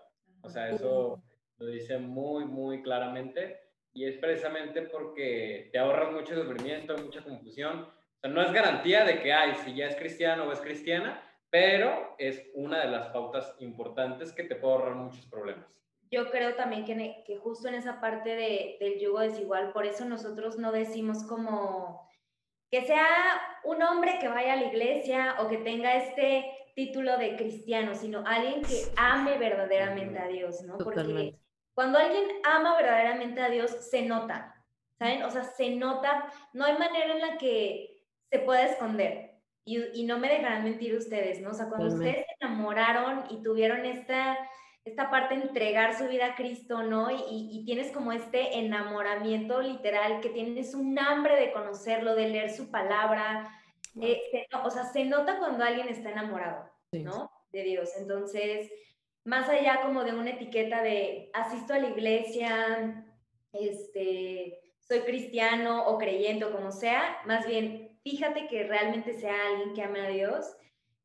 O 0.42 0.48
sea, 0.48 0.70
eso 0.70 1.22
lo 1.58 1.66
dice 1.66 1.98
muy, 1.98 2.44
muy 2.44 2.82
claramente 2.82 3.60
y 3.92 4.06
es 4.06 4.16
precisamente 4.18 4.82
porque 4.82 5.68
te 5.72 5.78
ahorras 5.78 6.12
mucho 6.12 6.34
sufrimiento, 6.34 6.96
mucha 6.96 7.22
confusión. 7.22 7.80
O 7.82 8.20
sea, 8.20 8.30
no 8.30 8.40
es 8.42 8.52
garantía 8.52 9.04
de 9.04 9.20
que, 9.20 9.32
ay, 9.32 9.54
si 9.64 9.74
ya 9.74 9.86
es 9.86 9.96
cristiano 9.96 10.44
o 10.44 10.52
es 10.52 10.60
cristiana, 10.60 11.22
pero 11.50 12.14
es 12.18 12.42
una 12.54 12.80
de 12.80 12.90
las 12.90 13.08
pautas 13.08 13.54
importantes 13.58 14.32
que 14.32 14.44
te 14.44 14.56
puede 14.56 14.74
ahorrar 14.74 14.94
muchos 14.94 15.26
problemas. 15.26 15.66
Yo 16.10 16.30
creo 16.30 16.54
también 16.54 16.84
que, 16.84 17.22
que 17.26 17.36
justo 17.36 17.68
en 17.68 17.74
esa 17.74 18.00
parte 18.00 18.34
de, 18.34 18.76
del 18.80 18.98
yugo 18.98 19.20
desigual, 19.20 19.72
por 19.72 19.84
eso 19.84 20.04
nosotros 20.04 20.58
no 20.58 20.72
decimos 20.72 21.22
como 21.24 22.08
que 22.70 22.82
sea 22.82 23.06
un 23.64 23.82
hombre 23.82 24.18
que 24.18 24.28
vaya 24.28 24.54
a 24.54 24.56
la 24.56 24.66
iglesia 24.66 25.36
o 25.40 25.48
que 25.48 25.58
tenga 25.58 25.94
este 25.94 26.44
título 26.74 27.16
de 27.18 27.36
cristiano, 27.36 27.94
sino 27.94 28.22
alguien 28.26 28.62
que 28.62 28.84
ame 28.96 29.36
verdaderamente 29.38 30.18
a 30.18 30.28
Dios, 30.28 30.62
¿no? 30.62 30.78
Porque 30.78 31.34
cuando 31.74 31.98
alguien 31.98 32.24
ama 32.44 32.76
verdaderamente 32.76 33.40
a 33.40 33.48
Dios, 33.48 33.70
se 33.70 34.02
nota, 34.02 34.64
¿saben? 34.98 35.22
O 35.22 35.30
sea, 35.30 35.44
se 35.44 35.70
nota, 35.70 36.30
no 36.52 36.64
hay 36.64 36.76
manera 36.78 37.14
en 37.14 37.20
la 37.20 37.38
que 37.38 38.04
se 38.30 38.38
pueda 38.40 38.64
esconder. 38.64 39.27
Y, 39.68 40.04
no 40.04 40.18
me 40.18 40.28
dejarán 40.28 40.64
mentir 40.64 40.94
ustedes, 40.94 41.40
¿no? 41.40 41.50
O 41.50 41.54
sea, 41.54 41.68
cuando 41.68 41.88
ustedes 41.88 42.24
se 42.26 42.44
enamoraron 42.44 43.24
y 43.30 43.42
tuvieron 43.42 43.84
esta, 43.84 44.38
esta 44.84 45.10
parte 45.10 45.36
de 45.36 45.42
entregar 45.42 45.96
su 45.96 46.08
vida 46.08 46.26
a 46.26 46.34
Cristo, 46.34 46.82
¿no? 46.82 47.10
Y, 47.10 47.48
y, 47.50 47.64
tienes 47.64 47.92
como 47.92 48.12
este 48.12 48.58
enamoramiento 48.58 49.60
literal, 49.60 50.20
que 50.20 50.30
tienes 50.30 50.74
un 50.74 50.98
hambre 50.98 51.38
de 51.38 51.52
conocerlo, 51.52 52.14
de 52.14 52.28
leer 52.28 52.50
su 52.50 52.70
palabra. 52.70 53.50
Eh, 54.00 54.46
o 54.64 54.70
sea, 54.70 54.84
se 54.84 55.04
nota 55.04 55.38
cuando 55.38 55.64
alguien 55.64 55.88
está 55.88 56.10
enamorado, 56.10 56.70
¿no? 56.92 57.30
De 57.52 57.62
Dios. 57.62 57.90
Entonces, 57.98 58.70
más 59.24 59.48
allá 59.48 59.82
como 59.82 60.04
de 60.04 60.14
una 60.14 60.30
etiqueta 60.30 60.82
de 60.82 61.30
asisto 61.34 61.74
a 61.74 61.78
la 61.78 61.90
iglesia, 61.90 63.04
este, 63.52 64.58
soy 64.80 65.00
cristiano 65.00 65.86
o 65.86 65.98
creyente 65.98 66.46
o 66.46 66.52
como 66.52 66.72
sea, 66.72 67.18
más 67.26 67.46
bien 67.46 67.87
fíjate 68.10 68.46
que 68.46 68.64
realmente 68.64 69.14
sea 69.14 69.34
alguien 69.48 69.74
que 69.74 69.82
ame 69.82 70.00
a 70.00 70.08
Dios. 70.08 70.56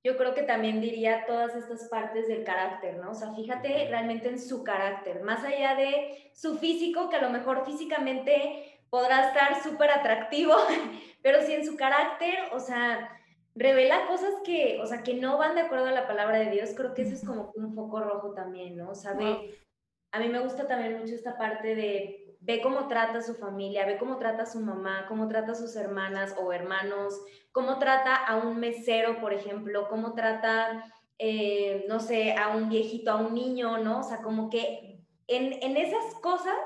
Yo 0.04 0.18
creo 0.18 0.34
que 0.34 0.43
también 0.43 0.82
diría 0.82 1.26
todas 1.26 1.56
estas 1.56 1.88
partes 1.89 2.28
del 2.28 2.43
carácter, 2.43 2.97
¿no? 2.97 3.12
O 3.12 3.14
sea, 3.14 3.34
fíjate 3.34 3.88
realmente 3.89 4.28
en 4.28 4.39
su 4.39 4.64
carácter, 4.64 5.24
más 5.24 5.43
allá 5.43 5.76
de 5.76 6.32
su 6.34 6.58
físico, 6.58 7.10
que 7.10 7.16
a 7.16 7.22
lo 7.22 7.30
mejor 7.30 7.66
físicamente 7.66 8.82
podrá 8.89 9.28
estar 9.28 9.64
súper 9.64 9.91
atractivo, 9.91 10.54
pero 11.24 11.41
si 11.41 11.54
en 11.54 11.66
su 11.66 11.78
carácter, 11.78 12.36
o 12.51 12.60
sea, 12.60 13.10
revela 13.56 14.06
cosas 14.08 14.34
que, 14.43 14.80
o 14.82 14.86
sea, 14.86 15.04
que 15.04 15.14
no 15.14 15.38
van 15.38 15.56
de 15.56 15.62
acuerdo 15.62 15.88
a 15.88 15.91
la 15.91 16.08
palabra 16.08 16.39
de 16.39 16.51
Dios, 16.51 16.72
creo 16.76 16.93
que 16.93 17.04
eso 17.04 17.14
es 17.14 17.26
como 17.26 17.51
un 17.56 17.74
foco 17.74 18.01
rojo 18.01 18.34
también, 18.34 18.76
¿no? 18.76 18.89
O 18.89 18.95
sea, 18.95 19.12
a 19.12 20.20
mí 20.20 20.28
me 20.28 20.39
gusta 20.39 20.68
también 20.68 20.99
mucho 20.99 21.16
esta 21.16 21.38
parte 21.38 21.76
de 21.76 22.22
ve 22.46 22.62
cómo 22.62 22.88
trata 22.88 23.20
a 23.20 23.22
su 23.22 23.36
familia, 23.36 23.86
ve 23.86 23.98
cómo 23.98 24.18
trata 24.18 24.44
a 24.44 24.46
su 24.46 24.60
mamá, 24.60 25.06
cómo 25.08 25.28
trata 25.28 25.54
a 25.54 25.56
sus 25.56 25.76
hermanas 25.76 26.36
o 26.38 26.52
hermanos, 26.52 27.22
cómo 27.52 27.80
trata 27.80 28.16
a 28.16 28.36
un 28.38 28.60
mesero, 28.60 29.20
por 29.22 29.34
ejemplo, 29.34 29.88
cómo 29.89 30.14
trata, 30.14 30.91
eh, 31.18 31.86
no 31.88 32.00
sé, 32.00 32.36
a 32.36 32.50
un 32.50 32.70
viejito, 32.70 33.12
a 33.12 33.16
un 33.16 33.34
niño, 33.34 33.78
¿no? 33.78 34.02
O 34.02 34.04
sea, 34.04 34.22
como 34.22 34.50
que 34.50 35.00
en, 35.28 35.54
en 35.64 35.78
esas 35.78 36.16
cosas 36.16 36.58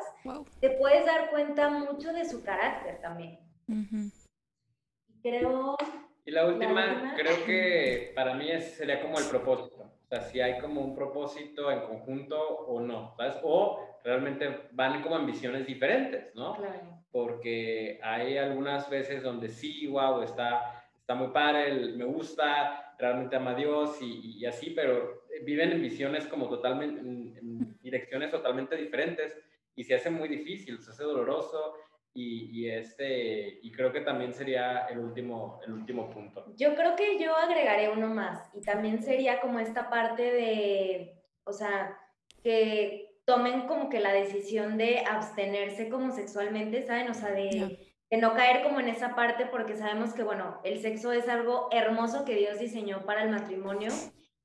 te 0.60 0.72
puedes 0.72 1.06
dar 1.06 1.30
cuenta 1.30 1.70
mucho 1.70 2.12
de 2.12 2.26
su 2.26 2.44
carácter 2.44 3.00
también. 3.02 3.40
Creo... 5.22 5.78
Y 6.26 6.32
la 6.32 6.46
última, 6.46 7.14
creo 7.16 7.46
que 7.46 8.12
para 8.16 8.34
mí 8.34 8.50
sería 8.60 9.02
como 9.02 9.20
el 9.20 9.26
propósito. 9.26 9.84
O 9.84 10.10
sea, 10.10 10.22
si 10.22 10.42
hay 10.42 10.60
como 10.60 10.82
un 10.82 10.96
propósito 10.96 11.70
en 11.70 11.82
conjunto 11.82 12.40
o 12.40 12.80
no, 12.82 13.14
¿sabes? 13.16 13.36
O 13.44 13.97
realmente 14.08 14.70
van 14.72 15.02
como 15.02 15.18
en 15.18 15.26
visiones 15.26 15.68
diferentes, 15.68 16.34
¿no? 16.34 16.56
Claro. 16.56 17.04
Porque 17.12 18.00
hay 18.02 18.38
algunas 18.38 18.90
veces 18.90 19.22
donde 19.22 19.50
sí, 19.50 19.86
wow, 19.88 20.22
está, 20.22 20.82
está 20.98 21.14
muy 21.14 21.28
padre, 21.28 21.74
me 21.74 22.06
gusta, 22.06 22.96
realmente 22.98 23.36
ama 23.36 23.52
a 23.52 23.56
Dios 23.56 24.02
y, 24.02 24.38
y, 24.40 24.46
así, 24.46 24.70
pero 24.70 25.24
viven 25.44 25.74
en 25.74 25.82
visiones 25.82 26.26
como 26.26 26.48
totalmente, 26.48 27.02
en, 27.02 27.78
direcciones 27.82 28.32
totalmente 28.32 28.78
diferentes 28.78 29.38
y 29.76 29.84
se 29.84 29.96
hace 29.96 30.10
muy 30.10 30.30
difícil, 30.30 30.80
se 30.80 30.92
hace 30.92 31.04
doloroso 31.04 31.74
y, 32.14 32.62
y, 32.62 32.70
este, 32.70 33.60
y 33.62 33.70
creo 33.74 33.92
que 33.92 34.02
también 34.02 34.34
sería 34.34 34.88
el 34.88 35.00
último, 35.00 35.60
el 35.66 35.74
último 35.74 36.10
punto. 36.10 36.46
Yo 36.56 36.76
creo 36.76 36.96
que 36.96 37.20
yo 37.20 37.36
agregaré 37.36 37.90
uno 37.90 38.08
más 38.08 38.50
y 38.56 38.62
también 38.62 39.04
sería 39.04 39.42
como 39.42 39.60
esta 39.60 39.90
parte 39.90 40.24
de, 40.32 41.22
o 41.44 41.52
sea, 41.52 42.00
que 42.42 43.07
tomen 43.28 43.68
como 43.68 43.90
que 43.90 44.00
la 44.00 44.14
decisión 44.14 44.78
de 44.78 45.00
abstenerse 45.00 45.90
como 45.90 46.14
sexualmente, 46.14 46.86
¿saben? 46.86 47.12
O 47.12 47.14
sea, 47.14 47.32
de, 47.32 47.94
no 48.10 48.34
caer 48.34 48.64
como 48.64 48.80
en 48.80 48.88
esa 48.88 49.16
parte 49.16 49.46
porque 49.46 49.76
sabemos 49.76 50.14
que, 50.14 50.24
bueno, 50.24 50.62
el 50.64 50.82
sexo 50.82 51.12
es 51.12 51.28
algo 51.28 51.68
hermoso 51.72 52.24
que 52.24 52.36
Dios 52.36 52.58
diseñó 52.58 53.06
para 53.06 53.24
el 53.24 53.30
matrimonio, 53.30 53.92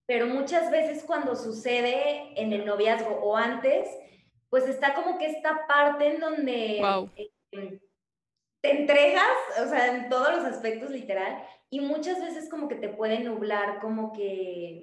pero 0.05 0.27
muchas 0.27 0.73
veces 0.73 1.05
cuando 1.05 1.37
sucede 1.37 2.33
en 2.35 2.53
el 2.53 2.67
noviazgo 2.67 3.21
o 3.23 3.37
antes, 3.37 3.89
pues 4.51 4.67
está 4.67 4.95
como 4.95 5.17
que 5.17 5.27
esta 5.27 5.65
parte 5.69 6.15
en 6.15 6.21
donde 6.21 6.83
eh, 7.53 7.81
te 8.61 8.81
entregas, 8.81 9.31
o 9.65 9.69
sea, 9.69 9.95
en 9.95 10.09
todos 10.09 10.35
los 10.35 10.45
aspectos 10.45 10.91
literal, 10.91 11.41
y 11.71 11.79
muchas 11.79 12.21
veces 12.21 12.51
como 12.51 12.67
que 12.67 12.75
te 12.75 12.89
puede 12.89 13.21
nublar, 13.21 13.79
como 13.81 14.13
que 14.13 14.83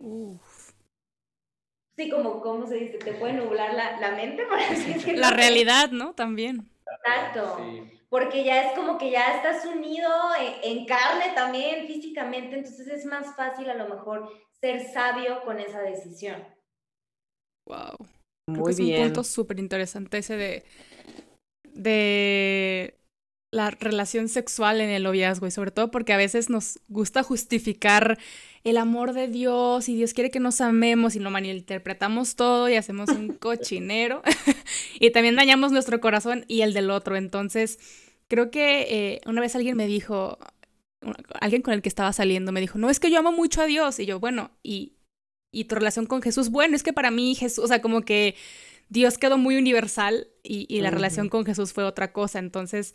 sí, 1.99 2.09
como, 2.09 2.39
¿cómo 2.39 2.65
se 2.65 2.75
dice? 2.75 2.97
Te 2.97 3.13
puede 3.13 3.33
nublar 3.33 3.73
la, 3.73 3.99
la 3.99 4.11
mente, 4.11 4.45
por 4.45 4.57
así 4.57 4.93
decirlo. 4.93 5.19
La 5.19 5.31
realidad, 5.31 5.91
¿no? 5.91 6.13
También. 6.13 6.69
Exacto. 6.97 7.57
Porque 8.09 8.43
ya 8.43 8.63
es 8.63 8.73
como 8.73 8.97
que 8.97 9.11
ya 9.11 9.35
estás 9.35 9.65
unido 9.65 10.09
en, 10.63 10.85
carne 10.85 11.33
también, 11.35 11.85
físicamente, 11.85 12.55
entonces 12.55 12.87
es 12.87 13.05
más 13.05 13.35
fácil 13.35 13.69
a 13.69 13.75
lo 13.75 13.87
mejor 13.87 14.31
ser 14.59 14.81
sabio 14.91 15.41
con 15.43 15.59
esa 15.59 15.81
decisión. 15.81 16.43
Wow. 17.67 17.97
Muy 18.47 18.71
es 18.71 18.79
un 18.79 18.95
punto 18.95 19.23
súper 19.23 19.59
interesante 19.59 20.17
ese 20.19 20.37
de, 20.37 20.63
de 21.65 22.98
la 23.51 23.71
relación 23.71 24.29
sexual 24.29 24.79
en 24.79 24.89
el 24.89 25.03
noviazgo 25.03 25.47
y 25.47 25.51
sobre 25.51 25.71
todo 25.71 25.89
porque 25.89 26.13
a 26.13 26.17
veces 26.17 26.49
nos 26.49 26.79
gusta 26.87 27.23
justificar 27.23 28.19
el 28.63 28.77
amor 28.77 29.13
de 29.13 29.27
Dios 29.27 29.89
y 29.89 29.95
Dios 29.95 30.13
quiere 30.13 30.29
que 30.29 30.39
nos 30.39 30.61
amemos 30.61 31.15
y 31.15 31.19
lo 31.19 31.31
malinterpretamos 31.31 32.35
todo 32.35 32.69
y 32.69 32.75
hacemos 32.75 33.09
un 33.09 33.29
cochinero 33.39 34.21
y 34.99 35.11
también 35.11 35.35
dañamos 35.35 35.71
nuestro 35.71 35.99
corazón 35.99 36.45
y 36.47 36.61
el 36.61 36.73
del 36.73 36.91
otro. 36.91 37.15
Entonces, 37.15 37.79
creo 38.27 38.51
que 38.51 38.81
eh, 38.81 39.21
una 39.25 39.41
vez 39.41 39.55
alguien 39.55 39.75
me 39.77 39.87
dijo, 39.87 40.37
alguien 41.41 41.63
con 41.63 41.73
el 41.73 41.81
que 41.81 41.89
estaba 41.89 42.13
saliendo 42.13 42.51
me 42.51 42.61
dijo, 42.61 42.77
no, 42.77 42.89
es 42.89 42.99
que 42.99 43.09
yo 43.09 43.19
amo 43.19 43.31
mucho 43.31 43.61
a 43.61 43.65
Dios 43.65 43.99
y 43.99 44.05
yo, 44.05 44.19
bueno, 44.19 44.51
y, 44.61 44.93
y 45.51 45.65
tu 45.65 45.73
relación 45.73 46.05
con 46.05 46.21
Jesús, 46.21 46.49
bueno, 46.49 46.75
es 46.75 46.83
que 46.83 46.93
para 46.93 47.09
mí 47.09 47.33
Jesús, 47.33 47.63
o 47.63 47.67
sea, 47.67 47.81
como 47.81 48.01
que 48.01 48.35
Dios 48.89 49.17
quedó 49.17 49.37
muy 49.37 49.55
universal 49.55 50.27
y, 50.43 50.65
y 50.69 50.81
la 50.81 50.91
relación 50.91 51.29
con 51.29 51.45
Jesús 51.45 51.73
fue 51.73 51.83
otra 51.83 52.11
cosa. 52.11 52.39
Entonces, 52.39 52.93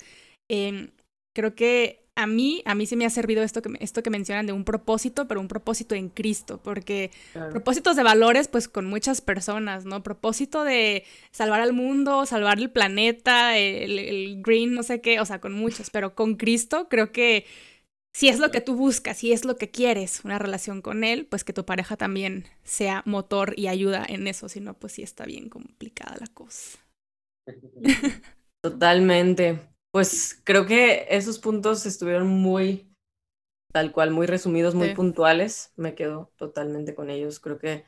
Em, 0.48 0.90
creo 1.34 1.54
que 1.54 2.04
a 2.16 2.26
mí, 2.26 2.62
a 2.64 2.74
mí 2.74 2.86
sí 2.86 2.94
me 2.96 3.06
ha 3.06 3.10
servido 3.10 3.42
esto 3.42 3.60
que, 3.60 3.70
esto 3.80 4.02
que 4.02 4.10
mencionan 4.10 4.46
de 4.46 4.52
un 4.52 4.64
propósito, 4.64 5.26
pero 5.26 5.40
un 5.40 5.48
propósito 5.48 5.94
en 5.96 6.08
Cristo, 6.08 6.60
porque 6.62 7.10
propósitos 7.50 7.96
de 7.96 8.04
valores, 8.04 8.46
pues 8.46 8.68
con 8.68 8.86
muchas 8.86 9.20
personas, 9.20 9.84
¿no? 9.84 10.02
Propósito 10.02 10.62
de 10.62 11.04
salvar 11.32 11.60
al 11.60 11.72
mundo, 11.72 12.24
salvar 12.24 12.58
el 12.58 12.70
planeta, 12.70 13.58
el, 13.58 14.40
green, 14.42 14.74
no 14.74 14.84
sé 14.84 15.00
qué, 15.00 15.18
o 15.18 15.26
sea, 15.26 15.40
con 15.40 15.52
muchos, 15.54 15.90
pero 15.90 16.14
con 16.14 16.36
Cristo 16.36 16.88
creo 16.88 17.10
que 17.10 17.46
si 18.12 18.28
es 18.28 18.38
lo 18.38 18.52
que 18.52 18.60
tú 18.60 18.76
buscas, 18.76 19.18
si 19.18 19.32
es 19.32 19.44
lo 19.44 19.56
que 19.56 19.70
quieres, 19.70 20.24
una 20.24 20.38
relación 20.38 20.82
con 20.82 21.02
Él, 21.02 21.26
pues 21.26 21.42
que 21.42 21.52
tu 21.52 21.64
pareja 21.64 21.96
también 21.96 22.44
sea 22.62 23.02
motor 23.06 23.54
y 23.56 23.66
ayuda 23.66 24.04
en 24.08 24.28
eso, 24.28 24.48
si 24.48 24.60
no, 24.60 24.74
pues 24.74 24.92
sí 24.92 25.02
está 25.02 25.24
bien 25.24 25.48
complicada 25.48 26.16
la 26.20 26.28
cosa. 26.28 26.78
Totalmente. 28.62 29.73
Pues 29.94 30.40
creo 30.42 30.66
que 30.66 31.06
esos 31.08 31.38
puntos 31.38 31.86
estuvieron 31.86 32.26
muy, 32.26 32.90
tal 33.72 33.92
cual, 33.92 34.10
muy 34.10 34.26
resumidos, 34.26 34.74
muy 34.74 34.92
puntuales. 34.92 35.72
Me 35.76 35.94
quedo 35.94 36.32
totalmente 36.36 36.96
con 36.96 37.10
ellos. 37.10 37.38
Creo 37.38 37.60
que 37.60 37.84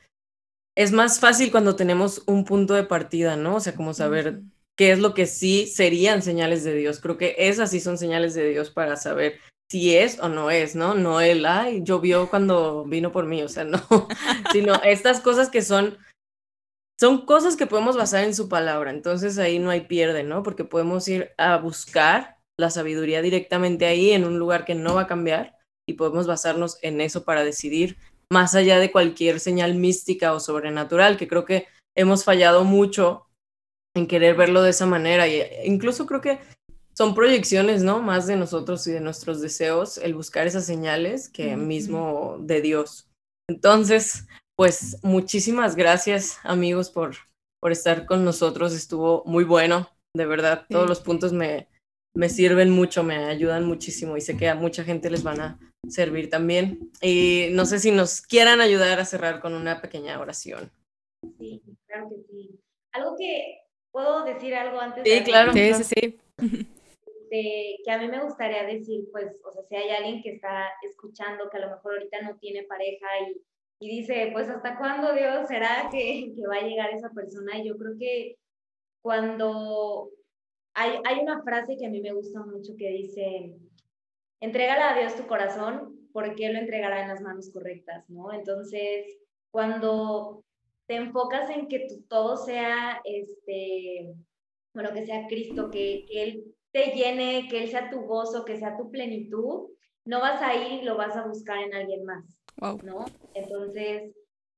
es 0.77 0.93
más 0.93 1.19
fácil 1.19 1.51
cuando 1.51 1.75
tenemos 1.75 2.23
un 2.29 2.45
punto 2.45 2.75
de 2.75 2.85
partida, 2.85 3.35
¿no? 3.37 3.57
O 3.57 3.61
sea, 3.61 3.75
como 3.75 3.93
saber 3.93 4.43
qué 4.79 4.93
es 4.93 5.01
lo 5.01 5.15
que 5.15 5.27
sí 5.27 5.67
serían 5.67 6.23
señales 6.23 6.63
de 6.63 6.77
Dios. 6.77 7.01
Creo 7.01 7.17
que 7.17 7.35
esas 7.39 7.73
sí 7.73 7.81
son 7.81 7.99
señales 7.99 8.35
de 8.35 8.51
Dios 8.51 8.71
para 8.71 8.95
saber 8.95 9.41
si 9.69 9.97
es 9.97 10.21
o 10.21 10.29
no 10.29 10.53
es, 10.53 10.77
¿no? 10.77 10.95
No 10.95 11.21
el, 11.21 11.45
ay, 11.45 11.81
llovió 11.83 12.31
cuando 12.31 12.85
vino 12.85 13.11
por 13.11 13.27
mí, 13.27 13.43
o 13.43 13.49
sea, 13.49 13.65
no, 13.65 13.81
sino 14.53 14.81
estas 14.85 15.21
cosas 15.21 15.51
que 15.51 15.61
son 15.61 15.99
son 16.99 17.27
cosas 17.27 17.57
que 17.57 17.67
podemos 17.67 17.97
basar 17.97 18.25
en 18.25 18.35
su 18.35 18.49
palabra, 18.49 18.91
entonces 18.91 19.39
ahí 19.39 19.59
no 19.59 19.71
hay 19.71 19.83
pierde, 19.83 20.23
¿no? 20.23 20.43
Porque 20.43 20.65
podemos 20.65 21.07
ir 21.09 21.33
a 21.37 21.57
buscar 21.59 22.37
la 22.59 22.71
sabiduría 22.71 23.23
directamente 23.23 23.87
ahí 23.87 24.13
en 24.13 24.25
un 24.25 24.39
lugar 24.39 24.65
que 24.65 24.75
no 24.75 24.95
va 24.95 25.03
a 25.03 25.07
cambiar 25.07 25.59
y 25.89 25.95
podemos 25.95 26.27
basarnos 26.27 26.79
en 26.83 27.01
eso 27.01 27.25
para 27.25 27.45
decidir 27.45 27.99
más 28.33 28.55
allá 28.55 28.79
de 28.81 28.91
cualquier 28.91 29.41
señal 29.41 29.75
mística 29.75 30.33
o 30.33 30.41
sobrenatural, 30.41 31.17
que 31.17 31.29
creo 31.29 31.45
que 31.45 31.67
hemos 31.97 32.25
fallado 32.25 32.65
mucho 32.65 33.27
en 33.95 34.07
querer 34.07 34.35
verlo 34.35 34.63
de 34.63 34.71
esa 34.71 34.87
manera. 34.87 35.29
Y 35.29 35.41
e 35.41 35.67
incluso 35.67 36.07
creo 36.07 36.21
que 36.21 36.41
son 36.97 37.15
proyecciones, 37.15 37.83
¿no? 37.83 38.01
Más 38.01 38.27
de 38.27 38.37
nosotros 38.37 38.87
y 38.87 38.93
de 38.93 39.01
nuestros 39.01 39.41
deseos, 39.41 39.99
el 39.99 40.15
buscar 40.15 40.47
esas 40.47 40.65
señales 40.65 41.29
que 41.29 41.57
mismo 41.57 42.39
de 42.41 42.63
Dios. 42.63 43.09
Entonces, 43.49 44.27
pues 44.57 44.99
muchísimas 45.05 45.77
gracias 45.77 46.39
amigos 46.43 46.91
por, 46.91 47.15
por 47.61 47.73
estar 47.73 48.07
con 48.07 48.25
nosotros. 48.25 48.75
Estuvo 48.75 49.23
muy 49.27 49.45
bueno, 49.45 49.89
de 50.15 50.27
verdad. 50.27 50.65
Todos 50.69 50.89
los 50.89 51.01
puntos 51.01 51.33
me, 51.33 51.69
me 52.15 52.31
sirven 52.31 52.71
mucho, 52.71 53.03
me 53.03 53.17
ayudan 53.17 53.67
muchísimo 53.67 54.17
y 54.17 54.23
sé 54.23 54.37
que 54.37 54.49
a 54.49 54.55
mucha 54.55 54.83
gente 54.83 55.11
les 55.11 55.23
van 55.23 55.41
a 55.41 55.59
servir 55.89 56.31
también. 56.31 56.91
Y 57.03 57.49
no 57.53 57.67
sé 57.67 57.79
si 57.79 57.91
nos 57.91 58.23
quieran 58.23 58.61
ayudar 58.61 58.99
a 58.99 59.05
cerrar 59.05 59.41
con 59.41 59.55
una 59.55 59.83
pequeña 59.83 60.19
oración. 60.19 60.73
Sí, 61.39 61.63
claro 61.87 62.09
que 62.09 62.17
sí. 62.31 62.59
Algo 62.93 63.15
que 63.17 63.59
puedo 63.93 64.25
decir 64.25 64.55
algo 64.55 64.81
antes. 64.81 65.05
Sí, 65.05 65.23
claro. 65.23 65.53
Sí, 65.53 65.75
sí, 65.75 65.85
sí. 65.85 66.19
De, 67.29 67.79
que 67.85 67.91
a 67.91 67.99
mí 67.99 68.07
me 68.07 68.23
gustaría 68.23 68.63
decir, 68.63 69.09
pues, 69.11 69.37
o 69.45 69.51
sea, 69.51 69.61
si 69.65 69.75
hay 69.75 69.91
alguien 69.91 70.23
que 70.23 70.31
está 70.35 70.69
escuchando 70.89 71.51
que 71.51 71.57
a 71.57 71.61
lo 71.61 71.71
mejor 71.71 71.95
ahorita 71.95 72.23
no 72.23 72.39
tiene 72.39 72.63
pareja 72.63 73.07
y, 73.29 73.43
y 73.79 74.01
dice, 74.01 74.31
pues, 74.33 74.49
¿hasta 74.49 74.79
cuándo 74.79 75.13
Dios 75.13 75.49
será 75.49 75.89
que, 75.91 76.33
que 76.35 76.47
va 76.47 76.57
a 76.57 76.67
llegar 76.67 76.91
esa 76.93 77.11
persona? 77.11 77.59
Y 77.59 77.69
yo 77.69 77.77
creo 77.77 77.97
que 77.99 78.37
cuando 79.03 80.11
hay, 80.75 80.99
hay 81.05 81.21
una 81.21 81.43
frase 81.43 81.77
que 81.77 81.87
a 81.87 81.91
mí 81.91 82.01
me 82.01 82.13
gusta 82.13 82.41
mucho 82.45 82.75
que 82.79 82.89
dice, 82.89 83.55
entrégala 84.41 84.95
a 84.95 84.99
Dios 84.99 85.17
tu 85.17 85.27
corazón 85.27 86.09
porque 86.13 86.47
Él 86.47 86.55
lo 86.55 86.61
entregará 86.61 87.03
en 87.03 87.09
las 87.09 87.21
manos 87.21 87.51
correctas, 87.53 88.09
¿no? 88.09 88.33
Entonces, 88.33 89.19
cuando 89.51 90.43
te 90.87 90.97
enfocas 90.97 91.51
en 91.51 91.69
que 91.69 91.87
todo 92.09 92.37
sea, 92.37 93.01
este, 93.05 94.15
bueno, 94.73 94.93
que 94.95 95.05
sea 95.05 95.27
Cristo, 95.27 95.71
que, 95.71 96.07
que, 96.09 96.23
Él 96.23 96.45
te 96.73 96.93
llene, 96.93 97.49
que 97.49 97.65
Él 97.65 97.69
sea 97.69 97.91
tu 97.91 98.01
gozo, 98.01 98.45
que 98.45 98.57
sea 98.57 98.77
tu 98.77 98.91
plenitud, 98.91 99.69
no 100.07 100.21
vas 100.21 100.41
a 100.41 100.55
ir 100.55 100.83
y 100.83 100.85
lo 100.85 100.97
vas 100.97 101.17
a 101.17 101.27
buscar 101.27 101.59
en 101.59 101.75
alguien 101.75 102.05
más, 102.05 102.25
¿no? 102.61 103.05
Entonces, 103.35 104.15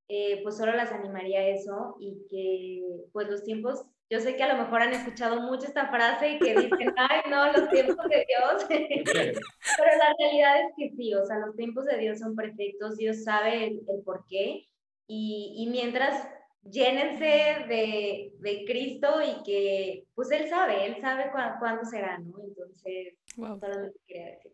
eh, 0.09 0.40
pues 0.42 0.57
solo 0.57 0.72
las 0.72 0.92
animaría 0.92 1.40
a 1.40 1.49
eso 1.49 1.96
y 2.01 2.26
que 2.30 2.82
pues 3.12 3.28
los 3.28 3.44
tiempos 3.44 3.84
yo 4.11 4.20
sé 4.20 4.36
que 4.36 4.42
a 4.42 4.55
lo 4.55 4.62
mejor 4.62 4.80
han 4.80 4.94
escuchado 4.94 5.42
mucho 5.42 5.66
esta 5.66 5.88
frase 5.88 6.32
y 6.32 6.38
que 6.38 6.55
dicen, 6.55 6.94
ay, 6.96 7.30
no, 7.30 7.53
los 7.53 7.68
tiempos 7.68 8.09
de 8.09 8.26
Dios. 8.26 8.64
Pero 8.68 9.90
la 9.99 10.14
realidad 10.18 10.62
es 10.62 10.72
que 10.76 10.96
sí, 10.96 11.14
o 11.14 11.24
sea, 11.26 11.38
los 11.38 11.55
tiempos 11.57 11.84
de 11.84 11.99
Dios 11.99 12.18
son 12.18 12.34
perfectos, 12.34 12.96
Dios 12.96 13.22
sabe 13.24 13.66
el, 13.66 13.80
por 14.05 14.24
qué. 14.26 14.64
Y, 15.07 15.55
y, 15.59 15.70
mientras 15.70 16.26
llénense 16.62 17.66
de, 17.68 18.32
de, 18.40 18.64
Cristo 18.66 19.20
y 19.22 19.42
que, 19.42 20.05
pues 20.14 20.30
Él 20.30 20.49
sabe, 20.49 20.86
Él 20.86 20.96
sabe 21.01 21.30
cuándo 21.59 21.84
será, 21.84 22.18
¿no? 22.18 22.34
Entonces, 22.42 23.14
wow. 23.36 23.59
solamente 23.59 23.99
quería 24.07 24.30
decir. 24.32 24.53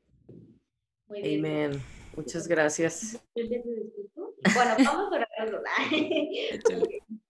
Muy 1.08 1.22
bien. 1.22 1.72
Muchas 2.16 2.46
gracias. 2.46 3.20
Bueno, 3.34 4.74
vamos 4.84 5.12
a 5.12 5.16
orar. 5.16 5.28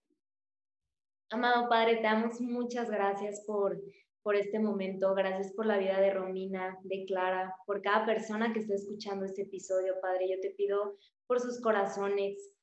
Amado 1.31 1.67
Padre, 1.69 1.97
te 1.97 2.03
damos 2.03 2.39
muchas 2.39 2.89
gracias 2.89 3.43
por, 3.47 3.81
por 4.21 4.35
este 4.35 4.59
momento, 4.59 5.13
gracias 5.15 5.51
por 5.53 5.65
la 5.65 5.77
vida 5.77 5.99
de 5.99 6.13
Romina, 6.13 6.77
de 6.83 7.05
Clara, 7.05 7.55
por 7.65 7.81
cada 7.81 8.05
persona 8.05 8.53
que 8.53 8.59
está 8.59 8.75
escuchando 8.75 9.25
este 9.25 9.41
episodio, 9.43 9.95
Padre. 10.01 10.29
Yo 10.29 10.39
te 10.39 10.51
pido 10.51 10.97
por 11.25 11.39
sus 11.39 11.59
corazones. 11.61 12.53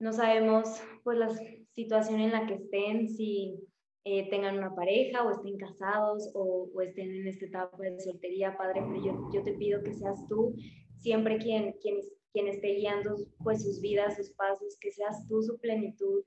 No 0.00 0.12
sabemos 0.12 0.82
pues 1.04 1.18
la 1.18 1.28
situación 1.74 2.20
en 2.20 2.32
la 2.32 2.46
que 2.46 2.54
estén, 2.54 3.08
si 3.08 3.58
eh, 4.04 4.30
tengan 4.30 4.56
una 4.56 4.74
pareja 4.74 5.22
o 5.24 5.30
estén 5.32 5.58
casados 5.58 6.30
o, 6.34 6.70
o, 6.72 6.80
estén 6.80 7.14
en 7.14 7.26
esta 7.26 7.44
etapa 7.46 7.76
de 7.78 8.00
soltería, 8.00 8.56
Padre, 8.56 8.82
pero 8.88 9.04
yo, 9.04 9.28
yo 9.32 9.42
te 9.42 9.52
pido 9.52 9.82
que 9.82 9.92
seas 9.92 10.26
tú 10.28 10.54
siempre 10.98 11.38
quien, 11.38 11.74
quien, 11.80 12.00
quien 12.32 12.48
esté 12.48 12.74
guiando 12.74 13.16
pues 13.42 13.62
sus 13.62 13.80
vidas, 13.80 14.16
sus 14.16 14.30
pasos, 14.30 14.76
que 14.80 14.90
seas 14.92 15.26
tú 15.28 15.42
su 15.42 15.58
plenitud, 15.58 16.24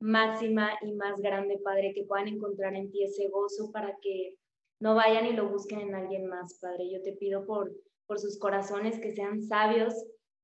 máxima 0.00 0.72
y 0.82 0.92
más 0.92 1.20
grande, 1.20 1.58
Padre, 1.62 1.92
que 1.94 2.04
puedan 2.04 2.28
encontrar 2.28 2.74
en 2.74 2.90
ti 2.90 3.04
ese 3.04 3.28
gozo 3.28 3.70
para 3.72 3.96
que 4.02 4.34
no 4.80 4.94
vayan 4.94 5.26
y 5.26 5.32
lo 5.32 5.48
busquen 5.48 5.80
en 5.80 5.94
alguien 5.94 6.26
más, 6.26 6.58
Padre. 6.60 6.90
Yo 6.90 7.00
te 7.02 7.12
pido 7.12 7.46
por, 7.46 7.72
por 8.06 8.18
sus 8.18 8.38
corazones 8.38 8.98
que 9.00 9.12
sean 9.12 9.42
sabios 9.42 9.94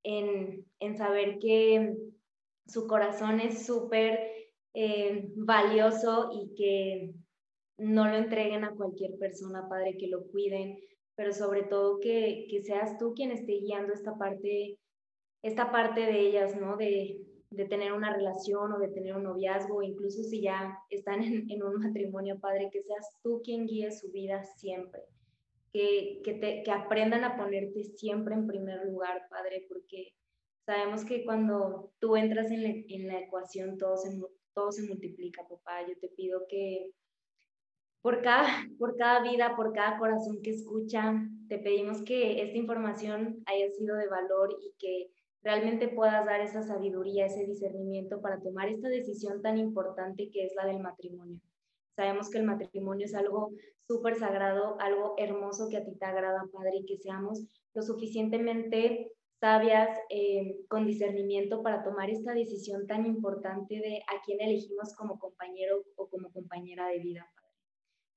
en, 0.03 0.65
en 0.79 0.97
saber 0.97 1.39
que 1.39 1.95
su 2.67 2.87
corazón 2.87 3.41
es 3.41 3.67
súper 3.67 4.19
eh, 4.75 5.29
valioso 5.35 6.31
y 6.33 6.55
que 6.55 7.13
no 7.79 8.07
lo 8.07 8.17
entreguen 8.17 8.65
a 8.65 8.75
cualquier 8.75 9.19
persona, 9.19 9.69
Padre, 9.69 9.97
que 9.99 10.07
lo 10.07 10.27
cuiden, 10.29 10.79
pero 11.21 11.35
sobre 11.35 11.65
todo 11.65 12.01
que, 12.01 12.47
que 12.49 12.63
seas 12.63 12.97
tú 12.97 13.13
quien 13.13 13.31
esté 13.31 13.53
guiando 13.61 13.93
esta 13.93 14.17
parte, 14.17 14.79
esta 15.43 15.71
parte 15.71 16.01
de 16.01 16.19
ellas, 16.19 16.59
¿no? 16.59 16.79
De, 16.79 17.21
de 17.51 17.67
tener 17.67 17.93
una 17.93 18.11
relación 18.11 18.73
o 18.73 18.79
de 18.79 18.89
tener 18.89 19.15
un 19.15 19.25
noviazgo, 19.25 19.83
incluso 19.83 20.23
si 20.23 20.41
ya 20.41 20.79
están 20.89 21.23
en, 21.23 21.63
un 21.63 21.75
matrimonio, 21.79 22.41
Padre, 22.41 22.71
que 22.73 22.81
seas 22.81 23.07
tú 23.23 23.43
quien 23.45 23.67
guíe 23.67 23.93
su 23.93 24.11
vida 24.11 24.43
siempre, 24.57 25.03
que, 25.75 26.23
que, 26.25 26.71
aprendan 26.71 27.23
a 27.25 27.37
ponerte 27.37 27.85
siempre 27.85 28.35
en 28.35 28.47
primer 28.47 28.87
lugar, 28.87 29.27
Padre, 29.29 29.67
porque 29.69 30.15
sabemos 30.65 31.05
que 31.05 31.23
cuando 31.27 31.93
tú 31.99 32.17
entras 32.17 32.51
en 32.51 32.63
la, 32.63 32.71
en 32.71 33.09
la 33.09 33.19
ecuación 33.21 33.77
todo 33.77 33.99
se, 33.99 34.19
todo 34.55 34.73
se 34.73 34.85
multiplica, 34.85 35.47
papá. 35.47 35.87
Yo 35.87 35.99
te 36.01 36.09
pido 36.09 36.47
que 36.49 36.93
por 38.03 38.23
cada, 38.23 38.49
por 38.79 38.97
cada 38.97 39.23
vida, 39.23 39.55
por 39.57 39.73
cada 39.73 39.99
corazón 39.99 40.41
que 40.43 40.51
escucha, 40.51 41.15
te 41.49 41.59
pedimos 41.59 42.03
que 42.03 42.43
esta 42.43 42.57
información 42.57 43.43
haya 43.47 43.71
sido 43.73 43.97
de 43.97 44.09
valor 44.09 44.57
y 44.61 44.73
que 44.79 45.11
realmente 45.43 45.89
puedas 45.89 46.25
dar 46.27 46.41
esa 46.41 46.63
sabiduría, 46.63 47.27
ese 47.27 47.47
discernimiento 47.47 48.21
para 48.21 48.41
tomar 48.41 48.69
esta 48.69 48.89
decisión 48.89 49.43
tan 49.43 49.59
importante 49.59 50.31
que 50.31 50.45
es 50.45 50.53
la 50.55 50.67
del 50.67 50.81
matrimonio. 50.81 51.41
Sabemos 51.97 52.31
que 52.31 52.39
el 52.39 52.45
matrimonio 52.45 53.07
es 53.07 53.15
algo 53.15 53.51
súper 53.87 54.17
sagrado, 54.17 54.77
algo 54.81 55.15
hermoso 55.19 55.69
que 55.69 55.77
a 55.77 55.85
ti 55.85 55.95
te 55.99 56.05
agrada, 56.05 56.45
Padre, 56.53 56.79
y 56.79 56.87
que 56.87 56.99
seamos 56.99 57.45
lo 57.75 57.83
suficientemente 57.83 59.13
sabias, 59.41 59.89
eh, 60.11 60.61
con 60.69 60.87
discernimiento 60.87 61.63
para 61.63 61.83
tomar 61.83 62.11
esta 62.11 62.33
decisión 62.33 62.87
tan 62.87 63.07
importante 63.07 63.77
de 63.77 64.03
a 64.07 64.23
quién 64.25 64.41
elegimos 64.41 64.95
como 64.95 65.19
compañero 65.19 65.83
o 65.97 66.09
como 66.09 66.31
compañera 66.31 66.89
de 66.89 66.99
vida. 66.99 67.27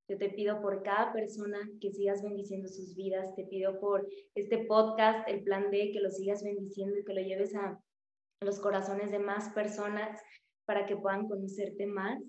Yo 0.10 0.18
te 0.18 0.30
pido 0.30 0.62
por 0.62 0.84
cada 0.84 1.14
persona 1.14 1.60
que 1.80 1.92
sigas 1.92 2.22
bendiciendo 2.22 2.68
sus 2.68 2.96
vidas, 2.96 3.34
te 3.36 3.46
pido 3.46 3.80
por 3.80 4.08
este 4.36 4.66
podcast, 4.66 5.28
el 5.30 5.44
plan 5.44 5.72
D, 5.72 5.92
que 5.94 6.02
lo 6.02 6.10
sigas 6.10 6.44
bendiciendo 6.44 6.98
y 6.98 7.06
que 7.06 7.14
lo 7.14 7.22
lleves 7.22 7.56
a 7.56 7.80
los 8.42 8.60
corazones 8.60 9.12
de 9.12 9.20
más 9.20 9.50
personas 9.54 10.22
para 10.66 10.86
que 10.86 10.98
puedan 10.98 11.28
conocerte 11.28 11.86
más. 11.86 12.22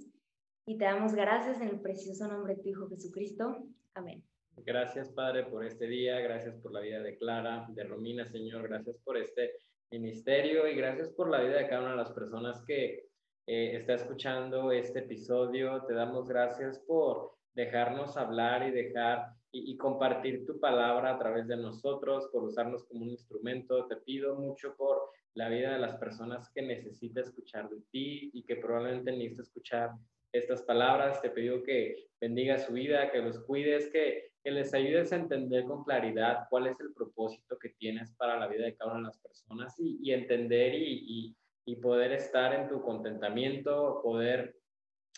Y 0.67 0.79
te 0.79 0.85
damos 0.85 1.15
gracias 1.15 1.61
en 1.61 1.69
el 1.69 1.81
precioso 1.81 2.29
nombre 2.29 2.55
de 2.55 2.63
tu 2.63 2.69
Hijo 2.69 2.89
Jesucristo. 2.89 3.67
Amén. 3.95 4.23
Gracias, 4.57 5.11
Padre, 5.11 5.45
por 5.45 5.65
este 5.65 5.87
día. 5.87 6.21
Gracias 6.21 6.57
por 6.57 6.73
la 6.73 6.81
vida 6.81 7.03
de 7.03 7.19
Clara, 7.19 7.67
de 7.71 7.85
Romina, 7.85 8.25
Señor. 8.25 8.69
Gracias 8.69 8.97
por 9.05 9.19
este 9.19 9.53
ministerio 9.91 10.67
y 10.69 10.77
gracias 10.77 11.11
por 11.11 11.29
la 11.29 11.41
vida 11.41 11.57
de 11.57 11.69
cada 11.69 11.83
una 11.83 11.91
de 11.91 11.97
las 11.97 12.13
personas 12.13 12.63
que 12.65 13.09
eh, 13.47 13.77
está 13.77 13.95
escuchando 13.95 14.73
este 14.73 15.01
episodio. 15.01 15.85
Te 15.85 15.95
damos 15.95 16.27
gracias 16.29 16.79
por 16.79 17.35
dejarnos 17.55 18.17
hablar 18.17 18.67
y 18.67 18.71
dejar 18.71 19.33
y, 19.57 19.77
compartir 19.77 20.45
tu 20.45 20.59
palabra 20.59 21.15
a 21.15 21.19
través 21.19 21.47
de 21.47 21.57
nosotros, 21.57 22.29
por 22.33 22.43
usarnos 22.43 22.85
como 22.85 23.05
un 23.05 23.11
instrumento. 23.11 23.87
Te 23.87 23.97
pido 23.97 24.35
mucho 24.35 24.75
por 24.77 25.11
la 25.35 25.49
vida 25.49 25.75
de 25.75 25.79
las 25.79 25.97
personas 25.97 26.51
que 26.53 26.63
necesita 26.63 27.21
escuchar 27.21 27.69
de 27.71 27.81
ti 27.93 28.31
y 28.33 28.43
que 28.43 28.57
probablemente 28.57 29.13
necesita 29.13 29.43
escuchar 29.43 29.91
estas 30.33 30.63
palabras. 30.63 31.23
Te 31.23 31.31
pido 31.31 31.63
que 31.63 32.09
bendiga 32.21 32.59
su 32.59 32.73
vida, 32.73 33.13
que 33.13 33.23
los 33.23 33.39
cuides, 33.45 33.89
que, 33.91 34.33
que 34.43 34.51
les 34.51 34.75
ayudes 34.75 35.13
a 35.13 35.17
entender 35.17 35.65
con 35.67 35.85
claridad 35.85 36.49
cuál 36.51 36.67
es 36.67 36.81
el 36.81 36.93
propósito 36.93 37.57
que 37.57 37.69
tienes 37.71 38.13
para 38.17 38.37
la 38.37 38.49
vida 38.49 38.65
de 38.65 38.75
cada 38.75 38.91
una 38.91 39.01
de 39.03 39.07
las 39.07 39.19
personas 39.19 39.77
y, 39.79 40.13
entender 40.13 40.75
y, 40.75 41.05
y, 41.07 41.37
y 41.65 41.77
poder 41.77 42.11
estar 42.11 42.53
en 42.55 42.69
tu 42.69 42.83
contentamiento, 42.83 44.01
poder 44.03 44.57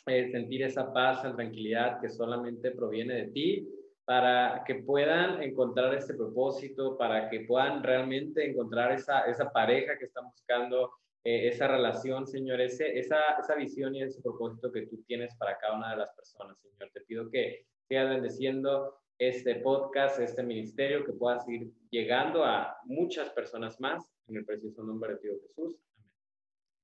eh, 0.06 0.30
sentir 0.30 0.62
esa 0.62 0.92
paz, 0.92 1.18
esa 1.18 1.34
tranquilidad 1.34 2.00
que 2.00 2.08
solamente 2.08 2.70
proviene 2.70 3.14
de 3.14 3.26
ti, 3.28 3.68
para 4.04 4.62
que 4.64 4.76
puedan 4.76 5.42
encontrar 5.42 5.92
este 5.94 6.14
propósito, 6.14 6.96
para 6.96 7.28
que 7.28 7.40
puedan 7.40 7.82
realmente 7.82 8.48
encontrar 8.48 8.92
esa, 8.92 9.22
esa 9.22 9.50
pareja 9.50 9.98
que 9.98 10.04
están 10.04 10.30
buscando, 10.30 10.92
eh, 11.24 11.48
esa 11.48 11.66
relación, 11.66 12.24
Señor, 12.24 12.60
ese, 12.60 12.96
esa, 12.96 13.18
esa 13.40 13.56
visión 13.56 13.96
y 13.96 14.02
ese 14.02 14.22
propósito 14.22 14.70
que 14.70 14.86
tú 14.86 15.02
tienes 15.08 15.34
para 15.34 15.58
cada 15.58 15.76
una 15.76 15.90
de 15.90 15.96
las 15.96 16.14
personas, 16.14 16.56
Señor. 16.60 16.88
Te 16.92 17.00
pido 17.00 17.28
que 17.28 17.66
sigas 17.88 18.08
bendeciendo 18.08 18.94
este 19.18 19.56
podcast, 19.56 20.20
este 20.20 20.44
ministerio, 20.44 21.04
que 21.04 21.12
pueda 21.12 21.40
seguir 21.40 21.72
llegando 21.90 22.44
a 22.44 22.76
muchas 22.84 23.30
personas 23.30 23.80
más 23.80 24.08
en 24.28 24.36
el 24.36 24.44
precioso 24.44 24.84
nombre 24.84 25.14
de 25.14 25.20
Dios 25.20 25.38
Jesús. 25.48 25.74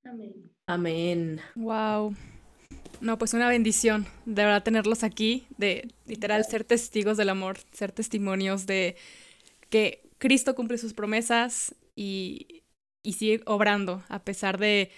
Amén. 0.03 0.51
Amén. 0.67 1.39
Wow. 1.55 2.13
No, 3.03 3.17
pues 3.17 3.33
una 3.33 3.49
bendición, 3.49 4.05
de 4.25 4.45
verdad 4.45 4.63
tenerlos 4.63 5.03
aquí, 5.03 5.45
de 5.57 5.89
literal 6.05 6.45
ser 6.45 6.63
testigos 6.63 7.17
del 7.17 7.27
amor, 7.27 7.57
ser 7.73 7.91
testimonios 7.91 8.65
de 8.65 8.95
que 9.69 10.03
Cristo 10.19 10.55
cumple 10.55 10.77
sus 10.77 10.93
promesas 10.93 11.75
y, 11.97 12.63
y 13.03 13.13
sigue 13.13 13.43
obrando 13.45 14.03
a 14.07 14.23
pesar 14.23 14.57
de, 14.57 14.89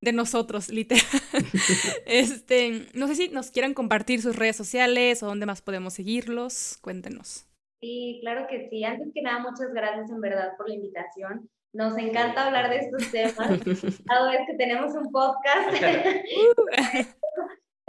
de 0.00 0.12
nosotros, 0.14 0.70
literal. 0.70 1.04
este, 2.06 2.86
no 2.94 3.06
sé 3.08 3.14
si 3.14 3.28
nos 3.28 3.50
quieran 3.50 3.74
compartir 3.74 4.22
sus 4.22 4.36
redes 4.36 4.56
sociales 4.56 5.22
o 5.22 5.26
dónde 5.26 5.44
más 5.44 5.60
podemos 5.60 5.92
seguirlos. 5.92 6.78
Cuéntenos. 6.80 7.44
Sí, 7.82 8.20
claro 8.22 8.46
que 8.48 8.70
sí. 8.70 8.84
Antes 8.84 9.08
que 9.12 9.20
nada, 9.20 9.38
muchas 9.38 9.72
gracias 9.74 10.10
en 10.10 10.22
verdad 10.22 10.56
por 10.56 10.66
la 10.66 10.76
invitación. 10.76 11.50
Nos 11.72 11.96
encanta 11.98 12.46
hablar 12.46 12.68
de 12.68 12.78
estos 12.78 13.10
temas. 13.12 13.60
Cada 14.06 14.30
vez 14.30 14.40
que 14.46 14.54
tenemos 14.56 14.92
un 14.94 15.12
podcast, 15.12 15.70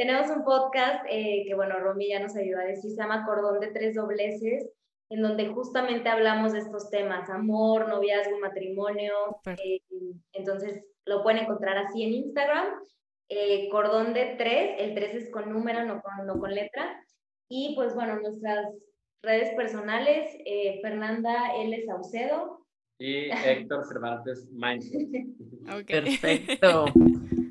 tenemos 0.02 0.32
un 0.36 0.44
podcast 0.44 1.06
eh, 1.08 1.44
que, 1.46 1.54
bueno, 1.54 1.80
Romy 1.80 2.10
ya 2.10 2.20
nos 2.20 2.36
ayuda 2.36 2.62
a 2.62 2.66
decir, 2.66 2.90
se 2.90 2.98
llama 2.98 3.24
Cordón 3.24 3.60
de 3.60 3.68
Tres 3.68 3.94
Dobleces, 3.94 4.68
en 5.12 5.22
donde 5.22 5.50
justamente 5.50 6.10
hablamos 6.10 6.54
de 6.54 6.60
estos 6.60 6.90
temas, 6.90 7.30
amor, 7.30 7.88
noviazgo, 7.88 8.40
matrimonio. 8.40 9.14
Eh, 9.46 9.80
entonces, 10.34 10.84
lo 11.06 11.22
pueden 11.22 11.44
encontrar 11.44 11.78
así 11.78 12.02
en 12.02 12.14
Instagram, 12.14 12.66
eh, 13.30 13.70
Cordón 13.70 14.16
de 14.16 14.38
Tres, 14.40 14.76
el 14.80 14.96
tres 14.96 15.14
es 15.14 15.30
con 15.30 15.54
número, 15.54 15.86
no 15.86 16.02
con, 16.02 16.26
no 16.26 16.40
con 16.40 16.56
letra. 16.56 17.00
Y 17.48 17.76
pues 17.76 17.94
bueno, 17.94 18.20
nuestras 18.20 18.74
redes 19.22 19.54
personales, 19.54 20.36
Fernanda 20.82 21.54
L. 21.58 21.86
Saucedo, 21.86 22.66
y 22.98 23.30
Héctor 23.30 23.86
Cervantes 23.86 24.50
Mindset. 24.52 25.10
Perfecto. 25.86 26.86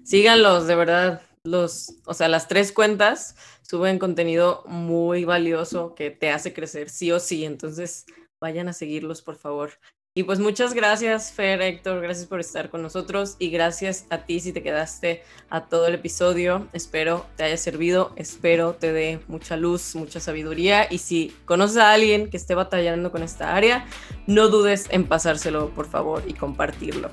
Síganlos, 0.03 0.67
de 0.67 0.75
verdad. 0.75 1.23
Los, 1.45 1.95
o 2.05 2.13
sea, 2.13 2.29
las 2.29 2.49
tres 2.49 2.71
cuentas 2.71 3.35
suben 3.63 3.99
contenido 3.99 4.63
muy 4.67 5.25
valioso 5.25 5.95
que 5.95 6.11
te 6.11 6.31
hace 6.31 6.53
crecer 6.53 6.91
sí 6.91 7.13
o 7.13 7.21
sí. 7.21 7.45
Entonces, 7.45 8.05
vayan 8.41 8.69
a 8.69 8.73
seguirlos, 8.73 9.23
por 9.23 9.37
favor. 9.37 9.73
Y 10.13 10.25
pues 10.25 10.41
muchas 10.41 10.75
gracias, 10.75 11.33
Fer, 11.33 11.63
Héctor, 11.63 12.03
gracias 12.03 12.27
por 12.27 12.41
estar 12.41 12.69
con 12.69 12.83
nosotros 12.83 13.37
y 13.39 13.49
gracias 13.51 14.07
a 14.11 14.27
ti 14.27 14.41
si 14.41 14.53
te 14.53 14.61
quedaste 14.61 15.23
a 15.51 15.69
todo 15.69 15.87
el 15.87 15.95
episodio. 15.95 16.67
Espero 16.73 17.27
te 17.37 17.45
haya 17.45 17.57
servido, 17.57 18.13
espero 18.17 18.75
te 18.75 18.93
dé 18.93 19.21
mucha 19.29 19.57
luz, 19.57 19.95
mucha 19.95 20.19
sabiduría 20.19 20.93
y 20.93 20.99
si 20.99 21.33
conoces 21.45 21.77
a 21.77 21.93
alguien 21.93 22.29
que 22.29 22.39
esté 22.39 22.57
batallando 22.57 23.13
con 23.13 23.23
esta 23.23 23.55
área, 23.55 23.87
no 24.27 24.49
dudes 24.49 24.89
en 24.91 25.07
pasárselo, 25.07 25.71
por 25.71 25.87
favor, 25.87 26.25
y 26.27 26.35
compartirlo. 26.35 27.09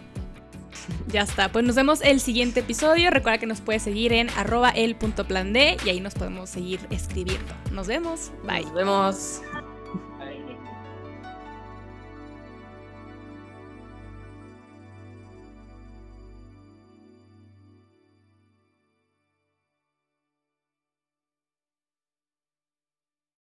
Ya 1.07 1.21
está, 1.21 1.49
pues 1.51 1.63
nos 1.63 1.75
vemos 1.75 2.01
el 2.01 2.19
siguiente 2.19 2.59
episodio. 2.59 3.09
Recuerda 3.11 3.37
que 3.37 3.45
nos 3.45 3.61
puedes 3.61 3.81
seguir 3.81 4.11
en 4.11 4.29
arroba 4.31 4.69
el 4.71 4.97
y 5.85 5.89
ahí 5.89 6.01
nos 6.01 6.13
podemos 6.15 6.49
seguir 6.49 6.79
escribiendo. 6.89 7.53
Nos 7.71 7.87
vemos, 7.87 8.31
bye. 8.45 8.63
Nos 8.63 8.73
vemos. 8.73 9.41